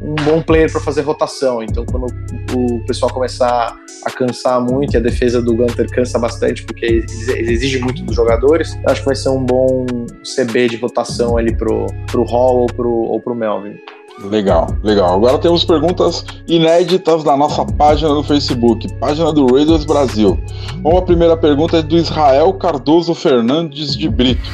um 0.04 0.14
bom 0.24 0.42
player 0.42 0.70
para 0.70 0.80
fazer 0.80 1.00
rotação. 1.00 1.62
Então, 1.62 1.84
quando 1.86 2.06
o 2.54 2.84
pessoal 2.86 3.12
começar 3.12 3.74
a 4.04 4.10
cansar 4.10 4.60
muito, 4.60 4.94
e 4.94 4.96
a 4.98 5.00
defesa 5.00 5.40
do 5.40 5.56
Gunter 5.56 5.88
cansa 5.90 6.18
bastante, 6.18 6.62
porque 6.64 7.04
exige 7.36 7.78
muito 7.78 8.02
dos 8.02 8.14
jogadores, 8.14 8.78
acho 8.86 9.00
que 9.00 9.06
vai 9.06 9.16
ser 9.16 9.30
um 9.30 9.42
bom 9.42 9.86
CB 10.22 10.68
de 10.68 10.76
rotação 10.76 11.38
ali 11.38 11.56
pro, 11.56 11.86
pro 12.10 12.22
Hall 12.24 12.60
ou 12.60 12.66
pro, 12.66 12.90
ou 12.90 13.20
pro 13.20 13.34
Melvin. 13.34 13.76
Legal, 14.22 14.68
legal. 14.84 15.16
Agora 15.16 15.38
temos 15.38 15.64
perguntas 15.64 16.24
inéditas 16.46 17.24
na 17.24 17.36
nossa 17.36 17.64
página 17.64 18.14
no 18.14 18.22
Facebook, 18.22 18.92
página 19.00 19.32
do 19.32 19.46
Raiders 19.46 19.84
Brasil. 19.84 20.38
Uma 20.84 21.02
primeira 21.02 21.36
pergunta 21.36 21.78
é 21.78 21.82
do 21.82 21.96
Israel 21.96 22.52
Cardoso 22.52 23.14
Fernandes 23.14 23.96
de 23.96 24.08
Brito. 24.08 24.48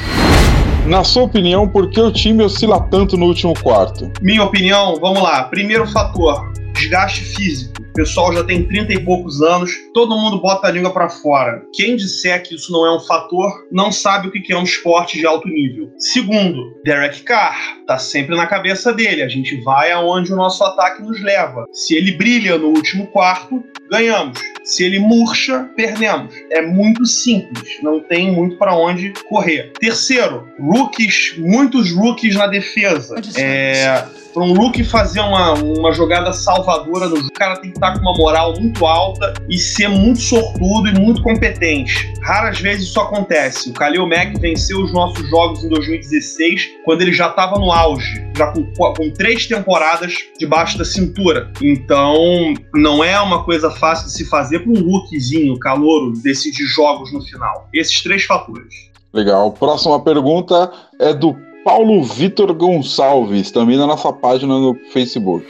Na 0.85 1.03
sua 1.03 1.23
opinião, 1.23 1.67
por 1.67 1.89
que 1.89 2.01
o 2.01 2.11
time 2.11 2.43
oscila 2.43 2.81
tanto 2.89 3.15
no 3.15 3.27
último 3.27 3.53
quarto? 3.61 4.11
Minha 4.19 4.43
opinião, 4.43 4.97
vamos 4.99 5.21
lá. 5.21 5.43
Primeiro 5.43 5.85
fator, 5.87 6.51
desgaste 6.73 7.21
físico. 7.21 7.80
O 7.91 7.93
pessoal 7.93 8.31
já 8.33 8.41
tem 8.41 8.65
30 8.65 8.93
e 8.93 9.03
poucos 9.03 9.41
anos, 9.41 9.69
todo 9.93 10.17
mundo 10.17 10.39
bota 10.39 10.65
a 10.65 10.71
língua 10.71 10.93
para 10.93 11.09
fora. 11.09 11.61
Quem 11.73 11.97
disser 11.97 12.41
que 12.41 12.55
isso 12.55 12.71
não 12.71 12.85
é 12.85 12.95
um 12.95 13.01
fator, 13.01 13.67
não 13.69 13.91
sabe 13.91 14.29
o 14.29 14.31
que 14.31 14.53
é 14.53 14.57
um 14.57 14.63
esporte 14.63 15.19
de 15.19 15.25
alto 15.25 15.45
nível. 15.49 15.91
Segundo, 15.97 16.73
Derek 16.85 17.21
Carr 17.23 17.81
tá 17.85 17.97
sempre 17.97 18.33
na 18.33 18.47
cabeça 18.47 18.93
dele. 18.93 19.21
A 19.21 19.27
gente 19.27 19.59
vai 19.61 19.91
aonde 19.91 20.31
o 20.31 20.37
nosso 20.37 20.63
ataque 20.63 21.01
nos 21.01 21.21
leva. 21.21 21.65
Se 21.73 21.93
ele 21.93 22.13
brilha 22.13 22.57
no 22.57 22.67
último 22.67 23.07
quarto, 23.07 23.61
ganhamos. 23.91 24.39
Se 24.63 24.85
ele 24.85 24.97
murcha, 24.97 25.69
perdemos. 25.75 26.33
É 26.49 26.61
muito 26.61 27.05
simples, 27.05 27.77
não 27.83 27.99
tem 27.99 28.31
muito 28.31 28.57
para 28.57 28.73
onde 28.73 29.11
correr. 29.27 29.73
Terceiro, 29.81 30.47
rookies, 30.57 31.35
muitos 31.37 31.91
rookies 31.91 32.35
na 32.35 32.47
defesa. 32.47 33.15
É, 33.35 34.05
para 34.33 34.43
um 34.43 34.53
Luke 34.53 34.83
fazer 34.83 35.19
uma, 35.19 35.53
uma 35.53 35.91
jogada 35.91 36.31
salvadora 36.33 37.07
no 37.07 37.17
jogo, 37.17 37.27
o 37.27 37.33
cara 37.33 37.57
tem 37.57 37.71
que 37.71 37.77
estar 37.77 37.93
com 37.93 37.99
uma 37.99 38.13
moral 38.15 38.53
muito 38.59 38.85
alta 38.85 39.33
e 39.49 39.57
ser 39.57 39.89
muito 39.89 40.19
sortudo 40.19 40.89
e 40.89 40.99
muito 40.99 41.21
competente. 41.21 42.13
Raras 42.21 42.59
vezes 42.59 42.89
isso 42.89 42.99
acontece. 42.99 43.69
O 43.69 43.73
Khalil 43.73 44.07
Mack 44.07 44.39
venceu 44.39 44.81
os 44.81 44.93
nossos 44.93 45.27
jogos 45.29 45.63
em 45.63 45.69
2016, 45.69 46.69
quando 46.85 47.01
ele 47.01 47.13
já 47.13 47.29
estava 47.29 47.57
no 47.57 47.71
auge, 47.71 48.25
já 48.35 48.47
com, 48.51 48.63
com 48.93 49.11
três 49.11 49.45
temporadas 49.47 50.13
debaixo 50.37 50.77
da 50.77 50.85
cintura. 50.85 51.51
Então, 51.61 52.53
não 52.73 53.03
é 53.03 53.19
uma 53.19 53.43
coisa 53.43 53.69
fácil 53.71 54.07
de 54.07 54.13
se 54.13 54.25
fazer 54.25 54.59
para 54.59 54.71
um 54.71 54.83
rookiezinho, 54.83 55.57
calouro, 55.59 56.13
decidir 56.21 56.65
jogos 56.65 57.11
no 57.11 57.21
final. 57.21 57.67
Esses 57.73 58.01
três 58.01 58.23
fatores. 58.23 58.91
Legal. 59.13 59.51
Próxima 59.51 60.01
pergunta 60.01 60.71
é 60.99 61.13
do 61.13 61.35
Paulo 61.63 62.03
Vitor 62.03 62.53
Gonçalves, 62.53 63.51
também 63.51 63.77
na 63.77 63.85
nossa 63.85 64.11
página 64.11 64.57
no 64.57 64.75
Facebook. 64.91 65.45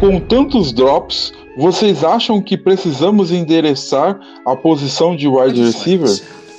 Com 0.00 0.18
tantos 0.20 0.72
drops, 0.72 1.32
vocês 1.56 2.04
acham 2.04 2.40
que 2.40 2.56
precisamos 2.56 3.30
endereçar 3.30 4.18
a 4.44 4.56
posição 4.56 5.14
de 5.16 5.28
wide 5.28 5.62
receiver? 5.62 6.10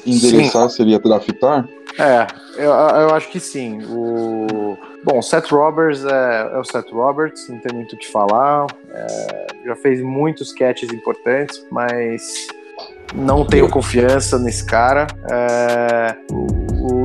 Endereçar 0.06 0.70
Sim. 0.70 0.76
seria 0.76 1.00
draftar? 1.00 1.68
É, 2.00 2.28
eu, 2.58 2.72
eu 2.72 3.16
acho 3.16 3.30
que 3.30 3.40
sim. 3.40 3.80
O... 3.90 4.78
Bom, 5.04 5.22
Seth 5.22 5.50
Roberts 5.50 6.06
é, 6.06 6.52
é 6.54 6.60
o 6.60 6.64
Seth 6.64 6.92
Roberts, 6.92 7.50
não 7.50 7.58
tem 7.60 7.74
muito 7.74 7.96
o 7.96 7.98
que 7.98 8.08
falar. 8.08 8.68
É, 8.92 9.48
já 9.66 9.76
fez 9.76 10.02
muitos 10.02 10.54
catches 10.54 10.92
importantes, 10.92 11.66
mas 11.72 12.48
não 13.16 13.46
tenho 13.46 13.70
confiança 13.70 14.38
nesse 14.38 14.66
cara. 14.66 15.08
É, 15.32 16.16
o, 16.32 16.48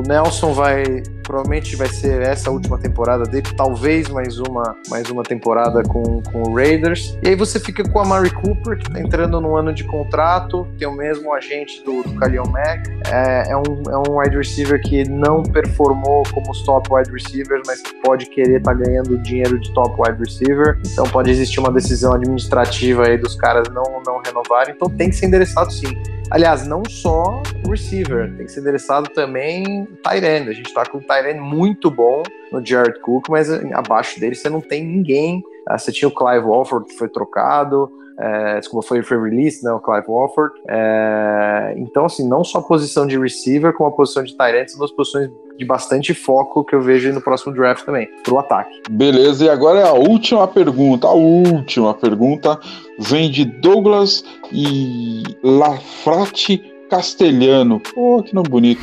o 0.03 0.07
Nelson 0.07 0.53
vai 0.53 0.83
provavelmente 1.23 1.75
vai 1.77 1.87
ser 1.87 2.21
essa 2.21 2.49
a 2.49 2.53
última 2.53 2.77
temporada 2.77 3.23
dele, 3.23 3.47
talvez 3.55 4.09
mais 4.09 4.37
uma 4.39 4.75
mais 4.89 5.09
uma 5.09 5.23
temporada 5.23 5.81
com, 5.83 6.21
com 6.21 6.43
o 6.43 6.55
Raiders. 6.55 7.17
E 7.23 7.29
aí 7.29 7.35
você 7.35 7.59
fica 7.59 7.81
com 7.83 7.99
a 7.99 8.05
Mari 8.05 8.29
Cooper, 8.29 8.77
que 8.77 8.91
tá 8.91 8.99
entrando 8.99 9.39
no 9.39 9.55
ano 9.55 9.73
de 9.73 9.85
contrato, 9.85 10.67
tem 10.77 10.87
o 10.87 10.91
mesmo 10.91 11.33
agente 11.33 11.81
do, 11.83 12.03
do 12.03 12.19
Khalil 12.19 12.43
Mack. 12.49 12.89
É, 13.09 13.51
é, 13.51 13.57
um, 13.57 13.83
é 13.89 13.97
um 13.97 14.19
wide 14.19 14.35
receiver 14.35 14.81
que 14.81 15.07
não 15.09 15.41
performou 15.41 16.23
como 16.33 16.51
os 16.51 16.61
top 16.63 16.93
wide 16.93 17.09
receivers, 17.09 17.63
mas 17.65 17.81
que 17.81 17.93
pode 18.01 18.25
querer 18.25 18.57
estar 18.57 18.75
tá 18.75 18.83
ganhando 18.83 19.17
dinheiro 19.19 19.57
de 19.59 19.73
top 19.73 19.95
wide 19.97 20.19
receiver. 20.19 20.77
Então 20.85 21.05
pode 21.05 21.31
existir 21.31 21.59
uma 21.61 21.71
decisão 21.71 22.13
administrativa 22.13 23.07
aí 23.07 23.17
dos 23.17 23.35
caras 23.35 23.69
não, 23.69 24.01
não 24.05 24.21
renovarem. 24.21 24.73
Então 24.75 24.89
tem 24.89 25.09
que 25.09 25.15
ser 25.15 25.27
endereçado 25.27 25.71
sim. 25.71 25.97
Aliás, 26.29 26.65
não 26.65 26.81
só 26.89 27.41
receiver, 27.69 28.33
tem 28.35 28.45
que 28.45 28.51
ser 28.51 28.61
endereçado 28.61 29.09
também 29.09 29.87
end. 30.05 30.49
A 30.49 30.53
gente 30.53 30.73
tá 30.73 30.85
com 30.85 30.97
um 30.97 31.27
end 31.27 31.39
muito 31.39 31.89
bom 31.89 32.23
no 32.51 32.65
Jared 32.65 32.99
Cook, 33.01 33.29
mas 33.29 33.49
abaixo 33.73 34.19
dele 34.19 34.35
você 34.35 34.49
não 34.49 34.61
tem 34.61 34.85
ninguém. 34.85 35.43
Ah, 35.67 35.77
Você 35.77 35.91
tinha 35.91 36.09
o 36.09 36.13
Clive 36.13 36.45
Walford 36.45 36.87
que 36.87 36.97
foi 36.97 37.07
trocado, 37.07 37.89
é, 38.19 38.59
desculpa, 38.59 38.87
foi, 38.87 39.01
foi 39.01 39.21
released, 39.21 39.63
né, 39.63 39.71
o 39.71 39.79
Clive 39.79 40.05
Walford. 40.07 40.53
É, 40.67 41.73
então, 41.77 42.05
assim, 42.05 42.27
não 42.27 42.43
só 42.43 42.59
a 42.59 42.63
posição 42.63 43.07
de 43.07 43.17
receiver, 43.17 43.73
como 43.73 43.89
a 43.89 43.91
posição 43.91 44.23
de 44.23 44.33
end 44.33 44.71
são 44.71 44.79
duas 44.79 44.91
posições 44.91 45.29
de 45.57 45.65
bastante 45.65 46.13
foco 46.13 46.63
que 46.63 46.75
eu 46.75 46.81
vejo 46.81 47.11
no 47.13 47.21
próximo 47.21 47.53
draft 47.53 47.85
também, 47.85 48.07
pro 48.23 48.39
ataque. 48.39 48.81
Beleza, 48.89 49.45
e 49.45 49.49
agora 49.49 49.79
é 49.79 49.87
a 49.87 49.93
última 49.93 50.47
pergunta. 50.47 51.07
A 51.07 51.13
última 51.13 51.93
pergunta 51.93 52.59
vem 52.99 53.29
de 53.29 53.45
Douglas 53.45 54.23
e 54.51 55.23
Lafrate 55.43 56.61
Castelhano. 56.89 57.79
Pô, 57.79 58.21
que 58.23 58.33
nome 58.33 58.49
bonito. 58.49 58.81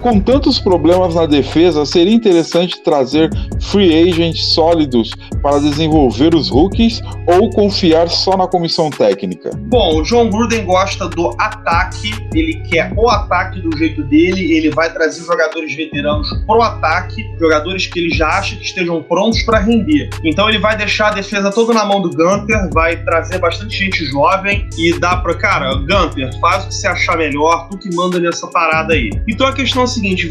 Com 0.00 0.18
tantos 0.18 0.58
problemas 0.58 1.14
na 1.14 1.26
defesa, 1.26 1.84
seria 1.84 2.14
interessante 2.14 2.82
trazer 2.82 3.28
free 3.60 4.08
agents 4.08 4.54
sólidos 4.54 5.10
para 5.42 5.58
desenvolver 5.58 6.34
os 6.34 6.48
rookies 6.48 7.02
ou 7.26 7.50
confiar 7.50 8.08
só 8.08 8.34
na 8.34 8.46
comissão 8.46 8.88
técnica? 8.88 9.50
Bom, 9.68 10.00
o 10.00 10.02
John 10.02 10.30
Gruden 10.30 10.64
gosta 10.64 11.06
do 11.06 11.28
ataque, 11.38 12.12
ele 12.34 12.54
quer 12.62 12.94
o 12.96 13.10
ataque 13.10 13.60
do 13.60 13.76
jeito 13.76 14.02
dele, 14.04 14.54
ele 14.54 14.70
vai 14.70 14.90
trazer 14.90 15.22
jogadores 15.22 15.74
veteranos 15.76 16.32
pro 16.46 16.62
ataque, 16.62 17.22
jogadores 17.38 17.86
que 17.86 17.98
ele 17.98 18.10
já 18.10 18.28
acha 18.28 18.56
que 18.56 18.64
estejam 18.64 19.02
prontos 19.02 19.42
para 19.42 19.58
render. 19.58 20.08
Então 20.24 20.48
ele 20.48 20.58
vai 20.58 20.78
deixar 20.78 21.08
a 21.08 21.12
defesa 21.12 21.50
toda 21.50 21.74
na 21.74 21.84
mão 21.84 22.00
do 22.00 22.08
Gunter, 22.08 22.70
vai 22.72 22.96
trazer 23.04 23.38
bastante 23.38 23.76
gente 23.76 24.06
jovem 24.06 24.66
e 24.78 24.98
dá 24.98 25.18
pra, 25.18 25.34
cara, 25.34 25.74
Gunter, 25.74 26.30
faz 26.40 26.64
o 26.64 26.68
que 26.68 26.74
você 26.74 26.86
achar 26.86 27.18
melhor, 27.18 27.68
tu 27.68 27.76
que 27.76 27.94
manda 27.94 28.18
nessa 28.18 28.46
parada 28.46 28.94
aí. 28.94 29.10
Então 29.28 29.46
a 29.46 29.52
questão 29.52 29.89
seguinte, 29.90 30.30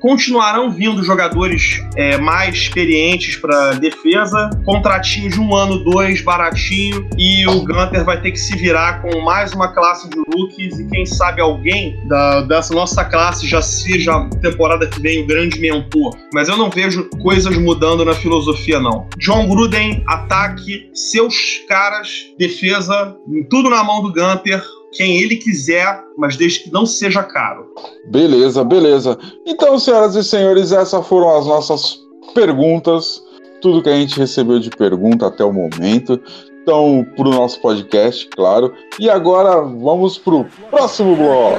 continuarão 0.00 0.70
vindo 0.70 1.04
jogadores 1.04 1.80
é, 1.94 2.16
mais 2.18 2.54
experientes 2.56 3.36
para 3.36 3.74
defesa, 3.74 4.50
contratinho 4.64 5.30
de 5.30 5.38
um 5.38 5.54
ano, 5.54 5.84
dois, 5.84 6.22
baratinho, 6.22 7.08
e 7.16 7.46
o 7.46 7.60
Gunter 7.60 8.04
vai 8.04 8.20
ter 8.20 8.32
que 8.32 8.38
se 8.38 8.56
virar 8.56 9.02
com 9.02 9.20
mais 9.20 9.52
uma 9.52 9.68
classe 9.68 10.08
de 10.08 10.16
rookies 10.34 10.78
e 10.78 10.88
quem 10.88 11.04
sabe 11.04 11.40
alguém 11.40 11.96
da, 12.08 12.42
dessa 12.42 12.74
nossa 12.74 13.04
classe 13.04 13.46
já 13.46 13.60
seja 13.60 14.28
temporada 14.40 14.86
que 14.86 15.00
vem 15.00 15.22
o 15.22 15.26
grande 15.26 15.60
mentor. 15.60 16.16
Mas 16.32 16.48
eu 16.48 16.56
não 16.56 16.70
vejo 16.70 17.08
coisas 17.22 17.56
mudando 17.58 18.04
na 18.04 18.14
filosofia, 18.14 18.80
não. 18.80 19.06
John 19.18 19.48
Gruden, 19.48 20.02
ataque, 20.06 20.90
seus 20.94 21.34
caras, 21.68 22.08
defesa, 22.38 23.14
tudo 23.50 23.68
na 23.68 23.84
mão 23.84 24.02
do 24.02 24.12
Gunter, 24.12 24.62
quem 24.92 25.18
ele 25.22 25.36
quiser, 25.36 26.02
mas 26.16 26.36
desde 26.36 26.64
que 26.64 26.72
não 26.72 26.84
seja 26.86 27.22
caro. 27.22 27.66
Beleza, 28.06 28.64
beleza. 28.64 29.18
Então, 29.46 29.78
senhoras 29.78 30.14
e 30.14 30.24
senhores, 30.24 30.72
essas 30.72 31.06
foram 31.06 31.36
as 31.36 31.46
nossas 31.46 31.98
perguntas. 32.34 33.22
Tudo 33.60 33.82
que 33.82 33.90
a 33.90 33.96
gente 33.96 34.18
recebeu 34.18 34.58
de 34.58 34.70
pergunta 34.70 35.26
até 35.26 35.44
o 35.44 35.52
momento. 35.52 36.20
Então, 36.62 37.06
para 37.16 37.28
o 37.28 37.32
nosso 37.32 37.60
podcast, 37.60 38.28
claro. 38.28 38.72
E 38.98 39.08
agora 39.08 39.60
vamos 39.60 40.18
para 40.18 40.34
o 40.34 40.46
próximo 40.70 41.16
bloco. 41.16 41.58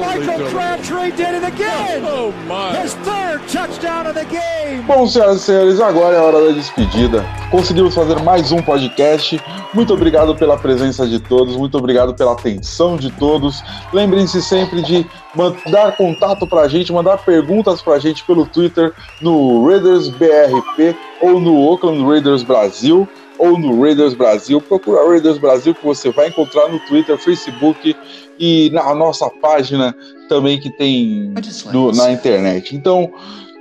Michael 0.00 0.50
Crabtree 0.50 1.10
did 1.12 1.34
it 1.34 1.44
again. 1.44 2.02
Oh 2.04 2.32
my. 2.46 2.76
His 2.76 2.94
third 2.96 3.40
touchdown 3.48 4.06
of 4.06 4.14
the 4.14 4.24
game. 4.24 4.82
Bom, 4.86 5.06
senhoras 5.06 5.42
e 5.42 5.44
senhores, 5.44 5.80
agora 5.80 6.16
é 6.16 6.18
a 6.18 6.22
hora 6.22 6.46
da 6.46 6.52
despedida. 6.52 7.24
Conseguimos 7.50 7.94
fazer 7.94 8.20
mais 8.22 8.52
um 8.52 8.62
podcast. 8.62 9.40
Muito 9.74 9.92
obrigado 9.92 10.34
pela 10.34 10.56
presença 10.56 11.06
de 11.06 11.18
todos, 11.20 11.56
muito 11.56 11.76
obrigado 11.76 12.14
pela 12.14 12.32
atenção 12.32 12.96
de 12.96 13.10
todos. 13.10 13.62
Lembrem-se 13.92 14.42
sempre 14.42 14.82
de 14.82 15.06
mandar 15.34 15.96
contato 15.96 16.46
pra 16.46 16.68
gente, 16.68 16.92
mandar 16.92 17.18
perguntas 17.18 17.82
pra 17.82 17.98
gente 17.98 18.24
pelo 18.24 18.46
Twitter, 18.46 18.92
no 19.20 19.66
Raiders 19.66 20.08
BRP 20.08 20.96
ou 21.20 21.40
no 21.40 21.56
Oakland 21.60 22.04
Raiders 22.04 22.42
Brasil 22.42 23.08
ou 23.38 23.58
no 23.58 23.82
Raiders 23.82 24.14
Brasil. 24.14 24.60
Procura 24.60 25.06
Raiders 25.08 25.38
Brasil 25.38 25.74
que 25.74 25.84
você 25.84 26.10
vai 26.10 26.28
encontrar 26.28 26.68
no 26.68 26.78
Twitter, 26.80 27.18
Facebook 27.18 27.94
e 28.38 28.70
na 28.70 28.94
nossa 28.94 29.28
página 29.30 29.94
também 30.28 30.58
que 30.60 30.70
tem 30.70 31.32
do, 31.72 31.92
na 31.92 32.12
internet. 32.12 32.74
Então, 32.74 33.12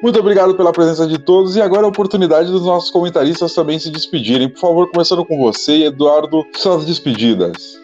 muito 0.02 0.20
obrigado 0.20 0.56
pela 0.56 0.72
presença 0.72 1.08
de 1.08 1.18
todos 1.18 1.56
e 1.56 1.62
agora 1.62 1.84
é 1.84 1.86
a 1.86 1.90
oportunidade 1.90 2.52
dos 2.52 2.66
nossos 2.66 2.92
comentaristas 2.92 3.54
também 3.54 3.80
se 3.80 3.90
despedirem. 3.90 4.50
Por 4.50 4.60
favor, 4.60 4.92
começando 4.92 5.26
com 5.26 5.38
você, 5.38 5.86
Eduardo, 5.86 6.46
suas 6.56 6.86
despedidas. 6.86 7.80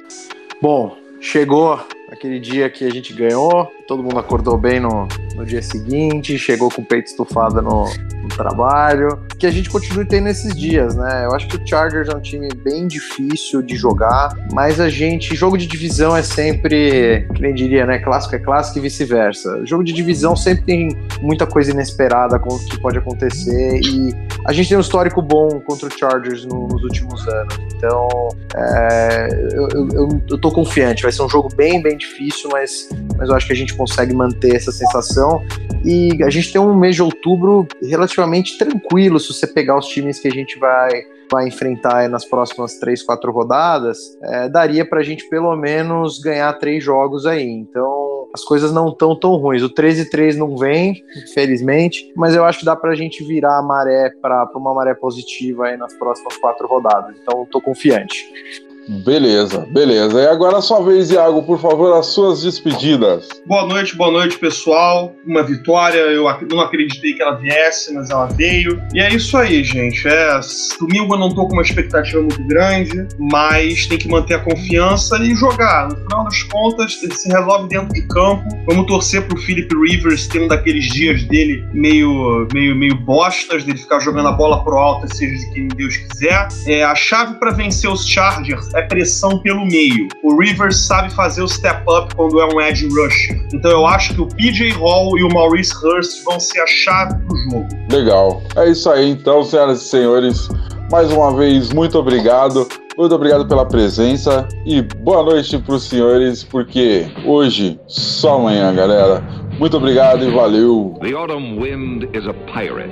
Bom, 0.62 0.96
chegou 1.20 1.80
aquele 2.12 2.39
dia 2.39 2.70
que 2.70 2.86
a 2.86 2.89
gente 2.89 3.14
ganhou, 3.14 3.72
todo 3.88 4.03
mundo 4.03 4.20
acordou 4.20 4.57
bem 4.57 4.82
no, 4.82 5.07
no 5.34 5.45
dia 5.45 5.62
seguinte, 5.62 6.38
chegou 6.38 6.70
com 6.70 6.82
o 6.82 6.86
peito 6.86 7.07
estufado 7.07 7.62
no, 7.62 7.86
no 8.22 8.28
trabalho, 8.28 9.18
que 9.39 9.47
a 9.47 9.51
gente 9.51 9.70
continue 9.70 10.05
tendo 10.05 10.28
esses 10.28 10.53
dias, 10.53 10.95
né? 10.95 11.26
Eu 11.26 11.34
acho 11.34 11.47
que 11.47 11.55
o 11.55 11.66
Chargers 11.66 12.09
é 12.09 12.16
um 12.16 12.20
time 12.20 12.49
bem 12.53 12.86
difícil 12.86 13.62
de 13.62 13.78
jogar, 13.78 14.36
mas 14.51 14.82
a 14.82 14.89
gente, 14.89 15.34
jogo 15.36 15.57
de 15.57 15.66
divisão 15.66 16.16
é 16.16 16.22
sempre, 16.22 17.28
que 17.34 17.41
nem 17.41 17.53
diria, 17.53 17.86
né? 17.86 17.97
Clássico 17.99 18.36
é 18.36 18.39
clássico 18.39 18.80
e 18.80 18.82
vice-versa. 18.82 19.66
Jogo 19.66 19.84
de 19.84 19.93
divisão 19.93 20.36
sempre 20.36 20.66
tem 20.66 20.89
muita 21.22 21.47
coisa 21.47 21.72
inesperada 21.72 22.38
que 22.70 22.80
pode 22.80 22.97
acontecer 22.97 23.80
e 23.80 24.14
a 24.45 24.51
gente 24.51 24.68
tem 24.68 24.78
um 24.78 24.82
histórico 24.82 25.22
bom 25.22 25.62
contra 25.62 25.88
o 25.88 25.91
Chargers 25.97 26.43
no, 26.43 26.68
nos 26.68 26.84
últimos 26.84 27.26
anos, 27.28 27.57
então 27.76 28.30
é, 28.55 29.28
eu, 29.53 29.70
eu, 29.70 29.89
eu, 29.93 30.22
eu 30.30 30.38
tô 30.38 30.51
confiante, 30.51 31.03
vai 31.03 31.12
ser 31.12 31.22
um 31.22 31.30
jogo 31.30 31.47
bem, 31.55 31.82
bem 31.82 31.97
difícil, 32.02 32.49
mas, 32.52 32.89
mas 33.18 33.30
eu 33.30 33.36
acho 33.36 33.47
que 33.47 33.54
a 33.54 33.56
gente 33.56 33.74
consegue 33.76 34.14
manter 34.14 34.56
essa 34.56 34.72
sensação. 34.72 35.43
E 35.84 36.22
a 36.24 36.30
gente 36.30 36.52
tem 36.52 36.62
um 36.62 36.76
mês 36.76 36.95
de 36.95 37.02
outubro 37.02 37.68
relativamente 37.82 38.58
tranquilo 38.58 39.20
se 39.20 39.34
você 39.34 39.47
pegar 39.47 39.78
os 39.78 39.88
times 39.88 40.20
que 40.20 40.28
a 40.28 40.32
gente 40.32 40.60
vai, 40.60 40.91
vai 41.32 41.47
enfrentar 41.47 42.08
nas 42.10 42.26
próximas 42.26 42.76
três, 42.76 43.02
quatro 43.02 43.32
rodadas. 43.32 43.97
É, 44.22 44.49
daria 44.49 44.86
para 44.86 44.99
a 44.99 45.04
gente 45.04 45.28
pelo 45.30 45.56
menos 45.56 46.20
ganhar 46.20 46.54
três 46.54 46.84
jogos 46.84 47.26
aí. 47.26 47.47
Então 47.47 48.28
as 48.34 48.43
coisas 48.43 48.72
não 48.72 48.89
estão 48.89 49.16
tão 49.16 49.36
ruins. 49.36 49.62
O 49.62 49.70
13 49.70 50.10
3 50.10 50.38
não 50.38 50.58
vem, 50.58 51.04
infelizmente, 51.18 52.12
mas 52.16 52.36
eu 52.36 52.45
acho 52.45 52.60
que 52.60 52.66
dá 52.66 52.76
para 52.76 52.91
a 52.91 52.95
gente 52.95 53.24
virar 53.24 53.58
a 53.58 53.62
maré 53.62 54.12
para 54.22 54.49
uma 54.56 54.74
maré 54.74 54.93
positiva 54.93 55.68
aí 55.68 55.78
nas 55.78 55.93
próximas 55.93 56.38
quatro 56.38 56.68
rodadas. 56.68 57.16
Então 57.22 57.43
estou 57.43 57.62
confiante. 57.62 58.71
Beleza, 58.88 59.66
beleza. 59.70 60.22
E 60.22 60.28
agora 60.28 60.58
a 60.58 60.62
sua 60.62 60.82
vez, 60.82 61.12
Iago, 61.12 61.44
por 61.44 61.60
favor, 61.60 61.98
as 61.98 62.08
suas 62.08 62.42
despedidas. 62.42 63.28
Boa 63.46 63.68
noite, 63.68 63.96
boa 63.96 64.12
noite, 64.12 64.40
pessoal. 64.40 65.16
Uma 65.26 65.44
vitória, 65.44 66.00
eu 66.00 66.26
não 66.50 66.60
acreditei 66.60 67.14
que 67.14 67.22
ela 67.22 67.36
viesse, 67.36 67.94
mas 67.94 68.10
ela 68.10 68.26
veio. 68.26 68.82
E 68.94 69.00
é 69.00 69.14
isso 69.14 69.38
aí, 69.38 69.64
gente. 69.64 70.08
É, 70.08 70.40
domingo 70.80 71.14
eu 71.14 71.20
não 71.20 71.30
tô 71.30 71.48
com 71.48 71.54
uma 71.54 71.62
expectativa 71.62 72.20
muito 72.22 72.44
grande, 72.48 73.08
mas 73.20 73.86
tem 73.86 73.98
que 74.00 74.08
manter 74.08 74.36
a 74.36 74.40
confiança 74.40 75.18
e 75.18 75.36
jogar. 75.36 75.90
No 75.90 75.96
final 75.98 76.24
das 76.24 76.44
contas, 76.44 76.94
se 76.94 77.30
resolve 77.30 77.68
dentro 77.68 77.94
de 77.94 78.02
campo. 78.08 78.44
Vamos 78.68 78.88
torcer 78.88 79.28
pro 79.28 79.38
Philip 79.38 79.70
Rivers 79.76 80.28
ter 80.28 80.42
um 80.42 80.48
daqueles 80.48 80.86
dias 80.86 81.24
dele 81.26 81.64
meio, 81.72 82.48
meio, 82.52 82.76
meio 82.76 82.96
bostas, 82.96 83.64
dele 83.64 83.78
ficar 83.78 84.00
jogando 84.00 84.30
a 84.30 84.32
bola 84.32 84.64
pro 84.64 84.76
alto, 84.78 85.14
seja 85.16 85.36
de 85.38 85.54
quem 85.54 85.68
Deus 85.68 85.98
quiser. 85.98 86.48
É, 86.66 86.84
a 86.84 86.96
chave 86.96 87.36
para 87.36 87.52
vencer 87.52 87.90
os 87.90 88.08
Chargers 88.08 88.72
é 88.74 88.81
pressão 88.88 89.40
pelo 89.40 89.66
meio. 89.66 90.08
O 90.24 90.40
Rivers 90.40 90.86
sabe 90.86 91.12
fazer 91.14 91.42
o 91.42 91.48
step 91.48 91.84
up 91.90 92.14
quando 92.16 92.40
é 92.40 92.46
um 92.46 92.62
edge 92.62 92.88
rusher. 92.88 93.42
Então 93.54 93.72
eu 93.72 93.86
acho 93.86 94.14
que 94.14 94.22
o 94.22 94.28
PJ 94.28 94.72
Hall 94.72 95.18
e 95.18 95.24
o 95.24 95.30
Maurice 95.30 95.74
Hurst 95.84 96.24
vão 96.24 96.40
ser 96.40 96.62
a 96.62 96.68
chave 96.68 97.16
do 97.26 97.38
jogo. 97.38 97.68
Legal. 97.92 98.42
É 98.56 98.70
isso 98.70 98.90
aí 98.90 99.10
então, 99.10 99.44
senhoras 99.44 99.82
e 99.82 99.86
senhores. 99.86 100.50
Mais 100.92 101.12
uma 101.12 101.34
vez, 101.36 101.72
muito 101.72 101.98
obrigado. 101.98 102.68
Muito 102.98 103.16
obrigado 103.16 103.48
pela 103.48 103.66
presença 103.66 104.48
e 104.66 104.82
boa 104.82 105.24
noite 105.24 105.58
para 105.58 105.76
os 105.76 105.84
senhores, 105.84 106.44
porque 106.44 107.08
hoje 107.26 107.80
só 107.88 108.36
amanhã, 108.36 108.74
galera. 108.76 109.24
Muito 109.58 109.78
obrigado 109.78 110.26
e 110.26 110.32
valeu. 110.32 110.98
The 111.02 111.14
autumn 111.14 111.58
wind 111.58 112.04
is 112.14 112.28
a 112.28 112.34
pirate, 112.52 112.92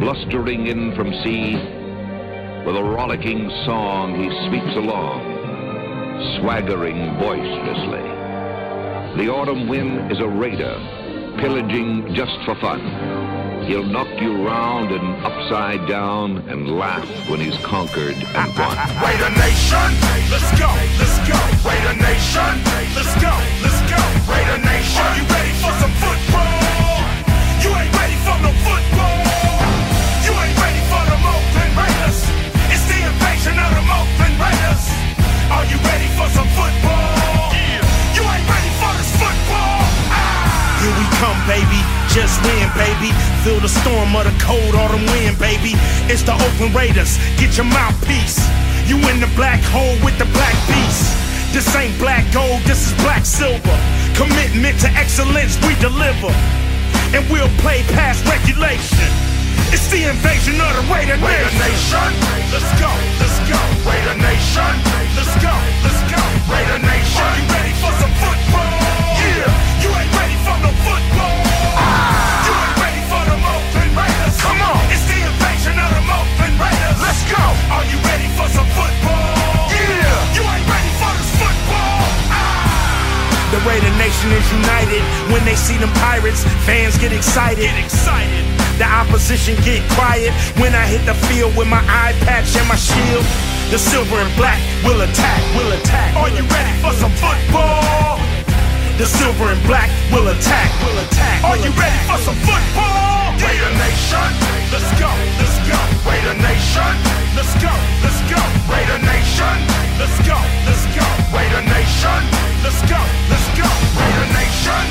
blustering 0.00 0.66
in 0.66 0.92
from 0.96 1.12
sea. 1.22 1.83
With 2.64 2.76
a 2.76 2.82
rollicking 2.82 3.50
song, 3.66 4.16
he 4.16 4.24
sweeps 4.48 4.74
along, 4.74 5.20
swaggering 6.40 6.96
boisterously. 7.20 8.00
The 9.20 9.28
autumn 9.28 9.68
wind 9.68 10.10
is 10.10 10.18
a 10.18 10.26
raider, 10.26 10.72
pillaging 11.36 12.14
just 12.14 12.32
for 12.46 12.54
fun. 12.64 12.80
He'll 13.68 13.84
knock 13.84 14.08
you 14.18 14.48
round 14.48 14.92
and 14.92 15.04
upside 15.26 15.86
down 15.86 16.38
and 16.48 16.78
laugh 16.78 17.04
when 17.28 17.38
he's 17.38 17.58
conquered 17.58 18.16
and 18.16 18.48
won. 18.56 18.76
Raider 19.04 19.32
Nation, 19.36 19.88
let's 20.32 20.48
go, 20.56 20.72
let's 20.96 21.20
go. 21.28 21.36
Raider 21.68 22.00
Nation, 22.00 22.52
let's 22.96 23.12
go, 23.20 23.34
let's 23.60 23.80
go. 23.92 24.00
Raider 24.24 24.60
Nation, 24.64 25.04
are 25.04 25.16
you 25.20 25.26
ready 25.28 25.52
for 25.60 25.72
some 25.84 25.92
football? 26.00 27.04
You 27.60 27.76
ain't 27.76 27.92
ready 27.92 28.16
for 28.24 28.36
no 28.40 28.52
football. 28.64 29.03
Ready 35.86 36.08
for 36.16 36.28
some 36.32 36.48
football? 36.56 37.52
Yeah. 37.52 37.84
You 38.16 38.22
ain't 38.24 38.46
ready 38.48 38.72
for 38.80 38.92
this 38.96 39.10
football. 39.16 39.80
Ah! 40.10 40.80
Here 40.80 40.94
we 40.96 41.06
come, 41.20 41.38
baby. 41.48 41.80
Just 42.10 42.40
win, 42.46 42.68
baby. 42.78 43.10
Feel 43.42 43.60
the 43.60 43.70
storm 43.70 44.14
of 44.16 44.24
the 44.24 44.34
cold 44.42 44.74
autumn 44.74 45.04
wind, 45.12 45.38
baby. 45.38 45.76
It's 46.10 46.22
the 46.22 46.34
Oakland 46.34 46.74
Raiders. 46.74 47.18
Get 47.36 47.56
your 47.56 47.66
mouthpiece. 47.66 48.40
You 48.86 49.00
in 49.08 49.20
the 49.20 49.30
black 49.34 49.60
hole 49.72 49.96
with 50.04 50.16
the 50.18 50.28
black 50.36 50.56
beast. 50.68 51.08
This 51.54 51.70
ain't 51.76 51.96
black 51.98 52.26
gold, 52.34 52.60
this 52.66 52.90
is 52.90 52.92
black 53.00 53.24
silver. 53.24 53.78
Commitment 54.18 54.78
to 54.80 54.88
excellence, 54.98 55.54
we 55.64 55.74
deliver. 55.78 56.34
And 57.14 57.22
we'll 57.30 57.48
play 57.62 57.86
past 57.94 58.26
regulation. 58.26 59.06
It's 59.70 59.86
the 59.90 60.04
invasion 60.10 60.58
of 60.60 60.70
the 60.74 60.84
Raider 60.92 61.16
Nation. 61.16 61.30
Raider 61.30 61.54
Nation. 61.62 62.10
Let's 62.52 62.70
go, 62.78 62.90
let's 63.22 63.38
go. 63.46 63.58
Raider 63.86 64.18
Nation, 64.18 64.70
let's 65.16 65.34
go, 65.38 65.54
let's 65.86 66.02
go. 66.10 66.20
Raider 66.50 66.80
Nation, 66.82 67.22
are 67.22 67.36
you 67.38 67.46
ready 67.54 67.74
for 67.78 67.92
some 68.02 68.14
football? 68.18 68.74
Yeah, 69.22 69.48
you 69.82 69.90
ain't 69.94 70.12
ready 70.14 70.38
for 70.42 70.56
no 70.60 70.70
football. 70.82 71.38
You 72.46 72.52
ain't 72.52 72.78
ready 72.82 73.02
for 73.08 73.22
Raiders. 73.94 74.36
Come 74.42 74.60
on, 74.60 74.82
it's 74.90 75.06
the 75.06 75.18
invasion 75.22 75.76
of 75.78 75.90
Raiders. 76.58 76.98
Let's 76.98 77.22
go. 77.30 77.44
Are 77.70 77.86
you 77.86 77.98
ready 78.02 78.28
for 78.34 78.46
some 78.50 78.68
football? 78.74 79.70
Yeah, 79.70 80.36
you 80.36 80.42
ain't 80.42 80.66
ready 80.66 80.92
for 80.98 81.10
this 81.14 81.30
football. 81.38 82.02
Ah. 82.30 83.54
The 83.54 83.60
Raider 83.62 83.94
Nation 83.96 84.34
is 84.34 84.46
united. 84.50 85.02
When 85.30 85.44
they 85.46 85.54
see 85.54 85.78
them 85.78 85.92
pirates, 86.02 86.42
fans 86.66 86.98
get 86.98 87.12
excited. 87.12 87.62
Get 87.62 87.78
excited. 87.78 88.42
The 88.78 88.84
opposition 88.84 89.54
get 89.62 89.86
quiet 89.94 90.34
when 90.58 90.74
I 90.74 90.84
hit 90.90 91.06
the 91.06 91.14
field 91.30 91.54
with 91.56 91.68
my 91.68 91.82
eye 91.86 92.12
patch 92.26 92.56
and 92.58 92.66
my 92.66 92.74
shield. 92.74 93.24
The 93.70 93.78
silver 93.78 94.16
and 94.20 94.30
black 94.36 94.60
will 94.84 95.00
attack, 95.02 95.40
will 95.56 95.72
attack. 95.72 96.14
Are 96.16 96.28
you 96.28 96.44
ready 96.46 96.74
for 96.78 96.92
some 96.94 97.10
football? 97.18 98.20
The 98.98 99.06
silver 99.06 99.50
and 99.50 99.62
black 99.66 99.90
will 100.12 100.28
attack, 100.28 100.70
will 100.84 100.98
attack. 101.02 101.42
Are 101.42 101.56
you 101.58 101.70
ready 101.74 101.98
for 102.06 102.18
some 102.22 102.38
football? 102.46 103.34
Raider 103.42 103.72
Nation, 103.74 104.28
let's 104.70 104.86
go, 105.00 105.10
let's 105.42 105.58
go. 105.66 105.74
Raider 106.06 106.38
Nation, 106.38 106.92
let's 107.34 107.50
go, 107.58 107.72
let's 108.04 108.20
go. 108.30 108.38
Raider 108.70 109.00
Nation, 109.02 109.56
let's 109.98 110.18
go, 110.22 110.38
let's 110.68 110.86
go. 110.94 111.06
Raider 111.34 111.64
Nation, 111.66 112.20
let's 112.62 112.78
go, 112.86 113.00
let's 113.26 113.48
go. 113.58 113.66
Raider 113.98 114.28
Nation, 114.38 114.84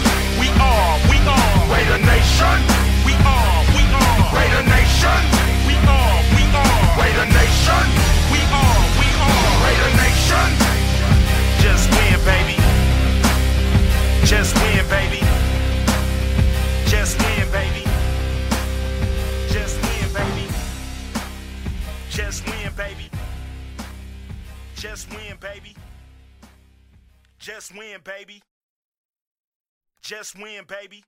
We 0.44 0.52
are, 0.60 0.94
we 1.08 1.18
are, 1.24 1.56
Raider 1.72 2.04
Nation, 2.04 2.58
we 3.08 3.16
are, 3.24 3.58
we 3.72 3.84
are, 3.96 4.20
Raider 4.36 4.66
Nation, 4.68 5.20
we 5.64 5.76
are, 5.88 6.18
we 6.36 6.44
are, 6.52 6.84
Raider 7.00 7.28
Nation, 7.32 8.13
Raider 9.64 9.92
Nation. 10.02 10.50
Just 11.64 11.90
win, 11.96 12.20
baby. 12.26 12.58
Just 14.26 14.56
win, 14.56 14.86
baby. 14.90 15.22
Just 16.86 17.18
win, 17.20 17.52
baby. 17.52 17.84
Just 19.50 19.82
win, 19.82 20.14
baby. 20.14 20.48
Just 22.10 22.46
win, 22.48 22.74
baby. 22.76 23.10
Just 24.76 25.10
win, 25.12 25.38
baby. 25.40 25.76
Just 27.40 27.74
win, 27.76 28.00
baby. 28.04 28.42
Just 30.02 30.38
win, 30.38 30.64
baby. 30.68 31.04